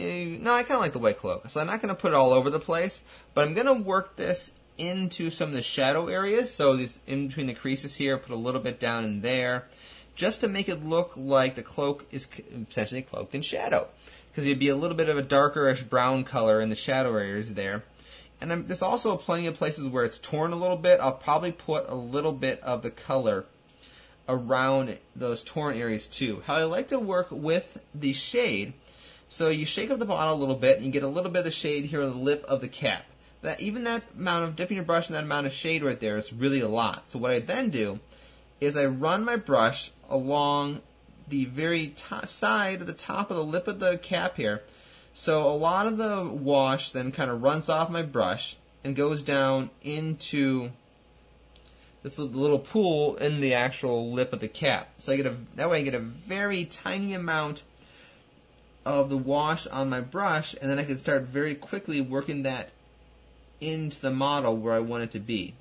eh, 0.00 0.38
no, 0.40 0.52
I 0.52 0.62
kind 0.62 0.76
of 0.76 0.80
like 0.80 0.94
the 0.94 0.98
white 0.98 1.18
cloak, 1.18 1.50
so 1.50 1.60
I'm 1.60 1.66
not 1.66 1.82
gonna 1.82 1.94
put 1.94 2.12
it 2.12 2.14
all 2.14 2.32
over 2.32 2.48
the 2.48 2.60
place, 2.60 3.02
but 3.34 3.46
I'm 3.46 3.52
gonna 3.54 3.74
work 3.74 4.16
this 4.16 4.52
into 4.80 5.30
some 5.30 5.50
of 5.50 5.54
the 5.54 5.62
shadow 5.62 6.08
areas. 6.08 6.52
So 6.52 6.76
these 6.76 6.98
in 7.06 7.28
between 7.28 7.46
the 7.46 7.54
creases 7.54 7.96
here, 7.96 8.16
put 8.16 8.32
a 8.32 8.36
little 8.36 8.60
bit 8.60 8.80
down 8.80 9.04
in 9.04 9.20
there, 9.20 9.66
just 10.14 10.40
to 10.40 10.48
make 10.48 10.68
it 10.68 10.84
look 10.84 11.12
like 11.16 11.54
the 11.54 11.62
cloak 11.62 12.06
is 12.10 12.28
essentially 12.68 13.02
cloaked 13.02 13.34
in 13.34 13.42
shadow, 13.42 13.88
because 14.30 14.46
it'd 14.46 14.58
be 14.58 14.68
a 14.68 14.76
little 14.76 14.96
bit 14.96 15.08
of 15.08 15.18
a 15.18 15.22
darkerish 15.22 15.88
brown 15.88 16.24
color 16.24 16.60
in 16.60 16.70
the 16.70 16.76
shadow 16.76 17.16
areas 17.16 17.54
there. 17.54 17.84
And 18.40 18.52
I'm, 18.52 18.66
there's 18.66 18.82
also 18.82 19.16
plenty 19.16 19.46
of 19.46 19.54
places 19.54 19.86
where 19.86 20.04
it's 20.04 20.18
torn 20.18 20.52
a 20.52 20.56
little 20.56 20.76
bit. 20.76 20.98
I'll 21.00 21.12
probably 21.12 21.52
put 21.52 21.88
a 21.88 21.94
little 21.94 22.32
bit 22.32 22.60
of 22.62 22.82
the 22.82 22.90
color 22.90 23.44
around 24.28 24.98
those 25.14 25.42
torn 25.42 25.76
areas 25.76 26.06
too. 26.06 26.42
How 26.46 26.54
I 26.54 26.64
like 26.64 26.88
to 26.88 26.98
work 26.98 27.28
with 27.30 27.78
the 27.94 28.12
shade, 28.12 28.72
so 29.28 29.48
you 29.50 29.66
shake 29.66 29.90
up 29.90 29.98
the 29.98 30.06
bottle 30.06 30.34
a 30.34 30.40
little 30.40 30.54
bit 30.54 30.76
and 30.76 30.86
you 30.86 30.92
get 30.92 31.02
a 31.02 31.08
little 31.08 31.30
bit 31.30 31.40
of 31.40 31.44
the 31.44 31.50
shade 31.50 31.84
here 31.84 32.02
on 32.02 32.10
the 32.10 32.16
lip 32.16 32.44
of 32.48 32.60
the 32.60 32.68
cap. 32.68 33.04
That 33.42 33.60
even 33.60 33.84
that 33.84 34.02
amount 34.16 34.44
of 34.44 34.56
dipping 34.56 34.76
your 34.76 34.84
brush 34.84 35.08
and 35.08 35.16
that 35.16 35.24
amount 35.24 35.46
of 35.46 35.52
shade 35.52 35.82
right 35.82 35.98
there 35.98 36.16
is 36.16 36.32
really 36.32 36.60
a 36.60 36.68
lot. 36.68 37.10
So 37.10 37.18
what 37.18 37.30
I 37.30 37.38
then 37.38 37.70
do 37.70 38.00
is 38.60 38.76
I 38.76 38.84
run 38.84 39.24
my 39.24 39.36
brush 39.36 39.90
along 40.08 40.82
the 41.28 41.46
very 41.46 41.88
top 41.88 42.26
side 42.26 42.80
of 42.80 42.86
the 42.86 42.92
top 42.92 43.30
of 43.30 43.36
the 43.36 43.44
lip 43.44 43.66
of 43.66 43.80
the 43.80 43.96
cap 43.98 44.36
here. 44.36 44.62
So 45.14 45.48
a 45.48 45.56
lot 45.56 45.86
of 45.86 45.96
the 45.96 46.24
wash 46.24 46.90
then 46.90 47.12
kind 47.12 47.30
of 47.30 47.42
runs 47.42 47.68
off 47.68 47.88
my 47.88 48.02
brush 48.02 48.56
and 48.84 48.94
goes 48.94 49.22
down 49.22 49.70
into 49.82 50.70
this 52.02 52.18
little 52.18 52.58
pool 52.58 53.16
in 53.16 53.40
the 53.40 53.54
actual 53.54 54.12
lip 54.12 54.32
of 54.32 54.40
the 54.40 54.48
cap. 54.48 54.88
So 54.98 55.12
I 55.12 55.16
get 55.16 55.26
a 55.26 55.36
that 55.56 55.70
way 55.70 55.78
I 55.78 55.82
get 55.82 55.94
a 55.94 55.98
very 55.98 56.64
tiny 56.64 57.14
amount 57.14 57.62
of 58.86 59.10
the 59.10 59.18
wash 59.18 59.66
on 59.66 59.90
my 59.90 60.00
brush, 60.00 60.54
and 60.60 60.70
then 60.70 60.78
I 60.78 60.84
can 60.84 60.98
start 60.98 61.24
very 61.24 61.54
quickly 61.54 62.00
working 62.00 62.44
that 62.44 62.70
into 63.60 64.00
the 64.00 64.10
model 64.10 64.56
where 64.56 64.74
I 64.74 64.80
want 64.80 65.04
it 65.04 65.10
to 65.12 65.20
be. 65.20 65.54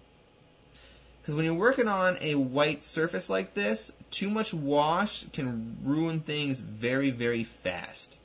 Because 1.21 1.35
when 1.35 1.45
you're 1.45 1.53
working 1.53 1.87
on 1.87 2.17
a 2.21 2.35
white 2.35 2.81
surface 2.81 3.29
like 3.29 3.53
this, 3.53 3.91
too 4.09 4.29
much 4.29 4.53
wash 4.53 5.25
can 5.31 5.77
ruin 5.83 6.21
things 6.21 6.59
very, 6.59 7.11
very 7.11 7.43
fast. 7.43 8.17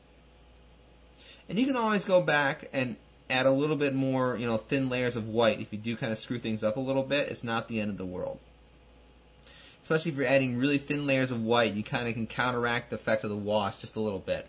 And 1.49 1.59
you 1.59 1.67
can 1.67 1.77
always 1.77 2.05
go 2.05 2.23
back 2.23 2.69
and 2.73 2.97
add 3.29 3.47
a 3.47 3.51
little 3.51 3.77
bit 3.77 3.95
more, 3.95 4.37
you 4.37 4.47
know, 4.47 4.57
thin 4.57 4.89
layers 4.89 5.17
of 5.17 5.29
white. 5.29 5.61
If 5.61 5.73
you 5.73 5.79
do 5.79 5.97
kind 5.97 6.13
of 6.13 6.19
screw 6.19 6.39
things 6.39 6.63
up 6.63 6.77
a 6.77 6.81
little 6.81 7.03
bit, 7.03 7.29
it's 7.29 7.45
not 7.45 7.69
the 7.69 7.81
end 7.81 7.91
of 7.91 7.99
the 7.99 8.07
world. 8.07 8.39
Especially 9.83 10.13
if 10.13 10.17
you're 10.17 10.27
adding 10.27 10.57
really 10.57 10.79
thin 10.79 11.07
layers 11.07 11.31
of 11.31 11.43
white, 11.43 11.75
you 11.75 11.83
kind 11.83 12.09
of 12.09 12.15
can 12.15 12.27
counteract 12.27 12.89
the 12.89 12.97
effect 12.97 13.25
of 13.25 13.31
the 13.31 13.37
wash 13.37 13.77
just 13.77 13.97
a 13.97 14.01
little 14.01 14.19
bit. 14.19 14.49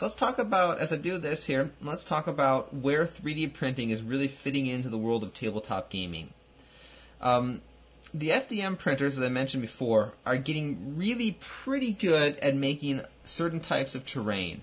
So 0.00 0.06
let's 0.06 0.14
talk 0.14 0.38
about, 0.38 0.78
as 0.78 0.92
I 0.92 0.96
do 0.96 1.18
this 1.18 1.44
here, 1.44 1.72
let's 1.82 2.04
talk 2.04 2.26
about 2.26 2.72
where 2.72 3.04
3D 3.04 3.52
printing 3.52 3.90
is 3.90 4.00
really 4.02 4.28
fitting 4.28 4.64
into 4.64 4.88
the 4.88 4.96
world 4.96 5.22
of 5.22 5.34
tabletop 5.34 5.90
gaming. 5.90 6.32
Um, 7.20 7.60
the 8.14 8.30
FDM 8.30 8.78
printers, 8.78 9.18
as 9.18 9.24
I 9.26 9.28
mentioned 9.28 9.60
before, 9.60 10.14
are 10.24 10.38
getting 10.38 10.96
really 10.96 11.36
pretty 11.38 11.92
good 11.92 12.38
at 12.38 12.56
making 12.56 13.02
certain 13.26 13.60
types 13.60 13.94
of 13.94 14.06
terrain 14.06 14.62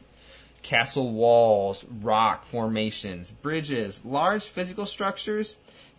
castle 0.64 1.12
walls, 1.12 1.86
rock 2.02 2.48
formations, 2.48 3.30
bridges, 3.30 4.04
large 4.04 4.44
physical 4.44 4.88
structures. 4.88 5.56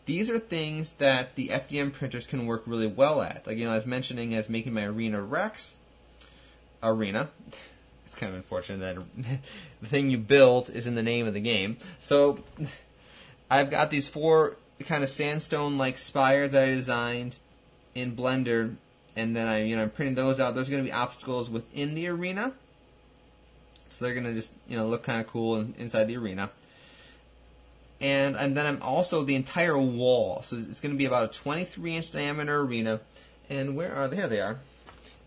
These 0.07 0.31
are 0.31 0.41
things 0.41 0.95
that 0.99 1.37
the 1.37 1.51
FDM 1.51 1.93
printers 1.93 2.27
can 2.27 2.47
work 2.47 2.65
really 2.67 2.89
well 2.89 3.23
at. 3.23 3.47
Like, 3.47 3.59
you 3.59 3.67
know, 3.67 3.71
I 3.71 3.77
was 3.77 3.87
mentioning 3.87 4.35
as 4.35 4.49
making 4.49 4.73
my 4.73 4.83
Arena 4.83 5.23
Rex 5.23 5.77
arena. 6.83 7.31
Kind 8.19 8.33
of 8.33 8.37
unfortunate 8.37 8.81
that 8.81 9.03
the 9.81 9.89
thing 9.89 10.11
you 10.11 10.19
built 10.19 10.69
is 10.69 10.87
in 10.87 10.95
the 10.95 11.03
name 11.03 11.27
of 11.27 11.33
the 11.33 11.41
game. 11.41 11.79
So, 12.01 12.41
I've 13.51 13.71
got 13.71 13.91
these 13.91 14.09
four 14.09 14.57
kind 14.81 15.03
of 15.03 15.09
sandstone 15.09 15.79
like 15.79 15.97
spires 15.97 16.53
that 16.53 16.65
I 16.65 16.67
designed 16.67 17.37
in 17.95 18.15
Blender, 18.15 18.77
and 19.17 19.35
then 19.35 19.47
I, 19.47 19.63
you 19.63 19.77
know, 19.77 19.85
I'm 19.85 19.91
printing 19.91 20.17
those 20.17 20.39
out. 20.39 20.55
Those 20.55 20.69
are 20.69 20.73
going 20.73 20.85
to 20.85 20.91
be 20.91 20.93
obstacles 20.93 21.49
within 21.49 21.95
the 21.95 22.09
arena 22.09 22.53
so 23.99 24.05
they're 24.05 24.15
gonna 24.15 24.35
just 24.35 24.53
you 24.69 24.77
know 24.77 24.87
look 24.87 25.03
kind 25.03 25.21
of 25.21 25.27
cool 25.27 25.57
in, 25.57 25.75
inside 25.79 26.05
the 26.05 26.17
arena. 26.17 26.51
And 28.01 28.37
and 28.37 28.57
then 28.57 28.65
I'm 28.65 28.81
also 28.81 29.25
the 29.25 29.35
entire 29.35 29.77
wall. 29.77 30.43
So 30.43 30.57
it's 30.57 30.81
going 30.81 30.95
to 30.95 30.99
be 30.99 31.05
about 31.05 31.31
a 31.31 31.39
23 31.39 31.97
inch 31.97 32.11
diameter 32.13 32.61
arena. 32.61 33.01
And 33.51 33.77
where 33.77 33.93
are 33.93 34.07
they? 34.07 34.17
Here 34.17 34.29
they 34.29 34.41
are. 34.41 34.59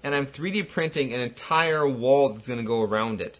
And 0.03 0.15
I'm 0.15 0.25
3D 0.25 0.69
printing 0.69 1.13
an 1.13 1.21
entire 1.21 1.87
wall 1.87 2.29
that's 2.29 2.47
going 2.47 2.59
to 2.59 2.65
go 2.65 2.81
around 2.81 3.21
it. 3.21 3.39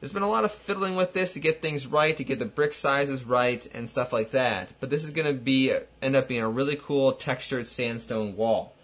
There's 0.00 0.12
been 0.12 0.22
a 0.22 0.28
lot 0.28 0.44
of 0.44 0.52
fiddling 0.52 0.94
with 0.94 1.14
this 1.14 1.32
to 1.32 1.40
get 1.40 1.62
things 1.62 1.86
right, 1.86 2.16
to 2.16 2.22
get 2.22 2.38
the 2.38 2.44
brick 2.44 2.74
sizes 2.74 3.24
right, 3.24 3.66
and 3.72 3.88
stuff 3.88 4.12
like 4.12 4.32
that. 4.32 4.68
But 4.78 4.90
this 4.90 5.04
is 5.04 5.10
going 5.10 5.26
to 5.26 5.40
be 5.40 5.74
end 6.02 6.14
up 6.14 6.28
being 6.28 6.42
a 6.42 6.48
really 6.48 6.76
cool 6.76 7.12
textured 7.12 7.66
sandstone 7.66 8.36
wall. 8.36 8.74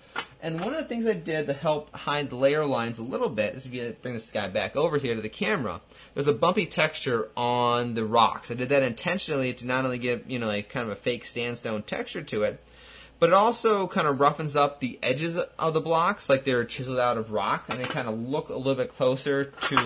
And 0.45 0.61
one 0.61 0.75
of 0.75 0.79
the 0.79 0.89
things 0.89 1.07
I 1.07 1.13
did 1.13 1.47
to 1.47 1.53
help 1.53 1.95
hide 1.95 2.31
the 2.31 2.37
layer 2.37 2.67
lines 2.67 2.99
a 2.99 3.05
little 3.05 3.29
bit 3.29 3.55
is 3.55 3.65
if 3.65 3.73
you 3.73 3.95
bring 4.03 4.15
this 4.15 4.33
guy 4.33 4.49
back 4.49 4.75
over 4.75 4.99
here 4.99 5.15
to 5.15 5.21
the 5.21 5.29
camera, 5.29 5.81
there's 6.15 6.27
a 6.27 6.33
bumpy 6.33 6.67
texture 6.67 7.29
on 7.37 7.95
the 7.95 8.05
rocks. 8.05 8.51
I 8.51 8.55
did 8.55 8.71
that 8.71 8.83
intentionally 8.83 9.55
to 9.55 9.67
not 9.67 9.85
only 9.85 9.99
give, 9.99 10.29
you 10.29 10.41
know, 10.41 10.49
like 10.49 10.69
kind 10.69 10.87
of 10.87 10.93
a 10.93 11.01
fake 11.01 11.27
sandstone 11.27 11.85
texture 11.85 12.23
to 12.23 12.43
it, 12.43 12.61
but 13.23 13.31
it 13.31 13.35
also 13.35 13.87
kind 13.87 14.09
of 14.09 14.19
roughens 14.19 14.57
up 14.57 14.81
the 14.81 14.99
edges 15.01 15.37
of 15.37 15.75
the 15.75 15.81
blocks 15.81 16.29
like 16.29 16.43
they're 16.43 16.65
chiseled 16.65 16.99
out 16.99 17.17
of 17.17 17.31
rock 17.31 17.67
and 17.69 17.79
they 17.79 17.85
kind 17.85 18.09
of 18.09 18.19
look 18.19 18.49
a 18.49 18.57
little 18.57 18.75
bit 18.75 18.89
closer 18.89 19.45
to 19.45 19.77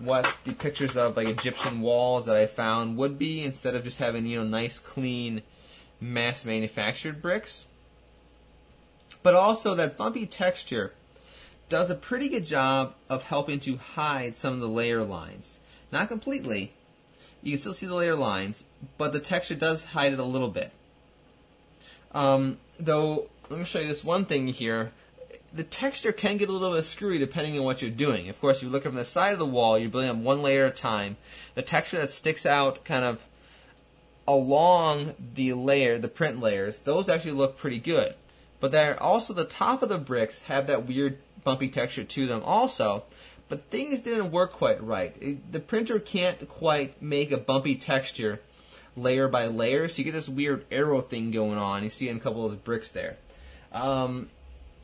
what 0.00 0.26
the 0.42 0.52
pictures 0.52 0.96
of 0.96 1.16
like 1.16 1.28
Egyptian 1.28 1.80
walls 1.80 2.26
that 2.26 2.34
I 2.34 2.46
found 2.46 2.96
would 2.96 3.20
be 3.20 3.44
instead 3.44 3.76
of 3.76 3.84
just 3.84 3.98
having, 3.98 4.26
you 4.26 4.40
know, 4.40 4.44
nice 4.44 4.80
clean 4.80 5.42
mass 6.00 6.44
manufactured 6.44 7.22
bricks 7.22 7.66
but 9.22 9.36
also 9.36 9.76
that 9.76 9.96
bumpy 9.96 10.26
texture 10.26 10.92
does 11.68 11.88
a 11.88 11.94
pretty 11.94 12.28
good 12.28 12.44
job 12.44 12.96
of 13.08 13.22
helping 13.22 13.60
to 13.60 13.76
hide 13.76 14.34
some 14.34 14.54
of 14.54 14.58
the 14.58 14.68
layer 14.68 15.04
lines. 15.04 15.60
Not 15.92 16.08
completely. 16.08 16.72
You 17.44 17.52
can 17.52 17.60
still 17.60 17.74
see 17.74 17.86
the 17.86 17.94
layer 17.94 18.16
lines, 18.16 18.64
but 18.98 19.12
the 19.12 19.20
texture 19.20 19.54
does 19.54 19.84
hide 19.84 20.12
it 20.12 20.18
a 20.18 20.24
little 20.24 20.48
bit. 20.48 20.72
Um, 22.12 22.58
though, 22.78 23.28
let 23.48 23.58
me 23.58 23.64
show 23.64 23.80
you 23.80 23.88
this 23.88 24.04
one 24.04 24.24
thing 24.24 24.48
here. 24.48 24.92
The 25.54 25.64
texture 25.64 26.12
can 26.12 26.38
get 26.38 26.48
a 26.48 26.52
little 26.52 26.74
bit 26.74 26.82
screwy 26.82 27.18
depending 27.18 27.58
on 27.58 27.64
what 27.64 27.82
you're 27.82 27.90
doing. 27.90 28.28
Of 28.28 28.40
course, 28.40 28.58
if 28.58 28.62
you 28.62 28.68
look 28.70 28.84
from 28.84 28.94
the 28.94 29.04
side 29.04 29.32
of 29.32 29.38
the 29.38 29.46
wall, 29.46 29.78
you're 29.78 29.90
building 29.90 30.10
up 30.10 30.16
one 30.16 30.42
layer 30.42 30.66
at 30.66 30.72
a 30.72 30.74
time. 30.74 31.16
The 31.54 31.62
texture 31.62 31.98
that 31.98 32.10
sticks 32.10 32.46
out 32.46 32.84
kind 32.84 33.04
of 33.04 33.22
along 34.26 35.14
the 35.34 35.52
layer, 35.52 35.98
the 35.98 36.08
print 36.08 36.40
layers, 36.40 36.78
those 36.78 37.08
actually 37.08 37.32
look 37.32 37.58
pretty 37.58 37.78
good 37.78 38.14
but 38.62 38.70
they're 38.70 39.02
also 39.02 39.34
the 39.34 39.44
top 39.44 39.82
of 39.82 39.88
the 39.88 39.98
bricks 39.98 40.38
have 40.42 40.68
that 40.68 40.86
weird 40.86 41.18
bumpy 41.42 41.68
texture 41.68 42.04
to 42.04 42.26
them 42.28 42.42
also. 42.44 43.02
But 43.48 43.70
things 43.70 43.98
didn't 43.98 44.30
work 44.30 44.52
quite 44.52 44.80
right. 44.80 45.16
It, 45.20 45.50
the 45.50 45.58
printer 45.58 45.98
can't 45.98 46.48
quite 46.48 47.02
make 47.02 47.32
a 47.32 47.38
bumpy 47.38 47.74
texture 47.74 48.40
layer 48.96 49.28
by 49.28 49.46
layer, 49.46 49.88
so 49.88 49.98
you 49.98 50.04
get 50.04 50.12
this 50.12 50.28
weird 50.28 50.64
arrow 50.70 51.00
thing 51.00 51.30
going 51.30 51.58
on. 51.58 51.82
You 51.82 51.90
see 51.90 52.08
in 52.08 52.16
a 52.16 52.20
couple 52.20 52.44
of 52.44 52.52
those 52.52 52.60
bricks 52.60 52.90
there. 52.90 53.16
Um, 53.72 54.28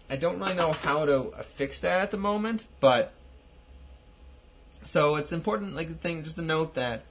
I 0.08 0.16
don't 0.16 0.38
really 0.38 0.54
know 0.54 0.72
how 0.72 1.04
to 1.04 1.32
fix 1.56 1.80
that 1.80 2.00
at 2.00 2.10
the 2.10 2.16
moment, 2.16 2.66
but 2.80 3.12
so 4.84 5.16
it's 5.16 5.32
important, 5.32 5.76
like 5.76 5.88
the 5.88 5.94
thing, 5.94 6.24
just 6.24 6.36
to 6.36 6.42
note 6.42 6.74
that 6.74 7.04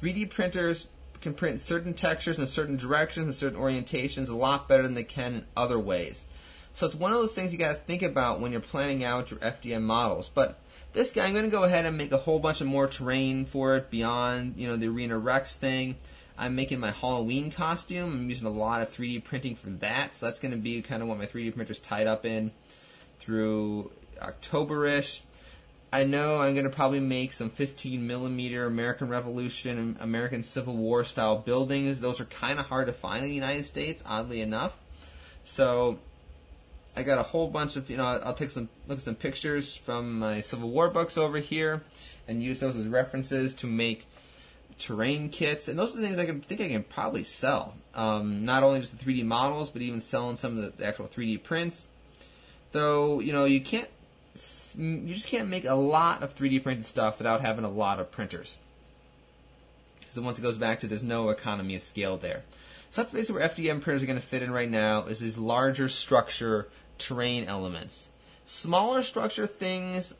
3D 0.00 0.30
printers 0.30 0.86
can 1.20 1.34
print 1.34 1.60
certain 1.60 1.94
textures 1.94 2.38
in 2.38 2.46
certain 2.46 2.76
directions 2.76 3.26
and 3.26 3.34
certain 3.34 3.58
orientations 3.58 4.28
a 4.28 4.34
lot 4.34 4.68
better 4.68 4.82
than 4.82 4.94
they 4.94 5.02
can 5.02 5.34
in 5.34 5.44
other 5.56 5.78
ways. 5.78 6.26
So 6.74 6.86
it's 6.86 6.94
one 6.94 7.12
of 7.12 7.18
those 7.18 7.34
things 7.34 7.52
you 7.52 7.58
got 7.58 7.68
to 7.68 7.74
think 7.74 8.02
about 8.02 8.40
when 8.40 8.50
you're 8.50 8.60
planning 8.60 9.04
out 9.04 9.30
your 9.30 9.38
FDM 9.38 9.82
models. 9.82 10.28
But 10.32 10.58
this 10.92 11.12
guy, 11.12 11.26
I'm 11.26 11.32
going 11.32 11.44
to 11.44 11.50
go 11.50 11.62
ahead 11.62 11.86
and 11.86 11.96
make 11.96 12.10
a 12.10 12.18
whole 12.18 12.40
bunch 12.40 12.60
of 12.60 12.66
more 12.66 12.88
terrain 12.88 13.46
for 13.46 13.76
it 13.76 13.90
beyond, 13.90 14.54
you 14.56 14.66
know, 14.66 14.76
the 14.76 14.88
Arena 14.88 15.16
Rex 15.16 15.56
thing. 15.56 15.96
I'm 16.36 16.56
making 16.56 16.80
my 16.80 16.90
Halloween 16.90 17.52
costume. 17.52 18.12
I'm 18.12 18.28
using 18.28 18.48
a 18.48 18.50
lot 18.50 18.82
of 18.82 18.92
3D 18.92 19.22
printing 19.22 19.54
for 19.54 19.70
that. 19.70 20.14
So 20.14 20.26
that's 20.26 20.40
going 20.40 20.50
to 20.50 20.58
be 20.58 20.82
kind 20.82 21.00
of 21.00 21.08
what 21.08 21.16
my 21.16 21.26
3D 21.26 21.54
printer's 21.54 21.78
tied 21.78 22.08
up 22.08 22.26
in 22.26 22.50
through 23.20 23.92
October-ish. 24.20 25.22
I 25.92 26.02
know 26.02 26.40
I'm 26.40 26.54
going 26.54 26.64
to 26.64 26.70
probably 26.70 26.98
make 26.98 27.32
some 27.32 27.50
15 27.50 28.04
millimeter 28.04 28.66
American 28.66 29.08
Revolution 29.08 29.78
and 29.78 29.96
American 30.00 30.42
Civil 30.42 30.76
War 30.76 31.04
style 31.04 31.38
buildings. 31.38 32.00
Those 32.00 32.20
are 32.20 32.24
kind 32.24 32.58
of 32.58 32.66
hard 32.66 32.88
to 32.88 32.92
find 32.92 33.22
in 33.22 33.28
the 33.28 33.34
United 33.34 33.64
States, 33.64 34.02
oddly 34.04 34.40
enough. 34.40 34.76
So 35.44 36.00
I 36.96 37.02
got 37.02 37.18
a 37.18 37.22
whole 37.22 37.48
bunch 37.48 37.76
of 37.76 37.90
you 37.90 37.96
know 37.96 38.04
I'll 38.04 38.34
take 38.34 38.50
some 38.50 38.68
look 38.86 38.98
at 38.98 39.04
some 39.04 39.14
pictures 39.14 39.74
from 39.74 40.18
my 40.18 40.40
Civil 40.40 40.70
War 40.70 40.88
books 40.90 41.18
over 41.18 41.38
here 41.38 41.82
and 42.28 42.42
use 42.42 42.60
those 42.60 42.76
as 42.76 42.86
references 42.86 43.54
to 43.54 43.66
make 43.66 44.06
terrain 44.78 45.28
kits, 45.28 45.68
and 45.68 45.78
those 45.78 45.94
are 45.94 45.98
the 45.98 46.06
things 46.06 46.18
I 46.18 46.26
can 46.26 46.40
think 46.40 46.60
I 46.60 46.68
can 46.68 46.82
probably 46.82 47.24
sell. 47.24 47.74
Um, 47.94 48.44
not 48.44 48.62
only 48.62 48.80
just 48.80 48.98
the 48.98 49.04
3D 49.04 49.24
models, 49.24 49.70
but 49.70 49.82
even 49.82 50.00
selling 50.00 50.36
some 50.36 50.58
of 50.58 50.76
the 50.76 50.86
actual 50.86 51.08
3D 51.08 51.42
prints. 51.42 51.88
Though 52.72 53.20
you 53.20 53.32
know 53.32 53.44
you 53.44 53.60
can't, 53.60 53.88
you 54.76 55.14
just 55.14 55.26
can't 55.26 55.48
make 55.48 55.64
a 55.64 55.74
lot 55.74 56.22
of 56.22 56.36
3D 56.36 56.62
printed 56.62 56.84
stuff 56.84 57.18
without 57.18 57.40
having 57.40 57.64
a 57.64 57.70
lot 57.70 57.98
of 57.98 58.10
printers. 58.10 58.58
So 60.12 60.22
once 60.22 60.38
it 60.38 60.42
goes 60.42 60.56
back 60.56 60.78
to 60.80 60.86
there's 60.86 61.02
no 61.02 61.30
economy 61.30 61.74
of 61.74 61.82
scale 61.82 62.16
there. 62.16 62.44
So 62.90 63.02
that's 63.02 63.12
basically 63.12 63.40
where 63.40 63.48
FDM 63.48 63.80
printers 63.80 64.04
are 64.04 64.06
going 64.06 64.20
to 64.20 64.24
fit 64.24 64.42
in 64.42 64.52
right 64.52 64.70
now. 64.70 65.06
Is 65.06 65.18
these 65.18 65.36
larger 65.36 65.88
structure 65.88 66.68
terrain 66.98 67.44
elements. 67.44 68.08
Smaller 68.46 69.02
structure 69.02 69.46
things, 69.46 70.14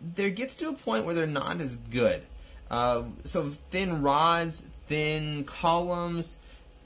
there 0.00 0.30
gets 0.30 0.54
to 0.56 0.68
a 0.68 0.72
point 0.72 1.04
where 1.04 1.14
they're 1.14 1.26
not 1.26 1.60
as 1.60 1.76
good. 1.76 2.22
Uh, 2.70 3.04
so 3.24 3.50
thin 3.70 4.02
rods, 4.02 4.62
thin 4.88 5.44
columns, 5.44 6.36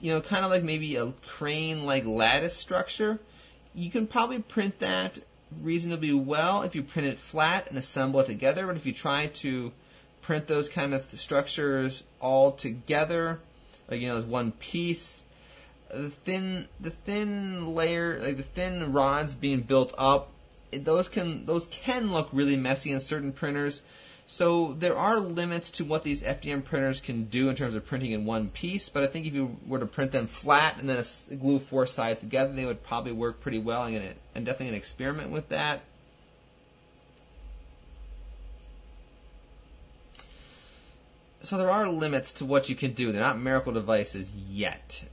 you 0.01 0.13
know, 0.13 0.21
kind 0.21 0.45
of 0.45 0.51
like 0.51 0.63
maybe 0.63 0.97
a 0.97 1.13
crane 1.27 1.85
like 1.85 2.05
lattice 2.05 2.57
structure. 2.57 3.19
You 3.75 3.91
can 3.91 4.07
probably 4.07 4.41
print 4.41 4.79
that 4.81 5.21
reasonably 5.63 6.13
well 6.13 6.63
if 6.63 6.75
you 6.75 6.83
print 6.83 7.09
it 7.09 7.19
flat 7.19 7.69
and 7.69 7.79
assemble 7.79 8.21
it 8.21 8.27
together. 8.27 8.67
But 8.67 8.77
if 8.77 8.87
you 8.87 8.93
try 8.93 9.27
to 9.27 9.73
print 10.23 10.47
those 10.47 10.69
kind 10.69 10.95
of 10.95 11.11
structures 11.19 12.05
all 12.21 12.53
together, 12.53 13.41
like 13.89 14.01
you 14.01 14.09
know, 14.09 14.17
as 14.17 14.25
one 14.25 14.53
piece, 14.53 15.25
the 15.93 16.11
thin 16.11 16.69
the 16.81 16.91
thin 16.91 17.75
layer, 17.75 18.19
like 18.21 18.37
the 18.37 18.43
thin 18.43 18.93
rods 18.93 19.35
being 19.35 19.61
built 19.61 19.95
up, 19.99 20.31
those 20.73 21.09
can 21.09 21.47
those 21.47 21.67
can 21.69 22.13
look 22.13 22.29
really 22.33 22.57
messy 22.57 22.93
in 22.93 23.01
certain 23.01 23.33
printers. 23.33 23.83
So 24.27 24.77
there 24.79 24.97
are 24.97 25.19
limits 25.19 25.73
to 25.73 25.85
what 25.85 26.05
these 26.05 26.23
FDM 26.23 26.65
printers 26.65 27.01
can 27.01 27.25
do 27.25 27.49
in 27.49 27.57
terms 27.57 27.75
of 27.75 27.85
printing 27.85 28.13
in 28.13 28.25
one 28.25 28.49
piece, 28.49 28.89
but 28.89 29.03
I 29.03 29.09
think 29.09 29.27
if 29.27 29.35
you 29.35 29.57
were 29.67 29.81
to 29.81 29.87
print 29.87 30.13
them 30.13 30.29
flat 30.29 30.77
and 30.79 30.89
then 30.89 31.05
glue 31.41 31.59
four 31.59 31.85
sides 31.85 32.21
together, 32.21 32.53
they 32.53 32.65
would 32.65 32.85
probably 32.85 33.11
work 33.11 33.41
pretty 33.41 33.59
well. 33.59 33.83
I'm 33.83 33.95
definitely 34.35 34.71
to 34.71 34.77
experiment 34.77 35.31
with 35.31 35.49
that. 35.49 35.81
So 41.43 41.59
there 41.59 41.71
are 41.71 41.89
limits 41.89 42.31
to 42.35 42.45
what 42.45 42.69
you 42.69 42.77
can 42.77 42.93
do. 42.93 43.11
They're 43.11 43.21
not 43.21 43.41
miracle 43.41 43.73
devices 43.73 44.31
yet. 44.33 45.07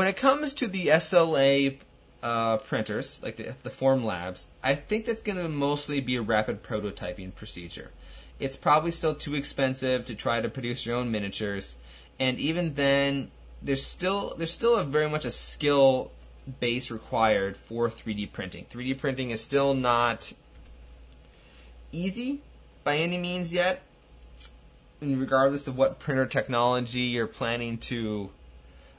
When 0.00 0.08
it 0.08 0.16
comes 0.16 0.54
to 0.54 0.66
the 0.66 0.86
SLA 0.86 1.76
uh, 2.22 2.56
printers, 2.56 3.20
like 3.22 3.36
the, 3.36 3.54
the 3.62 3.68
Formlabs, 3.68 4.46
I 4.62 4.74
think 4.74 5.04
that's 5.04 5.20
going 5.20 5.36
to 5.36 5.46
mostly 5.46 6.00
be 6.00 6.16
a 6.16 6.22
rapid 6.22 6.62
prototyping 6.62 7.34
procedure. 7.34 7.90
It's 8.38 8.56
probably 8.56 8.92
still 8.92 9.14
too 9.14 9.34
expensive 9.34 10.06
to 10.06 10.14
try 10.14 10.40
to 10.40 10.48
produce 10.48 10.86
your 10.86 10.96
own 10.96 11.10
miniatures, 11.10 11.76
and 12.18 12.38
even 12.38 12.76
then, 12.76 13.30
there's 13.60 13.84
still 13.84 14.32
there's 14.38 14.50
still 14.50 14.76
a 14.76 14.84
very 14.84 15.06
much 15.10 15.26
a 15.26 15.30
skill 15.30 16.12
base 16.60 16.90
required 16.90 17.58
for 17.58 17.90
3D 17.90 18.32
printing. 18.32 18.64
3D 18.72 18.98
printing 18.98 19.32
is 19.32 19.42
still 19.42 19.74
not 19.74 20.32
easy 21.92 22.40
by 22.84 22.96
any 22.96 23.18
means 23.18 23.52
yet, 23.52 23.82
regardless 25.02 25.66
of 25.66 25.76
what 25.76 25.98
printer 25.98 26.24
technology 26.24 27.00
you're 27.00 27.26
planning 27.26 27.76
to 27.76 28.30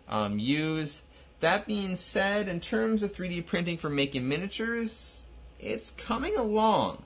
um, 0.08 0.40
use. 0.40 1.02
That 1.40 1.66
being 1.66 1.96
said, 1.96 2.48
in 2.48 2.60
terms 2.60 3.02
of 3.02 3.14
3D 3.14 3.46
printing 3.46 3.78
for 3.78 3.90
making 3.90 4.28
miniatures, 4.28 5.24
it's 5.60 5.92
coming 5.98 6.36
along. 6.36 7.04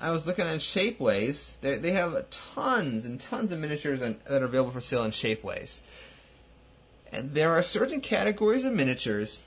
I 0.00 0.10
was 0.12 0.26
looking 0.26 0.46
at 0.46 0.60
Shapeways. 0.60 1.50
They, 1.60 1.76
they 1.78 1.90
have 1.90 2.30
tons 2.30 3.04
and 3.04 3.20
tons 3.20 3.50
of 3.50 3.58
miniatures 3.58 3.98
that 3.98 4.42
are 4.42 4.44
available 4.44 4.70
for 4.70 4.80
sale 4.80 5.02
in 5.02 5.10
Shapeways. 5.10 5.80
And 7.10 7.34
there 7.34 7.52
are 7.52 7.62
certain 7.62 8.00
categories 8.00 8.64
of 8.64 8.72
miniatures 8.72 9.42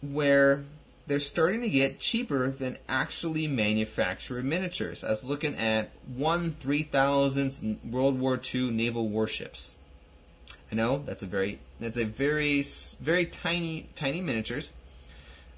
where 0.00 0.64
they're 1.06 1.18
starting 1.20 1.62
to 1.62 1.68
get 1.68 2.00
cheaper 2.00 2.50
than 2.50 2.78
actually 2.88 3.46
manufactured 3.46 4.44
miniatures. 4.44 5.02
I 5.02 5.10
was 5.10 5.24
looking 5.24 5.54
at 5.56 5.90
one 6.06 6.56
3000 6.60 7.80
World 7.84 8.18
War 8.18 8.40
II 8.54 8.70
naval 8.70 9.08
warships. 9.08 9.76
I 10.70 10.74
know 10.74 11.02
that's 11.06 11.22
a 11.22 11.26
very 11.26 11.60
that's 11.80 11.96
a 11.96 12.04
very 12.04 12.62
very 13.00 13.26
tiny 13.26 13.88
tiny 13.96 14.20
miniatures. 14.20 14.72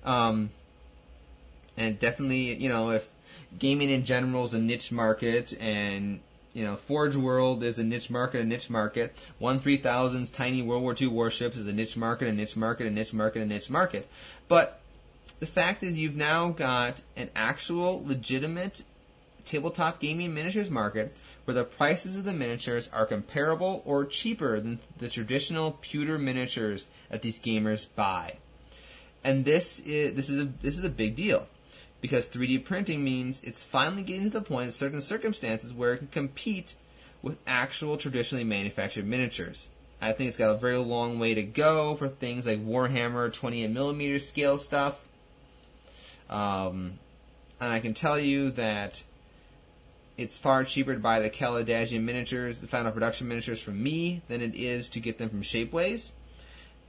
Um, 0.05 0.51
and 1.77 1.99
definitely 1.99 2.55
you 2.55 2.69
know 2.69 2.91
if 2.91 3.09
gaming 3.59 3.91
in 3.91 4.05
general 4.05 4.45
is 4.45 4.55
a 4.55 4.59
niche 4.59 4.93
market 4.93 5.59
and 5.61 6.21
you 6.53 6.65
know 6.65 6.77
Forge 6.77 7.17
World 7.17 7.63
is 7.63 7.79
a 7.79 7.85
niche 7.85 8.11
market 8.11 8.41
a 8.41 8.45
niche 8.45 8.69
market. 8.69 9.17
One 9.39 9.61
three 9.61 9.77
thousands 9.77 10.31
tiny 10.31 10.63
World 10.63 10.83
War 10.83 10.95
II 11.01 11.09
warships 11.09 11.57
is 11.57 11.67
a 11.67 11.73
niche 11.73 11.97
market 11.97 12.29
a 12.29 12.33
niche 12.33 12.57
market 12.57 12.87
a 12.87 12.91
niche 12.91 13.13
market 13.13 13.43
a 13.43 13.47
niche 13.47 13.71
market. 13.71 14.09
But 14.49 14.81
the 15.41 15.47
fact 15.47 15.83
is 15.83 15.97
you've 15.97 16.17
now 16.17 16.51
got 16.51 17.01
an 17.17 17.31
actual 17.37 18.03
legitimate 18.05 18.83
tabletop 19.49 20.01
gaming 20.01 20.35
miniatures 20.35 20.71
market 20.71 21.15
where 21.45 21.55
the 21.55 21.65
prices 21.65 22.17
of 22.17 22.25
the 22.25 22.33
miniatures 22.33 22.89
are 22.93 23.07
comparable 23.07 23.83
or 23.87 24.05
cheaper 24.05 24.61
than 24.61 24.79
the 24.99 25.09
traditional 25.09 25.79
pewter 25.81 26.19
miniatures 26.19 26.87
that 27.11 27.23
these 27.23 27.41
gamers 27.41 27.87
buy. 27.97 28.37
And 29.25 29.45
this 29.45 29.81
is 29.81 30.15
this 30.15 30.29
is 30.29 30.43
a 30.43 30.45
this 30.63 30.79
is 30.79 30.85
a 30.85 30.91
big 30.91 31.17
deal 31.17 31.47
because 32.01 32.29
3D 32.29 32.65
printing 32.65 33.03
means 33.03 33.41
it's 33.43 33.65
finally 33.65 34.03
getting 34.03 34.25
to 34.25 34.31
the 34.31 34.41
point 34.41 34.67
in 34.67 34.73
certain 34.73 35.01
circumstances 35.01 35.73
where 35.73 35.95
it 35.95 35.99
can 35.99 36.09
compete 36.09 36.75
with 37.23 37.39
actual 37.47 37.97
traditionally 37.97 38.45
manufactured 38.45 39.07
miniatures. 39.07 39.69
I 40.01 40.13
think 40.13 40.29
it's 40.29 40.37
got 40.37 40.55
a 40.55 40.59
very 40.59 40.77
long 40.77 41.19
way 41.19 41.35
to 41.35 41.43
go 41.43 41.97
for 41.97 42.09
things 42.09 42.47
like 42.47 42.65
Warhammer 42.65 43.33
28 43.33 43.69
millimeter 43.71 44.21
scale 44.21 44.59
stuff. 44.59 45.05
Um, 46.31 46.99
and 47.61 47.73
I 47.73 47.81
can 47.81 47.95
tell 47.95 48.19
you 48.19 48.51
that 48.53 49.03
it's 50.19 50.37
far 50.37 50.65
cheaper 50.65 50.95
to 50.95 51.01
buy 51.01 51.21
the 51.21 51.31
Kaladesh 51.31 51.99
miniatures, 51.99 52.59
the 52.59 52.67
final 52.67 52.91
production 52.91 53.29
miniatures 53.29 53.63
from 53.63 53.81
me, 53.81 54.21
than 54.27 54.43
it 54.43 54.57
is 54.57 54.89
to 54.91 55.01
get 55.01 55.17
them 55.17 55.31
from 55.31 55.43
Shapeways. 55.43 56.11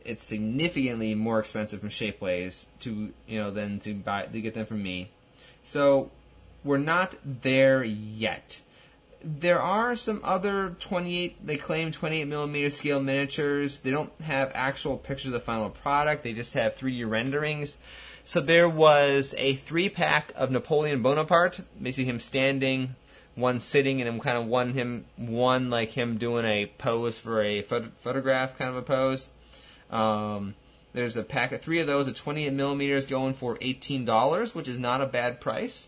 It's 0.04 0.24
significantly 0.24 1.14
more 1.14 1.40
expensive 1.40 1.80
from 1.80 1.90
Shapeways 1.90 2.66
to 2.80 3.14
you 3.28 3.40
know 3.40 3.52
than 3.52 3.80
to 3.82 3.94
buy 3.94 4.24
to 4.24 4.42
get 4.42 4.56
them 4.56 4.66
from 4.66 4.82
me. 4.82 5.12
So 5.64 6.10
we're 6.64 6.80
not 6.80 7.16
there 7.24 7.84
yet. 7.84 8.62
There 9.22 9.62
are 9.62 9.96
some 9.96 10.22
other 10.24 10.78
28, 10.80 11.46
they 11.46 11.58
claim 11.58 11.92
28 11.92 12.24
millimeter 12.26 12.70
scale 12.70 13.02
miniatures. 13.02 13.80
They 13.80 13.92
don't 13.92 14.14
have 14.22 14.52
actual 14.56 14.98
pictures 14.98 15.28
of 15.28 15.34
the 15.34 15.40
final 15.42 15.70
product. 15.70 16.24
They 16.24 16.32
just 16.32 16.54
have 16.54 16.78
3D 16.78 17.08
renderings. 17.08 17.78
So 18.24 18.40
there 18.40 18.70
was 18.70 19.36
a 19.38 19.56
three 19.56 19.90
pack 19.90 20.32
of 20.36 20.52
Napoleon 20.52 21.02
Bonaparte, 21.02 21.62
basically 21.82 22.06
him 22.06 22.22
standing 22.22 22.96
one 23.36 23.60
sitting 23.60 24.02
and 24.02 24.22
kind 24.22 24.38
of 24.38 24.46
one 24.46 24.74
him 24.74 25.06
one 25.16 25.70
like 25.70 25.92
him 25.92 26.18
doing 26.18 26.46
a 26.46 26.66
pose 26.78 27.18
for 27.18 27.42
a 27.42 27.62
photo- 27.62 27.92
photograph 28.02 28.58
kind 28.58 28.70
of 28.70 28.78
a 28.78 28.82
pose. 28.82 29.30
Um, 29.90 30.56
there's 30.94 31.16
a 31.16 31.24
pack 31.24 31.52
of 31.52 31.62
three 31.62 31.80
of 31.80 31.88
those 31.88 32.08
at 32.08 32.16
28 32.16 32.52
millimeters 32.52 33.06
going 33.06 33.34
for 33.34 33.58
$18, 33.58 34.56
which 34.56 34.68
is 34.68 34.80
not 34.80 35.02
a 35.02 35.06
bad 35.06 35.40
price. 35.40 35.88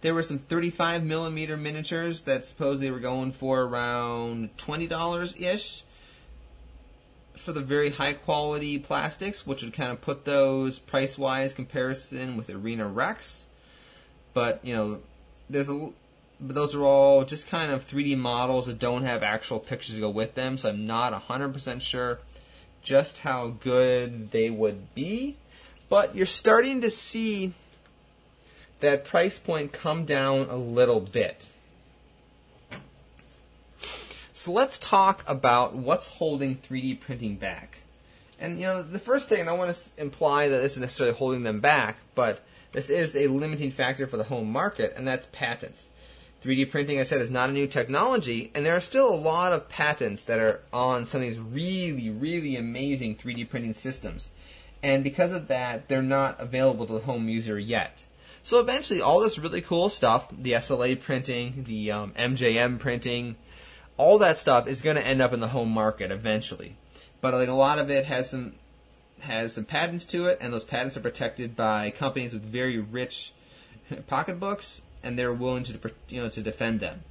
There 0.00 0.14
were 0.14 0.22
some 0.22 0.38
35 0.38 1.02
millimeter 1.04 1.56
miniatures 1.56 2.22
that 2.22 2.44
supposedly 2.44 2.90
were 2.90 3.00
going 3.00 3.32
for 3.32 3.62
around 3.62 4.56
$20 4.58 5.40
ish 5.40 5.82
for 7.36 7.52
the 7.52 7.60
very 7.60 7.90
high 7.90 8.12
quality 8.12 8.78
plastics, 8.78 9.46
which 9.46 9.62
would 9.62 9.72
kind 9.72 9.90
of 9.90 10.00
put 10.00 10.24
those 10.24 10.78
price 10.78 11.18
wise 11.18 11.52
comparison 11.52 12.36
with 12.36 12.50
Arena 12.50 12.86
Rex. 12.86 13.46
But, 14.32 14.64
you 14.64 14.74
know, 14.74 15.00
there's 15.54 15.68
a 15.68 15.90
but 16.40 16.54
those 16.54 16.74
are 16.74 16.82
all 16.82 17.24
just 17.24 17.46
kind 17.46 17.70
of 17.70 17.88
3D 17.88 18.18
models 18.18 18.66
that 18.66 18.78
don't 18.78 19.04
have 19.04 19.22
actual 19.22 19.60
pictures 19.60 19.94
to 19.94 20.00
go 20.00 20.10
with 20.10 20.34
them, 20.34 20.58
so 20.58 20.68
I'm 20.68 20.86
not 20.86 21.12
100% 21.28 21.80
sure 21.80 22.18
just 22.82 23.18
how 23.18 23.54
good 23.60 24.32
they 24.32 24.50
would 24.50 24.94
be. 24.94 25.36
But 25.88 26.16
you're 26.16 26.26
starting 26.26 26.80
to 26.80 26.90
see 26.90 27.54
that 28.80 29.04
price 29.04 29.38
point 29.38 29.72
come 29.72 30.04
down 30.04 30.50
a 30.50 30.56
little 30.56 31.00
bit. 31.00 31.48
So 34.32 34.50
let's 34.50 34.78
talk 34.78 35.24
about 35.26 35.74
what's 35.74 36.08
holding 36.08 36.56
3D 36.56 37.00
printing 37.00 37.36
back. 37.36 37.78
And 38.40 38.58
you 38.58 38.66
know, 38.66 38.82
the 38.82 38.98
first 38.98 39.28
thing, 39.28 39.48
I 39.48 39.52
want 39.52 39.74
to 39.74 40.02
imply 40.02 40.48
that 40.48 40.60
this 40.60 40.72
is 40.72 40.80
necessarily 40.80 41.16
holding 41.16 41.44
them 41.44 41.60
back, 41.60 41.98
but 42.14 42.44
this 42.74 42.90
is 42.90 43.14
a 43.16 43.28
limiting 43.28 43.70
factor 43.70 44.06
for 44.06 44.16
the 44.16 44.24
home 44.24 44.50
market, 44.50 44.94
and 44.96 45.06
that's 45.06 45.28
patents. 45.32 45.88
3D 46.44 46.70
printing, 46.70 46.98
I 46.98 47.04
said, 47.04 47.22
is 47.22 47.30
not 47.30 47.48
a 47.48 47.52
new 47.52 47.68
technology, 47.68 48.50
and 48.54 48.66
there 48.66 48.76
are 48.76 48.80
still 48.80 49.08
a 49.08 49.14
lot 49.14 49.52
of 49.52 49.68
patents 49.68 50.24
that 50.24 50.40
are 50.40 50.60
on 50.72 51.06
some 51.06 51.22
of 51.22 51.28
these 51.28 51.38
really, 51.38 52.10
really 52.10 52.56
amazing 52.56 53.16
3D 53.16 53.48
printing 53.48 53.72
systems. 53.72 54.30
And 54.82 55.02
because 55.02 55.32
of 55.32 55.48
that, 55.48 55.88
they're 55.88 56.02
not 56.02 56.38
available 56.40 56.86
to 56.86 56.92
the 56.94 57.00
home 57.00 57.28
user 57.28 57.58
yet. 57.58 58.04
So 58.42 58.60
eventually, 58.60 59.00
all 59.00 59.20
this 59.20 59.38
really 59.38 59.62
cool 59.62 59.88
stuff, 59.88 60.28
the 60.30 60.52
SLA 60.52 61.00
printing, 61.00 61.64
the 61.66 61.92
um, 61.92 62.12
MJM 62.18 62.78
printing, 62.78 63.36
all 63.96 64.18
that 64.18 64.36
stuff 64.36 64.66
is 64.66 64.82
going 64.82 64.96
to 64.96 65.06
end 65.06 65.22
up 65.22 65.32
in 65.32 65.40
the 65.40 65.48
home 65.48 65.70
market 65.70 66.10
eventually. 66.10 66.76
But 67.20 67.32
like 67.32 67.48
a 67.48 67.52
lot 67.52 67.78
of 67.78 67.88
it 67.88 68.04
has 68.04 68.28
some 68.28 68.54
has 69.20 69.54
some 69.54 69.64
patents 69.64 70.04
to 70.06 70.26
it, 70.26 70.38
and 70.40 70.52
those 70.52 70.64
patents 70.64 70.96
are 70.96 71.00
protected 71.00 71.56
by 71.56 71.90
companies 71.90 72.32
with 72.32 72.42
very 72.42 72.78
rich 72.78 73.32
pocketbooks, 74.06 74.82
and 75.02 75.18
they're 75.18 75.32
willing 75.32 75.64
to 75.64 75.78
you 76.08 76.20
know 76.20 76.28
to 76.28 76.42
defend 76.42 76.80
them. 76.80 77.02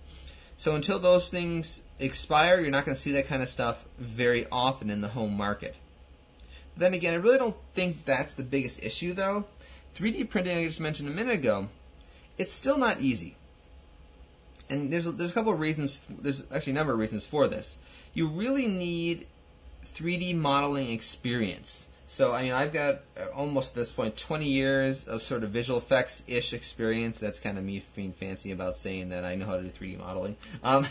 So 0.58 0.76
until 0.76 1.00
those 1.00 1.30
things 1.30 1.82
expire, 2.00 2.60
you're 2.60 2.72
not 2.72 2.86
going 2.86 2.96
to 2.96 3.02
see 3.02 3.12
that 3.14 3.28
kind 3.28 3.42
of 3.42 3.50
stuff 3.50 3.86
very 3.98 4.46
often 4.52 4.90
in 4.90 5.02
the 5.02 5.10
home 5.10 5.36
market. 5.36 5.76
But 6.74 6.82
then 6.82 6.94
again, 6.94 7.14
I 7.14 7.18
really 7.18 7.38
don't 7.38 7.56
think 7.74 8.06
that's 8.06 8.34
the 8.34 8.44
biggest 8.44 8.82
issue, 8.82 9.14
though. 9.14 9.46
3D 9.96 10.30
printing, 10.30 10.58
I 10.58 10.66
just 10.66 10.80
mentioned 10.80 11.10
a 11.10 11.12
minute 11.12 11.34
ago, 11.34 11.70
it's 12.38 12.54
still 12.54 12.78
not 12.78 13.02
easy. 13.02 13.36
And 14.70 14.92
there's 14.92 15.06
there's 15.06 15.32
a 15.32 15.34
couple 15.34 15.54
of 15.54 15.60
reasons. 15.60 16.02
There's 16.10 16.44
actually 16.52 16.72
a 16.72 16.76
number 16.76 16.94
of 16.94 17.00
reasons 17.00 17.26
for 17.26 17.48
this. 17.48 17.78
You 18.14 18.28
really 18.28 18.68
need 18.68 19.28
3D 19.86 20.36
modeling 20.36 20.90
experience. 20.90 21.86
So, 22.14 22.32
I 22.32 22.44
mean, 22.44 22.52
I've 22.52 22.72
got 22.72 23.02
uh, 23.18 23.26
almost 23.34 23.70
at 23.70 23.76
this 23.76 23.92
point 23.92 24.16
20 24.16 24.46
years 24.46 25.06
of 25.06 25.24
sort 25.24 25.44
of 25.44 25.50
visual 25.50 25.80
effects 25.80 26.24
ish 26.28 26.54
experience. 26.54 27.18
That's 27.18 27.40
kind 27.40 27.58
of 27.58 27.64
me 27.64 27.84
being 27.96 28.14
fancy 28.14 28.52
about 28.52 28.78
saying 28.78 29.10
that 29.10 29.26
I 29.26 29.34
know 29.34 29.48
how 29.48 29.58
to 29.58 29.64
do 29.64 29.70
3D 29.70 29.98
modeling. 29.98 30.38
Um, 30.64 30.86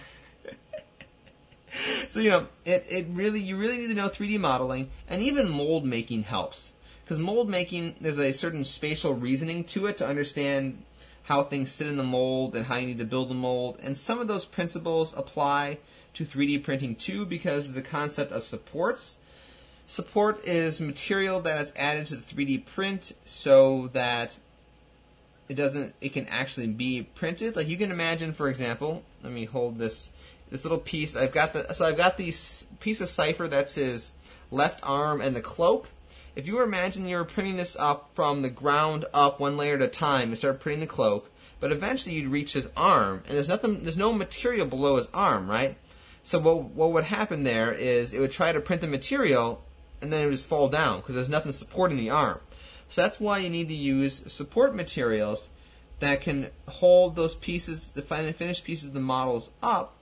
so, 2.09 2.19
you 2.19 2.31
know, 2.31 2.49
it, 2.65 2.85
it 2.89 3.07
really, 3.11 3.39
you 3.39 3.57
really 3.57 3.79
need 3.79 3.87
to 3.87 3.95
know 3.95 4.09
3D 4.09 4.41
modeling, 4.41 4.91
and 5.09 5.23
even 5.23 5.49
mold 5.49 5.85
making 5.85 6.25
helps. 6.25 6.73
Because 7.05 7.21
mold 7.21 7.49
making, 7.49 7.95
there's 8.01 8.19
a 8.19 8.33
certain 8.33 8.65
spatial 8.65 9.15
reasoning 9.15 9.63
to 9.67 9.87
it 9.87 9.99
to 9.99 10.07
understand 10.09 10.83
how 11.23 11.45
things 11.45 11.71
sit 11.71 11.87
in 11.87 11.99
the 11.99 12.03
mold 12.03 12.57
and 12.57 12.67
how 12.67 12.79
you 12.79 12.89
need 12.89 12.99
to 12.99 13.05
build 13.05 13.31
the 13.31 13.35
mold. 13.35 13.79
And 13.81 13.97
some 13.97 14.19
of 14.19 14.27
those 14.27 14.45
principles 14.45 15.15
apply 15.17 15.79
to 16.15 16.25
3D 16.25 16.65
printing 16.65 16.97
too 16.97 17.25
because 17.25 17.75
the 17.75 17.81
concept 17.81 18.33
of 18.33 18.43
supports. 18.43 19.19
Support 19.87 20.47
is 20.47 20.81
material 20.81 21.41
that 21.41 21.61
is 21.61 21.73
added 21.77 22.07
to 22.07 22.17
the 22.17 22.23
3D 22.23 22.65
print 22.67 23.13
so 23.25 23.89
that 23.93 24.37
it 25.49 25.55
doesn't 25.55 25.95
it 26.01 26.13
can 26.13 26.27
actually 26.29 26.69
be 26.69 27.03
printed. 27.03 27.57
Like 27.57 27.69
you 27.69 27.77
can 27.77 27.91
imagine, 27.91 28.33
for 28.33 28.49
example, 28.49 29.03
let 29.23 29.33
me 29.33 29.45
hold 29.45 29.79
this 29.79 30.09
this 30.51 30.65
little 30.65 30.79
piece. 30.79 31.17
I've 31.17 31.33
got 31.33 31.53
the 31.53 31.73
so 31.75 31.85
I've 31.85 31.97
got 31.97 32.17
this 32.17 32.65
piece 32.81 33.01
of 33.01 33.09
Cypher 33.09 33.49
that's 33.49 33.75
his 33.75 34.13
left 34.51 34.81
arm 34.83 35.21
and 35.21 35.35
the 35.35 35.41
cloak. 35.41 35.89
If 36.35 36.47
you 36.47 36.55
were 36.55 36.63
imagining 36.63 37.11
you 37.11 37.17
were 37.17 37.25
printing 37.25 37.57
this 37.57 37.77
up 37.79 38.11
from 38.15 38.43
the 38.43 38.51
ground 38.51 39.05
up 39.13 39.41
one 39.41 39.57
layer 39.57 39.75
at 39.75 39.83
a 39.83 39.89
time 39.89 40.29
and 40.29 40.39
start 40.39 40.61
printing 40.61 40.81
the 40.81 40.87
cloak, 40.87 41.31
but 41.61 41.73
eventually 41.73 42.15
you'd 42.15 42.29
reach 42.29 42.55
his 42.55 42.69
arm, 42.77 43.23
and 43.27 43.35
there's 43.35 43.49
nothing 43.49 43.83
there's 43.83 43.97
no 43.99 44.13
material 44.13 44.67
below 44.67 44.97
his 44.97 45.09
arm, 45.13 45.51
right? 45.51 45.77
So 46.23 46.39
what 46.39 46.65
what 46.65 46.93
would 46.93 47.05
happen 47.05 47.43
there 47.43 47.73
is 47.73 48.15
it 48.15 48.21
would 48.21 48.33
try 48.33 48.53
to 48.53 48.61
print 48.61 48.81
the 48.81 48.89
material 48.89 49.63
and 50.03 50.13
then 50.13 50.23
it 50.23 50.25
would 50.27 50.33
just 50.33 50.49
fall 50.49 50.69
down 50.69 51.01
because 51.01 51.15
there's 51.15 51.29
nothing 51.29 51.53
supporting 51.53 51.97
the 51.97 52.11
arm. 52.11 52.41
So 52.89 53.01
that's 53.03 53.19
why 53.19 53.39
you 53.39 53.49
need 53.49 53.69
to 53.69 53.75
use 53.75 54.23
support 54.31 54.75
materials 54.75 55.49
that 56.01 56.21
can 56.21 56.51
hold 56.69 57.17
those 57.17 57.35
pieces, 57.35 57.93
the 57.95 58.03
finished 58.03 58.65
pieces 58.65 58.89
of 58.89 58.93
the 58.93 59.01
models 59.01 59.51
up 59.63 59.95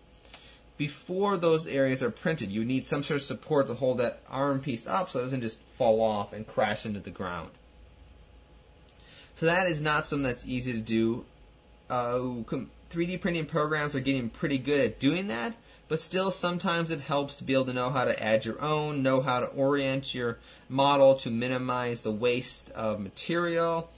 before 0.77 1.37
those 1.37 1.67
areas 1.67 2.03
are 2.03 2.11
printed. 2.11 2.51
You 2.51 2.65
need 2.65 2.87
some 2.87 3.03
sort 3.03 3.21
of 3.21 3.27
support 3.27 3.67
to 3.67 3.75
hold 3.75 3.99
that 3.99 4.23
arm 4.31 4.61
piece 4.61 4.87
up 4.87 5.11
so 5.11 5.21
it 5.21 5.25
doesn't 5.25 5.43
just 5.43 5.59
fall 5.77 6.01
off 6.01 6.33
and 6.33 6.47
crash 6.47 6.87
into 6.87 7.01
the 7.01 7.11
ground. 7.11 7.51
So 9.35 9.47
that 9.47 9.69
is 9.69 9.81
not 9.81 10.07
something 10.07 10.25
that's 10.25 10.45
easy 10.47 10.73
to 10.73 10.79
do. 10.79 11.27
Uh, 11.91 12.19
3D 12.91 13.21
printing 13.21 13.47
programs 13.47 13.95
are 13.95 14.01
getting 14.01 14.31
pretty 14.31 14.59
good 14.59 14.81
at 14.81 14.99
doing 14.99 15.29
that, 15.29 15.55
but 15.91 16.01
still 16.01 16.31
sometimes 16.31 16.93
it 16.93 17.01
helps 17.01 17.35
to 17.35 17.43
be 17.43 17.53
able 17.53 17.65
to 17.65 17.73
know 17.73 17.91
how 17.91 18.05
to 18.05 18.23
add 18.23 18.45
your 18.45 18.63
own, 18.63 19.03
know 19.03 19.21
how 19.21 19.41
to 19.41 19.47
orient 19.47 20.15
your 20.15 20.39
model 20.69 21.17
to 21.17 21.29
minimize 21.33 22.03
the 22.03 22.13
waste 22.13 22.71
of 22.71 23.01
material. 23.01 23.91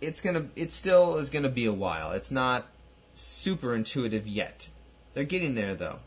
It's 0.00 0.22
gonna 0.22 0.46
it 0.56 0.72
still 0.72 1.18
is 1.18 1.28
gonna 1.28 1.50
be 1.50 1.66
a 1.66 1.72
while. 1.72 2.12
It's 2.12 2.30
not 2.30 2.66
super 3.14 3.74
intuitive 3.74 4.26
yet. 4.26 4.70
They're 5.12 5.24
getting 5.24 5.54
there 5.54 5.74
though. 5.74 5.98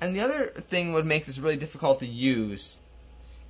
And 0.00 0.14
the 0.14 0.20
other 0.20 0.52
thing 0.68 0.92
what 0.92 1.04
makes 1.04 1.26
this 1.26 1.40
really 1.40 1.56
difficult 1.56 1.98
to 1.98 2.06
use 2.06 2.76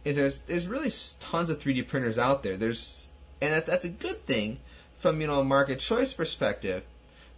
is 0.07 0.16
there's 0.16 0.38
there's 0.46 0.68
really 0.68 0.90
tons 1.20 1.50
of 1.50 1.59
3D 1.59 1.86
printers 1.86 2.16
out 2.16 2.42
there. 2.42 2.57
There's 2.57 3.09
and 3.42 3.53
that's 3.53 3.66
that's 3.66 3.84
a 3.84 3.90
good 3.90 4.24
thing 4.24 4.61
from 4.98 5.20
you 5.20 5.26
know 5.26 5.40
a 5.40 5.44
market 5.44 5.80
choice 5.80 6.14
perspective. 6.14 6.84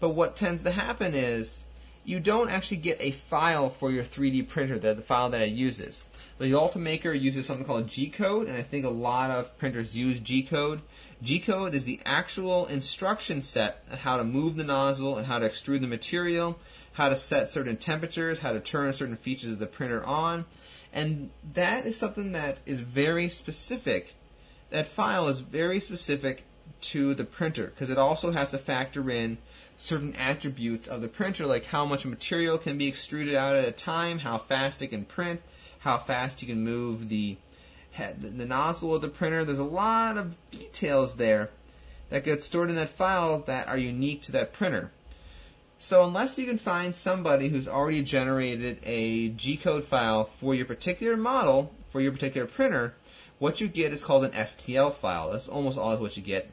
But 0.05 0.11
what 0.11 0.37
tends 0.37 0.63
to 0.65 0.71
happen 0.71 1.15
is 1.15 1.65
you 2.05 2.21
don't 2.21 2.51
actually 2.51 2.77
get 2.77 3.01
a 3.01 3.13
file 3.13 3.71
for 3.71 3.91
your 3.91 4.05
3D 4.05 4.47
printer, 4.47 4.79
the, 4.79 4.93
the 4.93 5.01
file 5.01 5.31
that 5.31 5.41
it 5.41 5.53
uses. 5.53 6.05
The 6.37 6.53
Ultimaker 6.53 7.19
uses 7.19 7.47
something 7.47 7.65
called 7.65 7.89
G 7.89 8.11
code, 8.11 8.47
and 8.47 8.55
I 8.55 8.61
think 8.61 8.85
a 8.85 8.91
lot 8.91 9.31
of 9.31 9.57
printers 9.57 9.97
use 9.97 10.21
G 10.21 10.43
code. 10.43 10.83
G 11.23 11.41
code 11.41 11.75
is 11.75 11.85
the 11.85 12.01
actual 12.05 12.67
instruction 12.67 13.41
set 13.41 13.83
on 13.91 13.97
how 13.97 14.19
to 14.19 14.25
move 14.25 14.57
the 14.57 14.65
nozzle 14.65 15.17
and 15.17 15.27
how 15.27 15.39
to 15.39 15.49
extrude 15.49 15.81
the 15.81 15.87
material, 15.87 16.59
how 16.93 17.09
to 17.09 17.17
set 17.17 17.51
certain 17.51 17.79
temperatures, 17.79 18.41
how 18.41 18.53
to 18.53 18.61
turn 18.61 18.93
certain 18.93 19.17
features 19.17 19.53
of 19.53 19.59
the 19.59 19.67
printer 19.67 20.05
on. 20.05 20.45
And 20.93 21.31
that 21.55 21.87
is 21.87 21.97
something 21.97 22.33
that 22.33 22.59
is 22.67 22.81
very 22.81 23.31
specific. 23.31 24.15
That 24.69 24.87
file 24.87 25.29
is 25.29 25.41
very 25.41 25.81
specific 25.81 26.45
to 26.81 27.15
the 27.15 27.25
printer 27.25 27.67
because 27.67 27.91
it 27.91 27.99
also 27.99 28.31
has 28.31 28.51
to 28.51 28.59
factor 28.59 29.11
in 29.11 29.39
certain 29.77 30.15
attributes 30.17 30.87
of 30.87 31.01
the 31.01 31.09
printer, 31.09 31.47
like 31.47 31.67
how 31.67 31.85
much 31.85 32.07
material 32.07 32.59
can 32.59 32.79
be 32.79 32.89
extruded 32.89 33.35
out 33.35 33.57
at 33.57 33.67
a 33.67 33.73
time, 33.73 34.21
how 34.21 34.39
fast 34.39 34.83
it 34.83 34.89
can 34.89 35.05
print, 35.05 35.41
how 35.81 35.99
fast 35.99 36.43
you 36.43 36.49
can 36.49 36.63
move 36.63 37.09
the 37.09 37.37
head, 37.93 38.39
the, 38.39 38.47
nozzle 38.47 38.95
of 38.95 39.03
the 39.03 39.09
printer. 39.09 39.45
There's 39.45 39.59
a 39.59 39.65
lot 39.65 40.17
of 40.17 40.35
details 40.51 41.17
there 41.17 41.51
that 42.11 42.25
get 42.25 42.43
stored 42.43 42.71
in 42.71 42.77
that 42.77 42.91
file 42.91 43.41
that 43.41 43.69
are 43.69 43.79
unique 43.79 44.23
to 44.23 44.33
that 44.33 44.53
printer. 44.53 44.91
So 45.79 46.05
unless 46.05 46.39
you 46.39 46.47
can 46.47 46.59
find 46.59 46.95
somebody 46.95 47.49
who's 47.49 47.69
already 47.69 48.03
generated 48.03 48.79
a 48.85 49.31
G-code 49.31 49.85
file 49.85 50.25
for 50.25 50.55
your 50.55 50.65
particular 50.65 51.17
model, 51.17 51.73
for 51.91 52.01
your 52.01 52.13
particular 52.13 52.47
printer, 52.47 52.95
what 53.39 53.61
you 53.61 53.69
get 53.69 53.93
is 53.93 54.05
called 54.05 54.25
an 54.25 54.31
STL 54.31 54.95
file. 54.95 55.33
That's 55.33 55.49
almost 55.49 55.77
always 55.77 56.01
what 56.01 56.17
you 56.17 56.23
get. 56.23 56.51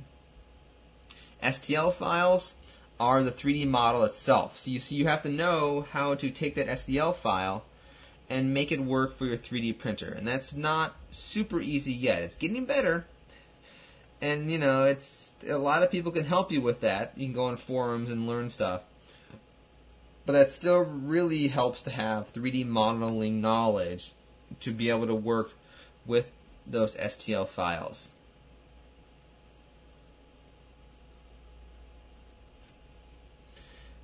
STL 1.41 1.93
files 1.93 2.53
are 2.99 3.23
the 3.23 3.31
3D 3.31 3.67
model 3.67 4.03
itself. 4.03 4.59
So 4.59 4.71
you, 4.71 4.79
so 4.79 4.95
you 4.95 5.07
have 5.07 5.23
to 5.23 5.29
know 5.29 5.87
how 5.91 6.13
to 6.15 6.29
take 6.29 6.55
that 6.55 6.67
STL 6.67 7.15
file 7.15 7.65
and 8.29 8.53
make 8.53 8.71
it 8.71 8.79
work 8.79 9.17
for 9.17 9.25
your 9.25 9.37
3D 9.37 9.77
printer. 9.77 10.11
And 10.11 10.27
that's 10.27 10.53
not 10.53 10.95
super 11.09 11.59
easy 11.59 11.91
yet. 11.91 12.21
It's 12.21 12.37
getting 12.37 12.65
better. 12.65 13.05
And 14.21 14.51
you 14.51 14.59
know, 14.59 14.85
it's 14.85 15.33
a 15.47 15.57
lot 15.57 15.83
of 15.83 15.91
people 15.91 16.11
can 16.11 16.25
help 16.25 16.51
you 16.51 16.61
with 16.61 16.81
that. 16.81 17.13
You 17.17 17.25
can 17.25 17.33
go 17.33 17.45
on 17.45 17.57
forums 17.57 18.11
and 18.11 18.27
learn 18.27 18.49
stuff. 18.49 18.83
But 20.25 20.33
that 20.33 20.51
still 20.51 20.81
really 20.81 21.47
helps 21.47 21.81
to 21.81 21.89
have 21.89 22.31
3D 22.31 22.67
modeling 22.67 23.41
knowledge 23.41 24.13
to 24.59 24.71
be 24.71 24.89
able 24.89 25.07
to 25.07 25.15
work 25.15 25.51
with 26.05 26.27
those 26.67 26.95
STL 26.95 27.47
files. 27.47 28.11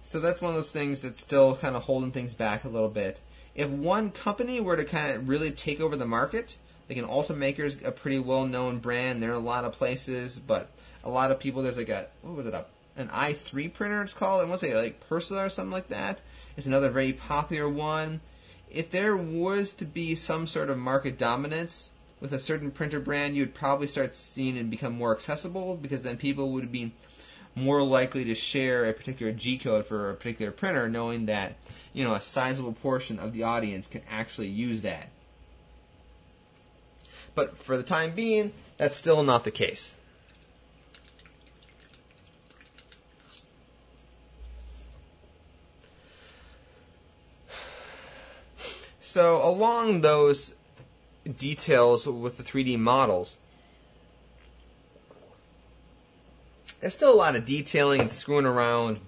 So 0.08 0.22
that's 0.22 0.39
one 0.39 0.51
of 0.51 0.55
those 0.55 0.72
things 0.72 1.01
that's 1.01 1.20
still 1.20 1.58
kind 1.58 1.76
of 1.76 1.84
holding 1.84 2.14
things 2.14 2.34
back 2.34 2.64
a 2.64 2.70
little 2.70 2.88
bit. 2.88 3.20
If 3.55 3.68
one 3.68 4.12
company 4.12 4.62
were 4.62 4.78
to 4.78 4.86
kind 4.86 5.14
of 5.14 5.28
really 5.28 5.51
take 5.51 5.82
over 5.82 5.97
the 5.97 6.05
market, 6.05 6.58
like 6.88 6.97
an 6.97 7.03
Ultimaker 7.03 7.66
is 7.66 7.78
a 7.84 7.91
pretty 7.91 8.18
well-known 8.18 8.80
brand. 8.80 9.22
There 9.22 9.32
are 9.32 9.34
a 9.34 9.39
lot 9.39 9.66
of 9.66 9.74
places, 9.74 10.39
but 10.39 10.72
a 11.03 11.10
lot 11.10 11.30
of 11.30 11.41
people. 11.41 11.62
There's 11.62 11.76
like 11.76 11.89
a 11.89 12.08
what 12.22 12.36
was 12.38 12.45
it? 12.45 12.53
A, 12.53 12.64
an 12.95 13.10
i3 13.10 13.74
printer. 13.74 14.01
It's 14.01 14.14
called. 14.14 14.39
I 14.39 14.45
want 14.45 14.62
to 14.62 14.68
say 14.68 14.76
like 14.78 15.05
Persila 15.10 15.45
or 15.45 15.49
something 15.49 15.72
like 15.72 15.89
that. 15.89 16.22
It's 16.55 16.68
another 16.68 16.89
very 16.89 17.12
popular 17.12 17.68
one. 17.68 18.22
If 18.72 18.91
there 18.91 19.18
was 19.18 19.74
to 19.74 19.86
be 19.86 20.16
some 20.16 20.47
sort 20.47 20.70
of 20.70 20.78
market 20.78 21.18
dominance 21.18 21.91
with 22.22 22.32
a 22.32 22.39
certain 22.39 22.72
printer 22.72 23.01
brand, 23.01 23.36
you 23.36 23.41
would 23.41 23.53
probably 23.53 23.88
start 23.88 24.14
seeing 24.14 24.55
it 24.55 24.70
become 24.70 24.93
more 24.93 25.14
accessible 25.14 25.76
because 25.76 26.01
then 26.01 26.16
people 26.16 26.53
would 26.53 26.72
be 26.72 26.93
more 27.58 27.82
likely 27.82 28.24
to 28.26 28.36
share 28.36 28.86
a 28.86 28.93
particular 28.93 29.32
G 29.32 29.58
code 29.58 29.86
for 29.88 30.12
a 30.12 30.16
particular 30.16 30.51
printer, 30.51 30.88
knowing 30.88 31.26
that 31.26 31.55
you 31.91 32.03
know 32.03 32.14
a 32.14 32.22
sizable 32.22 32.74
portion 32.74 33.20
of 33.20 33.34
the 33.34 33.43
audience 33.43 33.88
can 33.88 34.01
actually 34.10 34.47
use 34.47 34.82
that. 34.82 35.10
But 37.34 37.58
for 37.64 37.76
the 37.76 37.84
time 37.84 38.14
being, 38.14 38.53
that's 38.78 38.95
still 38.95 39.24
not 39.24 39.43
the 39.43 39.51
case. 39.51 39.95
So 48.99 49.41
along 49.43 50.01
those 50.01 50.53
details 51.38 52.05
with 52.05 52.38
the 52.38 52.43
3D 52.43 52.78
models, 52.78 53.36
there's 56.80 56.93
still 56.93 57.13
a 57.13 57.15
lot 57.15 57.36
of 57.36 57.45
detailing 57.45 58.01
and 58.01 58.11
screwing 58.11 58.45
around 58.45 58.99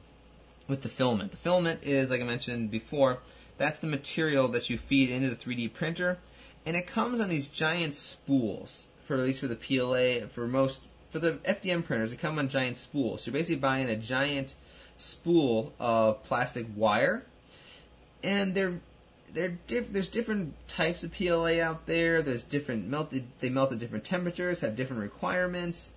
with 0.67 0.81
the 0.81 0.89
filament. 0.89 1.31
The 1.31 1.37
filament 1.37 1.81
is, 1.83 2.09
like 2.09 2.21
I 2.21 2.25
mentioned 2.25 2.71
before, 2.71 3.19
that's 3.57 3.79
the 3.79 3.87
material 3.87 4.47
that 4.49 4.69
you 4.69 4.77
feed 4.77 5.09
into 5.09 5.29
the 5.29 5.35
3D 5.35 5.73
printer, 5.73 6.17
and 6.65 6.75
it 6.77 6.87
comes 6.87 7.19
on 7.19 7.29
these 7.29 7.47
giant 7.47 7.95
spools. 7.95 8.87
For 9.05 9.15
at 9.15 9.21
least 9.21 9.39
for 9.39 9.47
the 9.47 9.55
PLA, 9.55 10.27
for 10.27 10.47
most 10.47 10.81
for 11.09 11.17
the 11.17 11.33
FDM 11.43 11.83
printers, 11.83 12.11
they 12.11 12.17
come 12.17 12.37
on 12.37 12.47
giant 12.47 12.77
spools. 12.77 13.23
So 13.23 13.31
you're 13.31 13.39
basically 13.39 13.55
buying 13.55 13.89
a 13.89 13.95
giant 13.95 14.53
spool 14.97 15.73
of 15.79 16.23
plastic 16.23 16.67
wire, 16.75 17.25
and 18.23 18.53
they're 18.53 18.81
diff- 19.67 19.91
there's 19.91 20.09
different 20.09 20.53
types 20.67 21.03
of 21.03 21.11
PLA 21.11 21.59
out 21.59 21.85
there. 21.85 22.21
There's 22.21 22.43
different 22.43 22.87
melted 22.87 23.27
they 23.39 23.49
melt 23.49 23.71
at 23.71 23.79
different 23.79 24.03
temperatures, 24.03 24.59
have 24.59 24.75
different 24.75 25.01
requirements. 25.01 25.91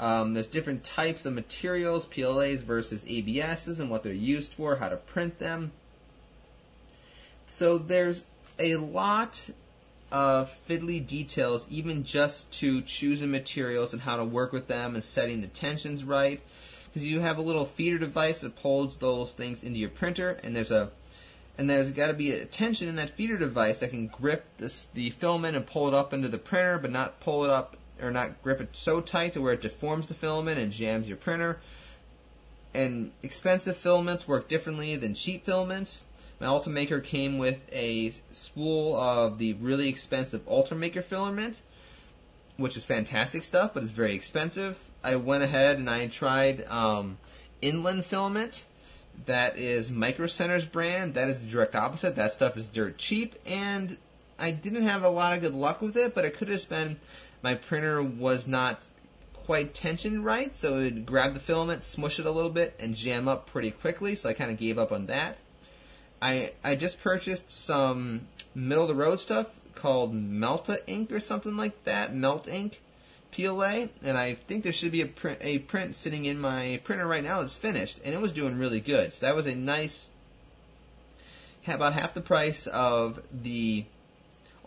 Um, 0.00 0.32
there's 0.32 0.46
different 0.46 0.82
types 0.82 1.26
of 1.26 1.34
materials, 1.34 2.06
PLAs 2.06 2.62
versus 2.62 3.04
ABSs, 3.04 3.78
and 3.78 3.90
what 3.90 4.02
they're 4.02 4.14
used 4.14 4.54
for, 4.54 4.76
how 4.76 4.88
to 4.88 4.96
print 4.96 5.38
them. 5.38 5.72
So 7.46 7.76
there's 7.76 8.22
a 8.58 8.76
lot 8.76 9.50
of 10.10 10.58
fiddly 10.66 11.06
details, 11.06 11.66
even 11.68 12.02
just 12.02 12.50
to 12.52 12.80
choosing 12.80 13.30
materials 13.30 13.92
and 13.92 14.00
how 14.00 14.16
to 14.16 14.24
work 14.24 14.54
with 14.54 14.68
them 14.68 14.94
and 14.94 15.04
setting 15.04 15.42
the 15.42 15.48
tensions 15.48 16.02
right. 16.02 16.40
Because 16.86 17.06
you 17.06 17.20
have 17.20 17.36
a 17.36 17.42
little 17.42 17.66
feeder 17.66 17.98
device 17.98 18.40
that 18.40 18.56
pulls 18.56 18.96
those 18.96 19.32
things 19.32 19.62
into 19.62 19.78
your 19.78 19.90
printer, 19.90 20.40
and 20.42 20.56
there's 20.56 20.70
a 20.70 20.90
and 21.58 21.68
there's 21.68 21.90
got 21.90 22.06
to 22.06 22.14
be 22.14 22.32
a 22.32 22.46
tension 22.46 22.88
in 22.88 22.96
that 22.96 23.10
feeder 23.10 23.36
device 23.36 23.78
that 23.80 23.90
can 23.90 24.06
grip 24.06 24.46
this 24.56 24.88
the 24.94 25.10
filament 25.10 25.56
and 25.56 25.66
pull 25.66 25.88
it 25.88 25.94
up 25.94 26.14
into 26.14 26.28
the 26.28 26.38
printer, 26.38 26.78
but 26.78 26.90
not 26.90 27.20
pull 27.20 27.44
it 27.44 27.50
up 27.50 27.76
or 28.02 28.10
not 28.10 28.42
grip 28.42 28.60
it 28.60 28.76
so 28.76 29.00
tight 29.00 29.32
to 29.34 29.40
where 29.40 29.52
it 29.52 29.60
deforms 29.60 30.06
the 30.06 30.14
filament 30.14 30.58
and 30.58 30.72
jams 30.72 31.08
your 31.08 31.16
printer. 31.16 31.58
And 32.74 33.12
expensive 33.22 33.76
filaments 33.76 34.28
work 34.28 34.48
differently 34.48 34.96
than 34.96 35.14
cheap 35.14 35.44
filaments. 35.44 36.04
My 36.38 36.46
Ultimaker 36.46 37.04
came 37.04 37.36
with 37.36 37.58
a 37.72 38.14
spool 38.32 38.96
of 38.96 39.38
the 39.38 39.52
really 39.54 39.88
expensive 39.88 40.46
Ultimaker 40.46 41.04
filament, 41.04 41.60
which 42.56 42.76
is 42.76 42.84
fantastic 42.84 43.42
stuff, 43.42 43.74
but 43.74 43.82
it's 43.82 43.92
very 43.92 44.14
expensive. 44.14 44.78
I 45.02 45.16
went 45.16 45.42
ahead 45.42 45.78
and 45.78 45.88
I 45.90 46.06
tried 46.06 46.66
um, 46.68 47.18
Inland 47.60 48.06
filament. 48.06 48.64
That 49.26 49.58
is 49.58 49.90
Micro 49.90 50.26
Center's 50.26 50.64
brand. 50.64 51.14
That 51.14 51.28
is 51.28 51.40
the 51.40 51.46
direct 51.46 51.74
opposite. 51.74 52.16
That 52.16 52.32
stuff 52.32 52.56
is 52.56 52.68
dirt 52.68 52.96
cheap, 52.96 53.34
and 53.44 53.98
I 54.38 54.50
didn't 54.50 54.82
have 54.82 55.02
a 55.02 55.10
lot 55.10 55.34
of 55.34 55.42
good 55.42 55.54
luck 55.54 55.82
with 55.82 55.96
it. 55.96 56.14
But 56.14 56.24
it 56.24 56.36
could 56.36 56.48
have 56.48 56.66
been 56.68 56.98
my 57.42 57.54
printer 57.54 58.02
was 58.02 58.46
not 58.46 58.84
quite 59.32 59.74
tensioned 59.74 60.24
right, 60.24 60.54
so 60.54 60.78
it 60.78 60.82
would 60.82 61.06
grab 61.06 61.34
the 61.34 61.40
filament, 61.40 61.82
smush 61.82 62.20
it 62.20 62.26
a 62.26 62.30
little 62.30 62.50
bit, 62.50 62.74
and 62.78 62.94
jam 62.94 63.26
up 63.28 63.46
pretty 63.46 63.70
quickly. 63.70 64.14
So 64.14 64.28
I 64.28 64.32
kind 64.32 64.50
of 64.50 64.58
gave 64.58 64.78
up 64.78 64.92
on 64.92 65.06
that. 65.06 65.38
I 66.22 66.52
I 66.62 66.76
just 66.76 67.00
purchased 67.00 67.50
some 67.50 68.28
middle 68.54 68.84
of 68.84 68.88
the 68.88 68.94
road 68.94 69.20
stuff 69.20 69.48
called 69.74 70.14
Melta 70.14 70.80
ink 70.86 71.10
or 71.10 71.20
something 71.20 71.56
like 71.56 71.84
that, 71.84 72.14
Melt 72.14 72.46
ink 72.46 72.80
PLA, 73.32 73.88
and 74.02 74.18
I 74.18 74.34
think 74.34 74.62
there 74.62 74.72
should 74.72 74.92
be 74.92 75.02
a 75.02 75.08
a 75.40 75.58
print 75.60 75.94
sitting 75.94 76.24
in 76.24 76.38
my 76.38 76.80
printer 76.84 77.06
right 77.06 77.22
now 77.24 77.40
that's 77.40 77.56
finished, 77.56 78.00
and 78.04 78.14
it 78.14 78.20
was 78.20 78.32
doing 78.32 78.58
really 78.58 78.80
good. 78.80 79.12
So 79.12 79.26
that 79.26 79.36
was 79.36 79.46
a 79.46 79.54
nice, 79.54 80.08
about 81.66 81.92
half 81.92 82.14
the 82.14 82.20
price 82.20 82.66
of 82.66 83.22
the 83.32 83.84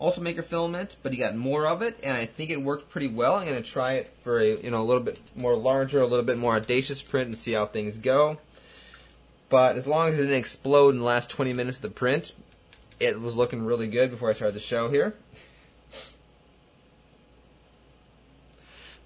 Ultimaker 0.00 0.44
filament, 0.44 0.96
but 1.02 1.12
he 1.12 1.18
got 1.18 1.36
more 1.36 1.66
of 1.66 1.80
it, 1.80 1.98
and 2.02 2.16
I 2.16 2.26
think 2.26 2.50
it 2.50 2.60
worked 2.60 2.90
pretty 2.90 3.06
well. 3.06 3.34
I'm 3.34 3.46
going 3.46 3.62
to 3.62 3.68
try 3.68 3.94
it 3.94 4.12
for 4.24 4.40
a 4.40 4.60
you 4.60 4.70
know 4.70 4.82
a 4.82 4.84
little 4.84 5.02
bit 5.02 5.20
more 5.36 5.56
larger, 5.56 6.00
a 6.00 6.06
little 6.06 6.24
bit 6.24 6.36
more 6.36 6.56
audacious 6.56 7.00
print, 7.00 7.28
and 7.28 7.38
see 7.38 7.52
how 7.52 7.66
things 7.66 7.96
go. 7.96 8.38
But 9.48 9.76
as 9.76 9.86
long 9.86 10.08
as 10.08 10.14
it 10.14 10.22
didn't 10.22 10.34
explode 10.34 10.90
in 10.90 10.98
the 10.98 11.04
last 11.04 11.30
20 11.30 11.52
minutes 11.52 11.78
of 11.78 11.82
the 11.82 11.90
print, 11.90 12.34
it 12.98 13.20
was 13.20 13.36
looking 13.36 13.64
really 13.64 13.86
good 13.86 14.10
before 14.10 14.30
I 14.30 14.32
started 14.32 14.54
the 14.54 14.60
show 14.60 14.90
here. 14.90 15.14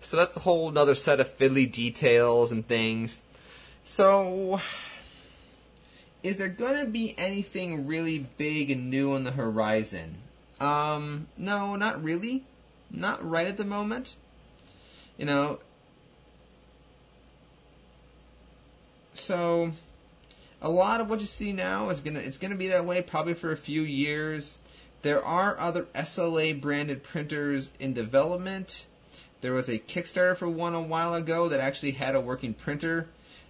So 0.01 0.17
that's 0.17 0.37
a 0.37 0.41
whole 0.41 0.77
other 0.79 0.95
set 0.95 1.21
of 1.21 1.37
fiddly 1.37 1.71
details 1.71 2.51
and 2.51 2.67
things. 2.67 3.21
So, 3.85 4.61
is 6.23 6.39
there 6.39 6.49
gonna 6.49 6.87
be 6.87 7.15
anything 7.19 7.87
really 7.87 8.27
big 8.39 8.71
and 8.71 8.89
new 8.89 9.13
on 9.13 9.25
the 9.25 9.33
horizon? 9.33 10.23
Um, 10.61 11.29
no, 11.37 11.77
not 11.77 12.03
really. 12.03 12.45
Not 12.91 13.29
right 13.29 13.47
at 13.47 13.57
the 13.57 13.65
moment. 13.65 14.17
You 15.17 15.27
know. 15.27 15.61
So, 19.15 19.73
a 20.63 20.71
lot 20.71 21.01
of 21.01 21.11
what 21.11 21.21
you 21.21 21.27
see 21.27 21.53
now 21.53 21.91
is 21.91 22.01
gonna 22.01 22.21
it's 22.21 22.39
gonna 22.39 22.55
be 22.55 22.69
that 22.69 22.87
way 22.87 23.03
probably 23.03 23.35
for 23.35 23.53
a 23.53 23.57
few 23.57 23.83
years. 23.83 24.57
There 25.03 25.25
are 25.25 25.59
other 25.59 25.87
SLA 25.95 26.61
branded 26.61 27.03
printers 27.05 27.71
in 27.79 27.95
development. 27.95 28.87
There 29.41 29.53
was 29.53 29.69
a 29.69 29.79
Kickstarter 29.79 30.37
for 30.37 30.49
one 30.49 30.75
a 30.75 30.81
while 30.81 31.15
ago 31.15 31.49
that 31.49 31.61
actually 31.61 31.93
had 31.93 32.17
a 32.17 32.21
working 32.21 32.55
printer. 32.55 33.09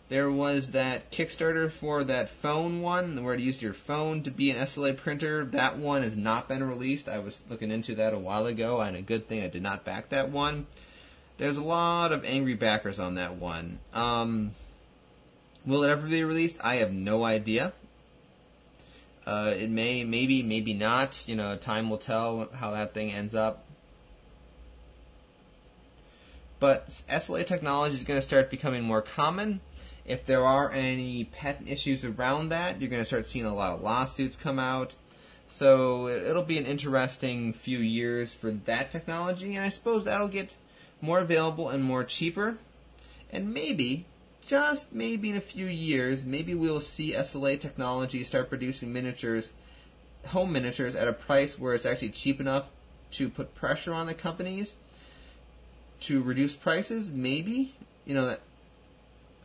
There 0.09 0.31
was 0.31 0.71
that 0.71 1.13
Kickstarter 1.13 1.71
for 1.71 2.03
that 2.03 2.31
phone 2.31 2.81
one 2.81 3.23
where 3.23 3.35
it 3.35 3.41
used 3.41 3.61
your 3.61 3.75
phone 3.75 4.23
to 4.23 4.31
be 4.31 4.51
an 4.51 4.57
SLA 4.57 4.97
printer. 4.97 5.45
That 5.45 5.77
one 5.77 6.03
has 6.03 6.17
not 6.17 6.49
been 6.49 6.65
released. 6.65 7.09
I 7.09 7.19
was 7.19 7.43
looking 7.51 7.71
into 7.71 7.95
that 7.97 8.15
a 8.15 8.19
while 8.19 8.47
ago, 8.47 8.81
and 8.81 8.97
a 8.97 9.03
good 9.03 9.29
thing 9.29 9.43
I 9.43 9.49
did 9.49 9.63
not 9.63 9.85
back 9.85 10.09
that 10.09 10.31
one. 10.31 10.67
There's 11.37 11.59
a 11.59 11.63
lot 11.63 12.13
of 12.13 12.25
angry 12.25 12.55
backers 12.55 12.99
on 12.99 13.17
that 13.17 13.37
one. 13.37 13.81
Um, 13.93 14.53
will 15.67 15.83
it 15.83 15.91
ever 15.91 16.07
be 16.07 16.25
released? 16.25 16.57
I 16.63 16.77
have 16.77 16.93
no 16.93 17.25
idea. 17.25 17.75
Uh, 19.27 19.53
it 19.55 19.69
may, 19.69 20.05
maybe, 20.05 20.43
maybe 20.43 20.73
not. 20.73 21.29
You 21.29 21.37
know, 21.37 21.55
time 21.55 21.91
will 21.91 21.99
tell 21.99 22.49
how 22.55 22.71
that 22.71 22.95
thing 22.95 23.13
ends 23.13 23.35
up. 23.35 23.67
But 26.59 26.89
SLA 27.11 27.47
technology 27.47 27.95
is 27.95 28.05
going 28.05 28.19
to 28.19 28.23
start 28.23 28.51
becoming 28.51 28.83
more 28.83 29.03
common. 29.03 29.61
If 30.09 30.25
there 30.25 30.45
are 30.45 30.73
any 30.73 31.25
patent 31.25 31.69
issues 31.69 32.03
around 32.03 32.49
that, 32.49 32.81
you're 32.81 32.89
going 32.89 33.03
to 33.03 33.07
start 33.07 33.27
seeing 33.27 33.45
a 33.45 33.55
lot 33.55 33.75
of 33.75 33.83
lawsuits 33.83 34.37
come 34.37 34.59
out. 34.59 34.97
So 35.49 36.09
it'll 36.09 36.43
be 36.43 36.57
an 36.57 36.65
interesting 36.65 37.53
few 37.53 37.79
years 37.79 38.33
for 38.33 38.51
that 38.51 38.91
technology, 38.91 39.55
and 39.55 39.65
I 39.65 39.69
suppose 39.69 40.05
that'll 40.05 40.29
get 40.29 40.55
more 41.03 41.19
available 41.19 41.69
and 41.69 41.85
more 41.85 42.05
cheaper. 42.05 42.57
And 43.31 43.53
maybe, 43.53 44.07
just 44.47 44.93
maybe 44.95 45.29
in 45.29 45.37
a 45.37 45.43
few 45.43 45.67
years, 45.67 46.25
maybe 46.25 46.55
we'll 46.55 46.81
see 46.81 47.13
SLA 47.13 47.61
technology 47.61 48.25
start 48.25 48.49
producing 48.49 48.93
miniatures, 48.93 49.53
home 50.29 50.53
miniatures, 50.53 50.95
at 50.95 51.07
a 51.07 51.13
price 51.13 51.59
where 51.59 51.75
it's 51.75 51.85
actually 51.85 52.11
cheap 52.11 52.41
enough 52.41 52.71
to 53.11 53.29
put 53.29 53.55
pressure 53.55 53.93
on 53.93 54.07
the 54.07 54.15
companies 54.15 54.77
to 56.01 56.23
reduce 56.23 56.57
prices. 56.57 57.11
Maybe 57.11 57.75
you 58.07 58.15
know 58.15 58.27
that. 58.27 58.41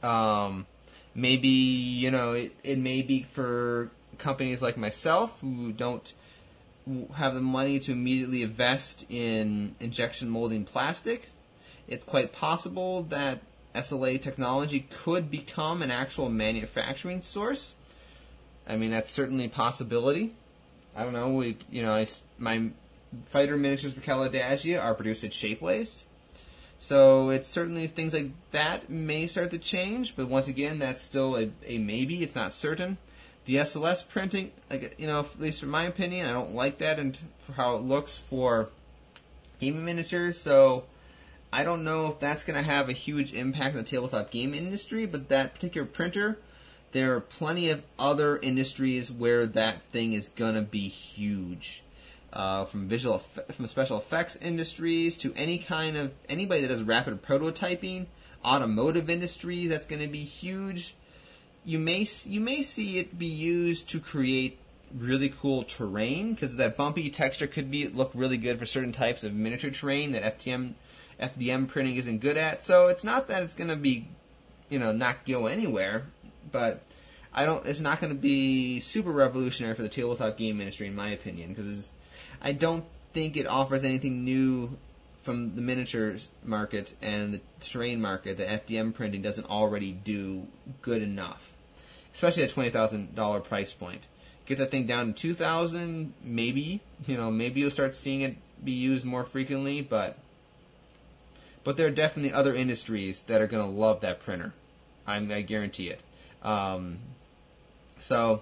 Um, 0.04 0.66
maybe 1.16 1.48
you 1.48 2.12
know 2.12 2.34
it, 2.34 2.56
it 2.64 2.78
may 2.78 3.02
be 3.02 3.24
for 3.24 3.92
companies 4.18 4.62
like 4.62 4.78
myself 4.78 5.40
who 5.42 5.72
don't 5.72 6.14
have 7.16 7.34
the 7.34 7.42
money 7.42 7.80
to 7.80 7.92
immediately 7.92 8.42
invest 8.42 9.06
in 9.10 9.76
injection 9.80 10.30
molding 10.30 10.66
plastic. 10.66 11.30
It's 11.88 12.04
quite 12.04 12.34
possible 12.34 13.04
that 13.04 13.40
SLA 13.76 14.22
technology 14.22 14.88
could 14.90 15.32
become 15.32 15.82
an 15.82 15.92
actual 15.92 16.30
manufacturing 16.30 17.22
source. 17.22 17.76
I 18.68 18.76
mean, 18.76 18.92
that's 18.92 19.12
certainly 19.12 19.46
a 19.46 19.50
possibility. 19.50 20.34
I 20.96 21.04
don't 21.04 21.14
know. 21.14 21.30
We, 21.30 21.58
you 21.72 21.82
know, 21.82 21.94
I, 21.94 22.08
my 22.38 22.70
fighter 23.26 23.58
miniatures 23.58 23.94
for 23.94 24.02
Caladagia 24.02 24.84
are 24.84 24.94
produced 24.94 25.24
at 25.24 25.32
Shapeways. 25.32 26.04
So 26.84 27.30
it's 27.30 27.48
certainly 27.48 27.88
things 27.88 28.14
like 28.14 28.32
that 28.52 28.90
may 28.90 29.26
start 29.28 29.52
to 29.52 29.58
change, 29.58 30.18
but 30.18 30.28
once 30.28 30.50
again, 30.50 30.80
that's 30.80 31.02
still 31.02 31.38
a, 31.38 31.50
a 31.66 31.78
maybe. 31.78 32.22
It's 32.22 32.36
not 32.36 32.52
certain. 32.52 32.98
The 33.46 33.56
SLS 33.56 34.06
printing, 34.06 34.52
like 34.70 34.96
you 34.98 35.08
know, 35.08 35.22
at 35.22 35.40
least 35.40 35.62
from 35.62 35.70
my 35.70 35.86
opinion, 35.86 36.28
I 36.28 36.34
don't 36.34 36.54
like 36.54 36.80
that 36.80 37.00
and 37.00 37.18
how 37.56 37.78
it 37.78 37.84
looks 37.84 38.18
for 38.18 38.68
gaming 39.62 39.86
miniatures. 39.86 40.38
So 40.38 40.84
I 41.54 41.64
don't 41.64 41.86
know 41.86 42.08
if 42.08 42.20
that's 42.20 42.44
going 42.44 42.62
to 42.62 42.70
have 42.70 42.90
a 42.90 42.94
huge 42.94 43.34
impact 43.34 43.78
on 43.78 43.84
the 43.84 43.90
tabletop 43.90 44.30
game 44.30 44.54
industry. 44.54 45.06
But 45.06 45.30
that 45.30 45.54
particular 45.54 45.88
printer, 45.88 46.38
there 46.92 47.16
are 47.16 47.22
plenty 47.22 47.70
of 47.70 47.82
other 47.98 48.38
industries 48.38 49.10
where 49.10 49.46
that 49.46 49.84
thing 49.94 50.12
is 50.12 50.28
going 50.28 50.56
to 50.56 50.62
be 50.62 50.90
huge 50.90 51.82
uh, 52.34 52.66
from 52.66 52.88
visual 52.88 53.20
from 53.52 53.68
special 53.68 53.98
effects 53.98 54.36
industries 54.38 55.18
to 55.18 55.34
any 55.36 55.60
kind 55.60 55.96
of 55.96 56.12
anybody 56.28 56.62
that 56.62 56.68
does 56.68 56.82
rapid 56.82 57.24
prototyping, 57.24 58.08
automotive 58.44 59.10
industries. 59.10 59.70
That's 59.70 59.86
going 59.86 60.02
to 60.02 60.08
be 60.08 60.24
huge. 60.24 60.96
You 61.64 61.80
may 61.80 62.08
you 62.26 62.42
may 62.42 62.64
see 62.64 62.98
it 62.98 63.18
be 63.18 63.28
used 63.28 63.88
to 63.90 64.00
create 64.00 64.58
really 64.94 65.30
cool 65.30 65.64
terrain 65.64 66.34
because 66.34 66.56
that 66.58 66.76
bumpy 66.76 67.10
texture 67.10 67.48
could 67.48 67.72
be 67.72 67.88
look 67.88 68.12
really 68.14 68.38
good 68.38 68.60
for 68.60 68.66
certain 68.66 68.92
types 68.92 69.24
of 69.24 69.34
miniature 69.34 69.72
terrain 69.72 70.12
that 70.12 70.40
FDM 70.40 70.74
FDM 71.20 71.68
printing 71.68 71.96
isn't 71.98 72.20
good 72.20 72.38
at. 72.38 72.64
So 72.64 72.88
it's 72.88 73.04
not 73.04 73.28
that 73.28 73.44
it's 73.44 73.54
going 73.54 73.70
to 73.70 73.76
be, 73.76 74.08
you 74.70 74.80
know, 74.80 74.92
not 74.92 75.26
go 75.26 75.46
anywhere, 75.46 76.08
but 76.52 76.82
I 77.32 77.46
don't. 77.46 77.66
It's 77.66 77.80
not 77.80 78.02
going 78.02 78.12
to 78.12 78.20
be 78.20 78.80
super 78.80 79.12
revolutionary 79.12 79.76
for 79.76 79.84
the 79.84 79.90
tabletop 79.90 80.38
game 80.38 80.60
industry, 80.60 80.88
in 80.88 80.96
my 80.96 81.10
opinion, 81.10 81.54
because 81.54 81.92
I 82.44 82.52
don't 82.52 82.84
think 83.14 83.38
it 83.38 83.48
offers 83.48 83.84
anything 83.84 84.26
new 84.26 84.78
from 85.22 85.56
the 85.56 85.62
miniatures 85.62 86.30
market 86.44 86.94
and 87.02 87.36
the 87.36 87.42
terrain 87.62 88.02
market 88.02 88.38
that 88.38 88.68
FDM 88.68 88.94
printing 88.94 89.22
doesn't 89.22 89.50
already 89.50 89.94
do 89.94 90.46
good 90.82 91.02
enough, 91.02 91.54
especially 92.14 92.44
at 92.44 92.50
twenty 92.50 92.70
thousand 92.70 93.16
dollar 93.16 93.40
price 93.40 93.74
point. 93.74 94.08
Get 94.46 94.58
that 94.58 94.72
thing 94.72 94.86
down 94.86 95.08
to 95.08 95.14
two 95.14 95.34
thousand, 95.34 96.14
maybe 96.22 96.82
you 97.08 97.16
know, 97.16 97.32
maybe 97.32 97.62
you'll 97.62 97.72
start 97.72 97.96
seeing 97.96 98.22
it 98.22 98.36
be 98.64 98.74
used 98.74 99.06
more 99.06 99.24
frequently, 99.24 99.82
but 99.82 100.18
but 101.64 101.78
there 101.78 101.88
are 101.88 101.92
definitely 101.92 102.34
other 102.34 102.54
industries 102.54 103.22
that 103.24 103.42
are 103.42 103.48
going 103.48 103.64
to 103.64 103.80
love 103.80 104.02
that 104.02 104.20
printer. 104.20 104.54
I'm, 105.08 105.32
I 105.32 105.42
guarantee 105.42 105.90
it. 105.90 106.02
Um, 106.42 107.00
so 108.00 108.42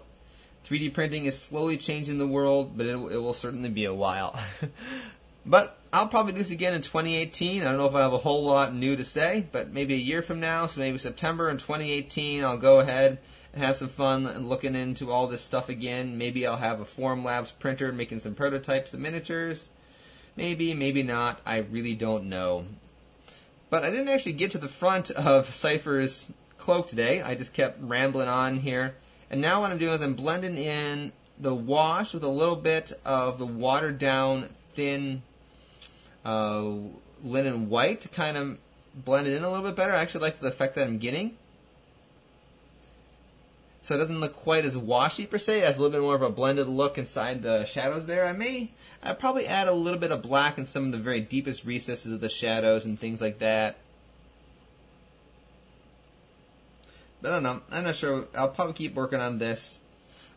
3D 0.68 0.93
printing 0.93 1.26
is 1.26 1.38
slowly 1.38 1.78
changing 1.78 2.18
the 2.18 2.28
world, 2.28 2.78
but 2.78 2.86
it, 2.86 2.93
it 2.93 3.18
will 3.18 3.34
certainly 3.34 3.70
be 3.70 3.86
a 3.86 3.93
while. 3.93 4.39
but 5.45 5.78
I'll 5.91 6.07
probably 6.07 6.34
do 6.34 6.39
this 6.39 6.51
again 6.51 6.74
in 6.74 6.82
2018. 6.82 7.62
I 7.62 7.66
don't 7.66 7.78
know 7.78 7.88
if 7.88 7.95
I 7.95 8.01
have 8.01 8.14
a 8.14 8.20
whole 8.20 8.45
lot 8.45 8.74
new 8.74 8.95
to 8.95 9.03
say, 9.03 9.47
but 9.51 9.74
maybe 9.74 9.93
a 9.93 9.97
year 9.97 10.22
from 10.22 10.39
now, 10.39 10.66
so 10.68 10.80
maybe 10.80 10.97
September 10.97 11.49
in 11.49 11.57
2018, 11.57 12.43
I'll 12.43 12.57
go 12.57 12.80
ahead 12.80 13.20
and 13.53 13.64
have 13.64 13.76
some 13.76 13.89
fun 13.89 14.47
looking 14.47 14.76
into 14.76 15.12
all 15.12 15.28
this 15.28 15.41
stuff 15.41 15.68
again. 15.68 16.18
Maybe 16.18 16.47
I'll 16.47 16.57
have 16.57 16.80
a 16.80 16.86
Formlabs 16.86 17.51
printer 17.59 17.91
making 17.91 18.20
some 18.20 18.36
prototypes 18.36 18.93
of 18.93 18.99
miniatures. 18.99 19.70
Maybe, 20.38 20.74
maybe 20.74 21.03
not. 21.03 21.41
I 21.45 21.57
really 21.57 21.95
don't 21.95 22.30
know. 22.30 22.66
But 23.70 23.84
I 23.84 23.89
didn't 23.89 24.09
actually 24.09 24.34
get 24.34 24.51
to 24.51 24.57
the 24.57 24.70
front 24.70 25.12
of 25.12 25.53
Cypher's 25.53 26.30
cloak 26.57 26.88
today. 26.88 27.22
I 27.22 27.36
just 27.36 27.53
kept 27.53 27.82
rambling 27.82 28.28
on 28.28 28.57
here. 28.57 28.95
And 29.32 29.39
now 29.39 29.61
what 29.61 29.71
I'm 29.71 29.77
doing 29.77 29.93
is 29.93 30.01
I'm 30.01 30.13
blending 30.13 30.57
in 30.57 31.13
the 31.39 31.55
wash 31.55 32.13
with 32.13 32.23
a 32.25 32.29
little 32.29 32.57
bit 32.57 32.91
of 33.05 33.39
the 33.39 33.45
watered 33.45 33.97
down 33.97 34.49
thin 34.75 35.23
uh, 36.25 36.69
linen 37.23 37.69
white 37.69 38.01
to 38.01 38.09
kind 38.09 38.36
of 38.36 38.57
blend 38.93 39.27
it 39.27 39.38
in 39.38 39.43
a 39.43 39.49
little 39.49 39.65
bit 39.65 39.77
better. 39.77 39.93
I 39.93 40.01
actually 40.01 40.21
like 40.21 40.41
the 40.41 40.49
effect 40.49 40.75
that 40.75 40.86
I'm 40.86 40.97
getting. 40.97 41.38
So 43.84 43.95
it 43.95 43.99
doesn't 43.99 44.19
look 44.19 44.36
quite 44.36 44.65
as 44.65 44.77
washy 44.77 45.25
per 45.25 45.38
se. 45.38 45.59
It 45.59 45.65
has 45.65 45.77
a 45.77 45.82
little 45.82 45.97
bit 45.97 46.01
more 46.01 46.13
of 46.13 46.21
a 46.21 46.29
blended 46.29 46.67
look 46.67 46.97
inside 46.97 47.41
the 47.41 47.63
shadows 47.63 48.05
there. 48.05 48.25
I 48.25 48.34
may 48.34 48.71
i 49.01 49.13
probably 49.13 49.47
add 49.47 49.69
a 49.69 49.73
little 49.73 49.97
bit 49.97 50.11
of 50.11 50.21
black 50.21 50.57
in 50.57 50.65
some 50.65 50.88
of 50.88 50.91
the 50.91 50.97
very 50.97 51.21
deepest 51.21 51.63
recesses 51.63 52.11
of 52.11 52.19
the 52.19 52.29
shadows 52.29 52.84
and 52.84 52.99
things 52.99 53.21
like 53.21 53.39
that. 53.39 53.77
But 57.07 57.11
I 57.24 57.30
don't 57.30 57.43
know. 57.43 57.61
I'm 57.72 57.84
not 57.84 57.95
sure. 57.95 58.28
I'll 58.36 58.49
probably 58.49 58.74
keep 58.74 58.95
working 58.95 59.19
on 59.19 59.38
this. 59.38 59.80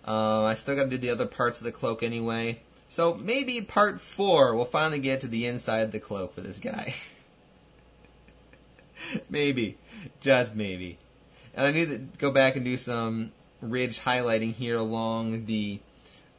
Uh, 0.06 0.42
I 0.42 0.54
still 0.54 0.76
got 0.76 0.84
to 0.84 0.90
do 0.90 0.98
the 0.98 1.10
other 1.10 1.26
parts 1.26 1.58
of 1.58 1.64
the 1.64 1.72
cloak 1.72 2.02
anyway. 2.02 2.60
So 2.88 3.14
maybe 3.14 3.60
part 3.62 4.00
four 4.00 4.54
we'll 4.54 4.66
finally 4.66 4.98
get 4.98 5.22
to 5.22 5.26
the 5.26 5.46
inside 5.46 5.80
of 5.80 5.92
the 5.92 6.00
cloak 6.00 6.34
for 6.34 6.42
this 6.42 6.58
guy. 6.58 6.94
maybe. 9.30 9.78
Just 10.20 10.54
maybe. 10.54 10.98
And 11.54 11.66
I 11.66 11.70
need 11.70 11.88
to 11.88 11.98
go 12.18 12.30
back 12.30 12.56
and 12.56 12.64
do 12.64 12.76
some 12.76 13.32
ridge 13.60 14.00
highlighting 14.00 14.52
here 14.52 14.76
along 14.76 15.46
the 15.46 15.80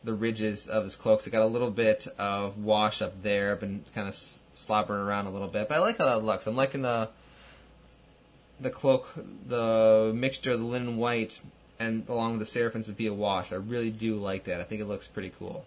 the 0.03 0.13
ridges 0.13 0.67
of 0.67 0.83
his 0.83 0.95
cloak. 0.95 1.21
So 1.21 1.29
I 1.29 1.31
got 1.31 1.41
a 1.41 1.47
little 1.47 1.71
bit 1.71 2.07
of 2.19 2.59
wash 2.59 3.01
up 3.01 3.23
there. 3.23 3.51
I've 3.51 3.59
been 3.59 3.83
kind 3.95 4.07
of 4.07 4.15
slobbering 4.53 5.01
around 5.01 5.25
a 5.25 5.31
little 5.31 5.47
bit, 5.47 5.67
but 5.67 5.77
I 5.77 5.79
like 5.79 5.97
how 5.97 6.05
that 6.05 6.23
looks. 6.23 6.45
I'm 6.45 6.55
liking 6.55 6.83
the 6.83 7.09
the 8.59 8.69
cloak, 8.69 9.09
the 9.47 10.11
mixture 10.15 10.51
of 10.51 10.59
the 10.59 10.65
linen 10.65 10.97
white 10.97 11.39
and 11.79 12.07
along 12.07 12.31
with 12.31 12.39
the 12.39 12.45
Seraphim 12.45 12.83
Sepia 12.83 13.13
wash. 13.13 13.51
I 13.51 13.55
really 13.55 13.89
do 13.89 14.15
like 14.15 14.45
that. 14.45 14.61
I 14.61 14.63
think 14.63 14.81
it 14.81 14.85
looks 14.85 15.07
pretty 15.07 15.31
cool. 15.37 15.65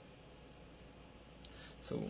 So 1.82 2.02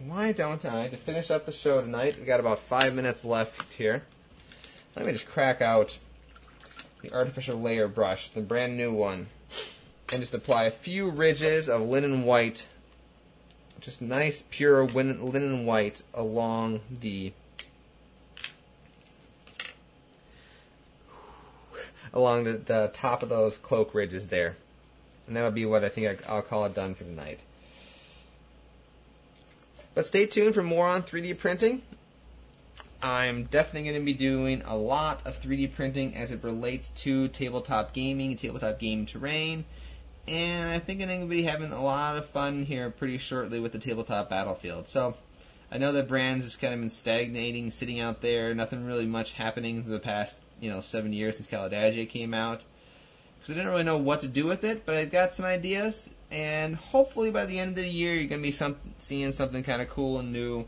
why 0.00 0.32
don't 0.32 0.64
I, 0.64 0.88
to 0.88 0.96
finish 0.96 1.30
up 1.30 1.46
the 1.46 1.52
show 1.52 1.80
tonight, 1.80 2.16
we 2.18 2.26
got 2.26 2.40
about 2.40 2.58
five 2.58 2.94
minutes 2.94 3.24
left 3.24 3.72
here. 3.72 4.02
Let 4.96 5.06
me 5.06 5.12
just 5.12 5.26
crack 5.26 5.62
out 5.62 5.98
the 7.02 7.12
Artificer 7.12 7.54
layer 7.54 7.86
brush, 7.86 8.30
the 8.30 8.40
brand 8.40 8.76
new 8.76 8.92
one 8.92 9.28
and 10.10 10.22
just 10.22 10.34
apply 10.34 10.64
a 10.64 10.70
few 10.70 11.10
ridges 11.10 11.68
of 11.68 11.82
linen 11.82 12.24
white, 12.24 12.66
just 13.80 14.00
nice 14.00 14.42
pure 14.50 14.84
linen 14.86 15.66
white 15.66 16.02
along 16.14 16.80
the 16.90 17.32
along 22.12 22.44
the, 22.44 22.52
the 22.52 22.90
top 22.92 23.22
of 23.22 23.28
those 23.28 23.56
cloak 23.56 23.94
ridges 23.94 24.28
there. 24.28 24.56
And 25.26 25.36
that'll 25.36 25.50
be 25.50 25.66
what 25.66 25.84
I 25.84 25.88
think 25.88 26.28
I, 26.28 26.34
will 26.34 26.42
call 26.42 26.64
it 26.64 26.74
done 26.74 26.94
for 26.94 27.04
tonight. 27.04 27.40
But 29.94 30.06
stay 30.06 30.26
tuned 30.26 30.54
for 30.54 30.62
more 30.62 30.86
on 30.86 31.02
3D 31.02 31.38
printing. 31.38 31.82
I'm 33.02 33.44
definitely 33.44 33.90
going 33.90 34.00
to 34.00 34.04
be 34.04 34.14
doing 34.14 34.62
a 34.64 34.76
lot 34.76 35.24
of 35.24 35.40
3D 35.40 35.74
printing 35.74 36.16
as 36.16 36.32
it 36.32 36.42
relates 36.42 36.88
to 36.96 37.28
tabletop 37.28 37.92
gaming, 37.92 38.30
and 38.30 38.38
tabletop 38.38 38.78
game 38.80 39.06
terrain, 39.06 39.64
and 40.28 40.70
I 40.70 40.78
think 40.78 41.00
I'm 41.00 41.08
going 41.08 41.20
to 41.22 41.26
be 41.26 41.44
having 41.44 41.72
a 41.72 41.82
lot 41.82 42.16
of 42.16 42.26
fun 42.26 42.64
here 42.64 42.90
pretty 42.90 43.18
shortly 43.18 43.60
with 43.60 43.72
the 43.72 43.78
tabletop 43.78 44.28
battlefield. 44.28 44.88
So 44.88 45.14
I 45.70 45.78
know 45.78 45.92
that 45.92 46.08
brands 46.08 46.44
has 46.44 46.56
kind 46.56 46.74
of 46.74 46.80
been 46.80 46.90
stagnating, 46.90 47.70
sitting 47.70 48.00
out 48.00 48.20
there, 48.20 48.54
nothing 48.54 48.84
really 48.84 49.06
much 49.06 49.34
happening 49.34 49.82
for 49.82 49.90
the 49.90 49.98
past 49.98 50.36
you 50.60 50.70
know 50.70 50.80
seven 50.80 51.12
years 51.12 51.36
since 51.36 51.48
Kala 51.48 51.70
Dazja 51.70 52.08
came 52.08 52.34
out. 52.34 52.62
Because 53.38 53.52
I 53.52 53.58
didn't 53.58 53.70
really 53.70 53.84
know 53.84 53.98
what 53.98 54.20
to 54.22 54.28
do 54.28 54.46
with 54.46 54.64
it, 54.64 54.84
but 54.84 54.96
I've 54.96 55.12
got 55.12 55.32
some 55.32 55.44
ideas, 55.44 56.10
and 56.30 56.74
hopefully 56.74 57.30
by 57.30 57.46
the 57.46 57.58
end 57.58 57.70
of 57.70 57.76
the 57.76 57.88
year 57.88 58.14
you're 58.14 58.28
going 58.28 58.42
to 58.42 58.48
be 58.48 58.52
some, 58.52 58.76
seeing 58.98 59.32
something 59.32 59.62
kind 59.62 59.80
of 59.80 59.88
cool 59.88 60.18
and 60.18 60.32
new. 60.32 60.66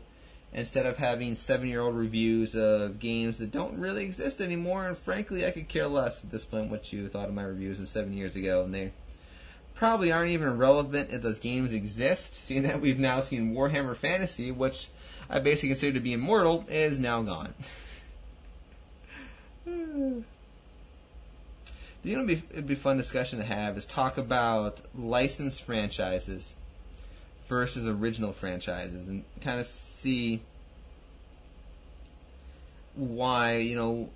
Instead 0.53 0.85
of 0.85 0.97
having 0.97 1.33
seven-year-old 1.33 1.95
reviews 1.95 2.55
of 2.55 2.99
games 2.99 3.37
that 3.37 3.53
don't 3.53 3.79
really 3.79 4.03
exist 4.03 4.41
anymore, 4.41 4.85
and 4.85 4.97
frankly, 4.97 5.45
I 5.45 5.51
could 5.51 5.69
care 5.69 5.87
less 5.87 6.25
at 6.25 6.29
this 6.29 6.43
point 6.43 6.69
what 6.69 6.91
you 6.91 7.07
thought 7.07 7.29
of 7.29 7.33
my 7.33 7.43
reviews 7.43 7.79
of 7.79 7.87
seven 7.87 8.11
years 8.11 8.35
ago, 8.35 8.63
and 8.65 8.73
they 8.73 8.91
probably 9.73 10.11
aren't 10.11 10.31
even 10.31 10.57
relevant 10.57 11.09
if 11.09 11.21
those 11.21 11.39
games 11.39 11.71
exist, 11.71 12.33
seeing 12.45 12.63
that 12.63 12.81
we've 12.81 12.99
now 12.99 13.21
seen 13.21 13.53
Warhammer 13.53 13.95
Fantasy, 13.95 14.51
which 14.51 14.89
I 15.29 15.39
basically 15.39 15.69
consider 15.69 15.93
to 15.93 15.99
be 16.01 16.11
immortal, 16.13 16.65
is 16.67 16.99
now 16.99 17.21
gone. 17.21 17.53
you 19.65 20.23
know, 22.03 22.25
be, 22.25 22.41
it'd 22.51 22.67
be 22.67 22.75
fun 22.75 22.97
discussion 22.97 23.39
to 23.39 23.45
have 23.45 23.77
is 23.77 23.85
talk 23.85 24.17
about 24.17 24.81
licensed 24.97 25.63
franchises 25.63 26.53
versus 27.47 27.85
original 27.87 28.31
franchises 28.31 29.07
and 29.07 29.23
kind 29.41 29.59
of 29.59 29.67
see 29.67 30.41
why 32.95 33.57
you 33.57 33.75
know 33.75 34.09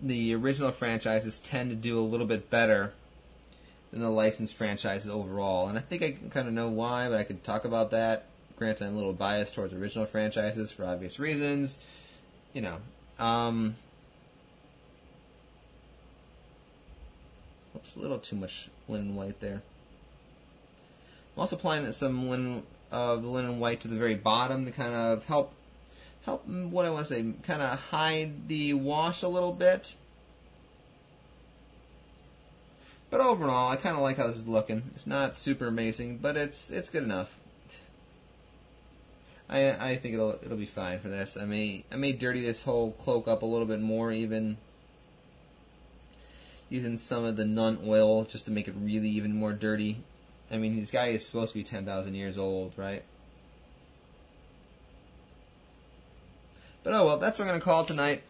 the 0.00 0.34
original 0.34 0.72
franchises 0.72 1.38
tend 1.40 1.70
to 1.70 1.76
do 1.76 1.98
a 1.98 2.00
little 2.00 2.26
bit 2.26 2.50
better 2.50 2.92
than 3.90 4.00
the 4.00 4.10
licensed 4.10 4.54
franchises 4.54 5.10
overall. 5.10 5.68
And 5.68 5.78
I 5.78 5.80
think 5.80 6.02
I 6.02 6.16
kind 6.30 6.46
of 6.46 6.54
know 6.54 6.68
why, 6.68 7.08
but 7.08 7.18
I 7.18 7.24
could 7.24 7.42
talk 7.44 7.64
about 7.64 7.90
that. 7.92 8.26
Granted, 8.56 8.86
I'm 8.86 8.94
a 8.94 8.96
little 8.96 9.12
biased 9.12 9.54
towards 9.54 9.72
original 9.72 10.04
franchises 10.04 10.70
for 10.70 10.84
obvious 10.84 11.18
reasons. 11.18 11.78
You 12.52 12.62
know, 12.62 12.76
um, 13.18 13.76
oops, 17.78 17.96
a 17.96 17.98
little 17.98 18.18
too 18.18 18.36
much 18.36 18.68
linen 18.88 19.14
white 19.14 19.40
there. 19.40 19.62
I'm 21.36 21.40
also 21.40 21.56
applying 21.56 21.90
some 21.92 22.28
linen, 22.28 22.64
uh, 22.90 23.16
the 23.16 23.28
linen 23.28 23.60
white 23.60 23.80
to 23.82 23.88
the 23.88 23.96
very 23.96 24.14
bottom 24.14 24.64
to 24.66 24.72
kind 24.72 24.94
of 24.94 25.24
help, 25.24 25.52
help 26.24 26.46
what 26.46 26.84
I 26.84 26.90
want 26.90 27.06
to 27.06 27.14
say, 27.14 27.24
kind 27.42 27.62
of 27.62 27.78
hide 27.78 28.48
the 28.48 28.74
wash 28.74 29.22
a 29.22 29.28
little 29.28 29.52
bit. 29.52 29.94
But 33.10 33.20
overall, 33.20 33.70
I 33.70 33.76
kind 33.76 33.96
of 33.96 34.02
like 34.02 34.18
how 34.18 34.26
this 34.26 34.36
is 34.36 34.46
looking. 34.46 34.82
It's 34.94 35.06
not 35.06 35.36
super 35.36 35.66
amazing, 35.66 36.18
but 36.18 36.36
it's 36.36 36.70
it's 36.70 36.90
good 36.90 37.04
enough. 37.04 37.34
I 39.48 39.92
I 39.92 39.96
think 39.96 40.12
it'll 40.12 40.38
it'll 40.42 40.58
be 40.58 40.66
fine 40.66 41.00
for 41.00 41.08
this. 41.08 41.36
I 41.40 41.46
may 41.46 41.84
I 41.90 41.96
may 41.96 42.12
dirty 42.12 42.44
this 42.44 42.62
whole 42.62 42.92
cloak 42.92 43.26
up 43.26 43.40
a 43.40 43.46
little 43.46 43.66
bit 43.66 43.80
more, 43.80 44.12
even 44.12 44.58
using 46.70 46.98
some 46.98 47.24
of 47.24 47.36
the 47.36 47.44
Nuln 47.44 47.86
Oil 47.86 48.24
just 48.24 48.46
to 48.46 48.52
make 48.52 48.68
it 48.68 48.74
really 48.78 49.08
even 49.08 49.34
more 49.34 49.52
dirty. 49.52 50.02
I 50.50 50.56
mean, 50.56 50.78
this 50.80 50.90
guy 50.90 51.08
is 51.08 51.26
supposed 51.26 51.52
to 51.52 51.58
be 51.58 51.64
ten 51.64 51.84
thousand 51.84 52.14
years 52.14 52.38
old, 52.38 52.72
right? 52.76 53.02
But 56.82 56.94
oh 56.94 57.04
well, 57.04 57.18
that's 57.18 57.38
what 57.38 57.46
I'm 57.46 57.50
gonna 57.50 57.60
call 57.60 57.84
tonight. 57.84 58.22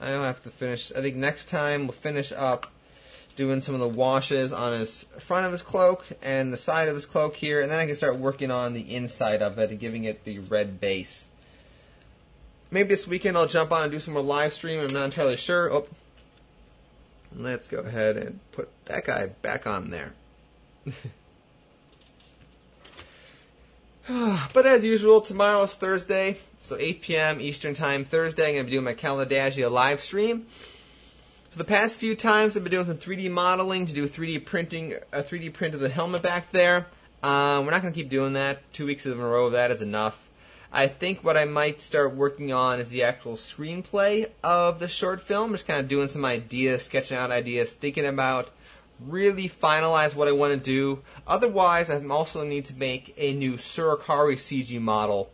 I 0.00 0.10
don't 0.10 0.22
have 0.22 0.42
to 0.44 0.50
finish. 0.50 0.92
I 0.92 1.00
think 1.00 1.16
next 1.16 1.48
time 1.48 1.82
we'll 1.82 1.92
finish 1.92 2.32
up 2.32 2.70
doing 3.36 3.60
some 3.60 3.74
of 3.74 3.80
the 3.80 3.88
washes 3.88 4.52
on 4.52 4.78
his 4.78 5.04
front 5.18 5.46
of 5.46 5.52
his 5.52 5.62
cloak 5.62 6.04
and 6.22 6.52
the 6.52 6.56
side 6.56 6.88
of 6.88 6.94
his 6.94 7.06
cloak 7.06 7.36
here, 7.36 7.60
and 7.60 7.70
then 7.70 7.78
I 7.78 7.86
can 7.86 7.94
start 7.94 8.16
working 8.16 8.50
on 8.50 8.74
the 8.74 8.94
inside 8.94 9.42
of 9.42 9.58
it 9.58 9.70
and 9.70 9.78
giving 9.78 10.04
it 10.04 10.24
the 10.24 10.40
red 10.40 10.80
base. 10.80 11.26
Maybe 12.70 12.88
this 12.88 13.06
weekend 13.06 13.36
I'll 13.36 13.46
jump 13.46 13.72
on 13.72 13.82
and 13.82 13.92
do 13.92 13.98
some 13.98 14.14
more 14.14 14.22
live 14.22 14.52
stream. 14.52 14.80
I'm 14.80 14.92
not 14.92 15.04
entirely 15.04 15.36
sure. 15.36 15.72
Oh, 15.72 15.86
let's 17.34 17.66
go 17.66 17.78
ahead 17.78 18.16
and 18.16 18.40
put 18.52 18.68
that 18.86 19.06
guy 19.06 19.28
back 19.42 19.66
on 19.66 19.90
there. 19.90 20.12
but 24.52 24.66
as 24.66 24.84
usual, 24.84 25.20
tomorrow 25.20 25.62
is 25.62 25.74
Thursday, 25.74 26.38
so 26.58 26.76
8 26.78 27.02
p.m. 27.02 27.40
Eastern 27.40 27.74
Time 27.74 28.04
Thursday. 28.04 28.48
I'm 28.48 28.54
going 28.54 28.64
to 28.64 28.70
be 28.70 28.72
doing 28.72 28.84
my 28.84 28.94
Caladagia 28.94 29.70
live 29.70 30.00
stream. 30.00 30.46
For 31.50 31.58
the 31.58 31.64
past 31.64 31.98
few 31.98 32.14
times, 32.14 32.56
I've 32.56 32.64
been 32.64 32.70
doing 32.70 32.86
some 32.86 32.98
3D 32.98 33.30
modeling 33.30 33.86
to 33.86 33.94
do 33.94 34.06
3D 34.06 34.44
printing, 34.44 34.94
a 35.12 35.22
3D 35.22 35.54
print 35.54 35.74
of 35.74 35.80
the 35.80 35.88
helmet 35.88 36.22
back 36.22 36.52
there. 36.52 36.86
Um, 37.22 37.64
we're 37.64 37.72
not 37.72 37.82
going 37.82 37.92
to 37.92 37.98
keep 37.98 38.10
doing 38.10 38.34
that. 38.34 38.70
Two 38.72 38.86
weeks 38.86 39.06
in 39.06 39.12
a 39.12 39.16
row 39.16 39.46
of 39.46 39.52
that 39.52 39.70
is 39.70 39.82
enough. 39.82 40.27
I 40.72 40.86
think 40.86 41.24
what 41.24 41.36
I 41.36 41.46
might 41.46 41.80
start 41.80 42.14
working 42.14 42.52
on 42.52 42.78
is 42.78 42.90
the 42.90 43.02
actual 43.02 43.34
screenplay 43.34 44.30
of 44.44 44.80
the 44.80 44.88
short 44.88 45.22
film. 45.22 45.52
Just 45.52 45.66
kind 45.66 45.80
of 45.80 45.88
doing 45.88 46.08
some 46.08 46.24
ideas, 46.24 46.84
sketching 46.84 47.16
out 47.16 47.30
ideas, 47.30 47.72
thinking 47.72 48.04
about 48.04 48.50
really 49.00 49.48
finalize 49.48 50.14
what 50.14 50.28
I 50.28 50.32
want 50.32 50.52
to 50.52 50.58
do. 50.58 51.02
Otherwise, 51.26 51.88
I 51.88 52.04
also 52.06 52.44
need 52.44 52.66
to 52.66 52.74
make 52.74 53.14
a 53.16 53.32
new 53.32 53.54
Surikari 53.54 54.34
CG 54.34 54.80
model 54.80 55.30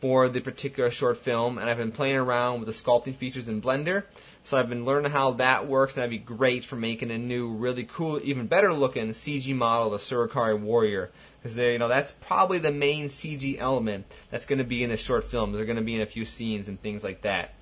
for 0.00 0.28
the 0.28 0.40
particular 0.40 0.90
short 0.90 1.16
film, 1.16 1.58
and 1.58 1.68
I've 1.68 1.76
been 1.76 1.92
playing 1.92 2.16
around 2.16 2.60
with 2.60 2.68
the 2.68 2.72
sculpting 2.72 3.16
features 3.16 3.48
in 3.48 3.60
Blender. 3.60 4.04
So 4.44 4.56
I've 4.56 4.68
been 4.68 4.84
learning 4.84 5.10
how 5.10 5.32
that 5.32 5.66
works, 5.66 5.94
and 5.94 6.02
that'd 6.02 6.10
be 6.10 6.18
great 6.18 6.64
for 6.64 6.76
making 6.76 7.10
a 7.10 7.18
new, 7.18 7.50
really 7.50 7.84
cool, 7.84 8.20
even 8.22 8.46
better 8.46 8.72
looking 8.72 9.10
CG 9.10 9.54
model 9.54 9.92
of 9.92 9.92
the 9.92 9.98
Surikari 9.98 10.58
Warrior. 10.58 11.10
Because 11.38 11.54
there, 11.54 11.70
you 11.70 11.78
know 11.78 11.88
that's 11.88 12.12
probably 12.12 12.58
the 12.58 12.72
main 12.72 13.08
CG 13.08 13.58
element 13.58 14.06
that's 14.30 14.46
going 14.46 14.58
to 14.58 14.64
be 14.64 14.82
in 14.82 14.90
the 14.90 14.96
short 14.96 15.24
film. 15.24 15.52
They're 15.52 15.64
going 15.64 15.76
to 15.76 15.82
be 15.82 15.94
in 15.94 16.00
a 16.00 16.06
few 16.06 16.24
scenes 16.24 16.66
and 16.66 16.80
things 16.80 17.04
like 17.04 17.22
that. 17.22 17.54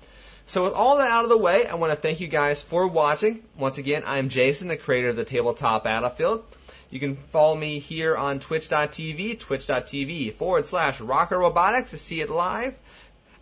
So 0.45 0.63
with 0.63 0.73
all 0.73 0.97
that 0.97 1.11
out 1.11 1.25
of 1.25 1.29
the 1.29 1.37
way, 1.37 1.67
I 1.67 1.75
want 1.75 1.91
to 1.91 1.99
thank 1.99 2.21
you 2.21 2.27
guys 2.27 2.63
for 2.63 2.87
watching. 2.87 3.43
Once 3.57 3.77
again, 3.77 4.03
I'm 4.05 4.29
Jason, 4.29 4.69
the 4.69 4.77
creator 4.77 5.09
of 5.09 5.17
the 5.17 5.25
Tabletop 5.25 5.83
Battlefield. 5.83 6.45
You 6.89 7.01
can 7.01 7.17
follow 7.17 7.55
me 7.55 7.79
here 7.79 8.15
on 8.15 8.39
twitch.tv, 8.39 9.39
twitch.tv 9.39 10.33
forward 10.35 10.65
slash 10.65 11.01
rocker 11.01 11.37
robotics 11.37 11.91
to 11.91 11.97
see 11.97 12.21
it 12.21 12.29
live. 12.29 12.79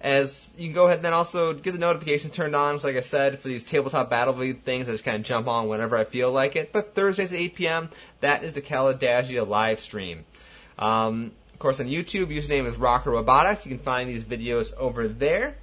As 0.01 0.51
you 0.57 0.67
can 0.67 0.73
go 0.75 0.85
ahead 0.85 0.97
and 0.97 1.05
then 1.05 1.13
also 1.13 1.53
get 1.53 1.71
the 1.71 1.79
notifications 1.79 2.33
turned 2.33 2.55
on, 2.55 2.77
like 2.83 2.95
I 2.95 3.01
said, 3.01 3.39
for 3.39 3.47
these 3.47 3.63
tabletop 3.63 4.09
battlefield 4.09 4.63
things, 4.63 4.87
I 4.87 4.91
just 4.91 5.03
kind 5.03 5.17
of 5.17 5.23
jump 5.23 5.47
on 5.47 5.67
whenever 5.67 5.97
I 5.97 6.03
feel 6.03 6.31
like 6.31 6.55
it. 6.55 6.71
But 6.71 6.93
Thursdays 6.93 7.31
at 7.31 7.39
8 7.39 7.55
p.m., 7.55 7.89
that 8.19 8.43
is 8.43 8.53
the 8.53 8.61
Caladagia 8.61 9.47
live 9.47 9.79
stream. 9.79 10.25
Um, 10.77 11.31
of 11.53 11.59
course, 11.59 11.79
on 11.79 11.87
YouTube, 11.87 12.27
username 12.27 12.67
is 12.67 12.77
Rocker 12.77 13.11
Robotics. 13.11 13.65
You 13.65 13.71
can 13.71 13.83
find 13.83 14.09
these 14.09 14.23
videos 14.23 14.73
over 14.75 15.07
there. 15.07 15.55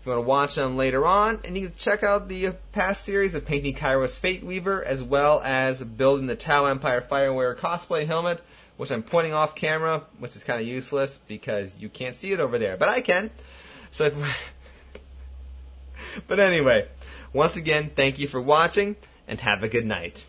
If 0.00 0.06
you 0.06 0.12
want 0.12 0.24
to 0.24 0.28
watch 0.28 0.54
them 0.54 0.78
later 0.78 1.04
on, 1.04 1.40
and 1.44 1.58
you 1.58 1.66
can 1.66 1.76
check 1.76 2.02
out 2.02 2.28
the 2.28 2.52
past 2.72 3.04
series 3.04 3.34
of 3.34 3.44
painting 3.44 3.74
Kairos 3.74 4.18
Fateweaver, 4.18 4.82
as 4.82 5.02
well 5.02 5.42
as 5.44 5.82
building 5.82 6.26
the 6.26 6.36
Tau 6.36 6.64
Empire 6.64 7.02
Fire 7.02 7.34
Warrior 7.34 7.56
cosplay 7.56 8.06
helmet, 8.06 8.40
which 8.78 8.90
I'm 8.90 9.02
pointing 9.02 9.34
off 9.34 9.54
camera, 9.54 10.04
which 10.18 10.36
is 10.36 10.42
kind 10.42 10.58
of 10.58 10.66
useless 10.66 11.18
because 11.28 11.76
you 11.78 11.90
can't 11.90 12.16
see 12.16 12.32
it 12.32 12.40
over 12.40 12.58
there, 12.58 12.78
but 12.78 12.88
I 12.88 13.02
can. 13.02 13.30
So, 13.90 14.12
but 16.26 16.38
anyway, 16.38 16.88
once 17.32 17.56
again, 17.56 17.90
thank 17.94 18.18
you 18.18 18.28
for 18.28 18.40
watching, 18.40 18.96
and 19.26 19.40
have 19.40 19.62
a 19.62 19.68
good 19.68 19.86
night. 19.86 20.24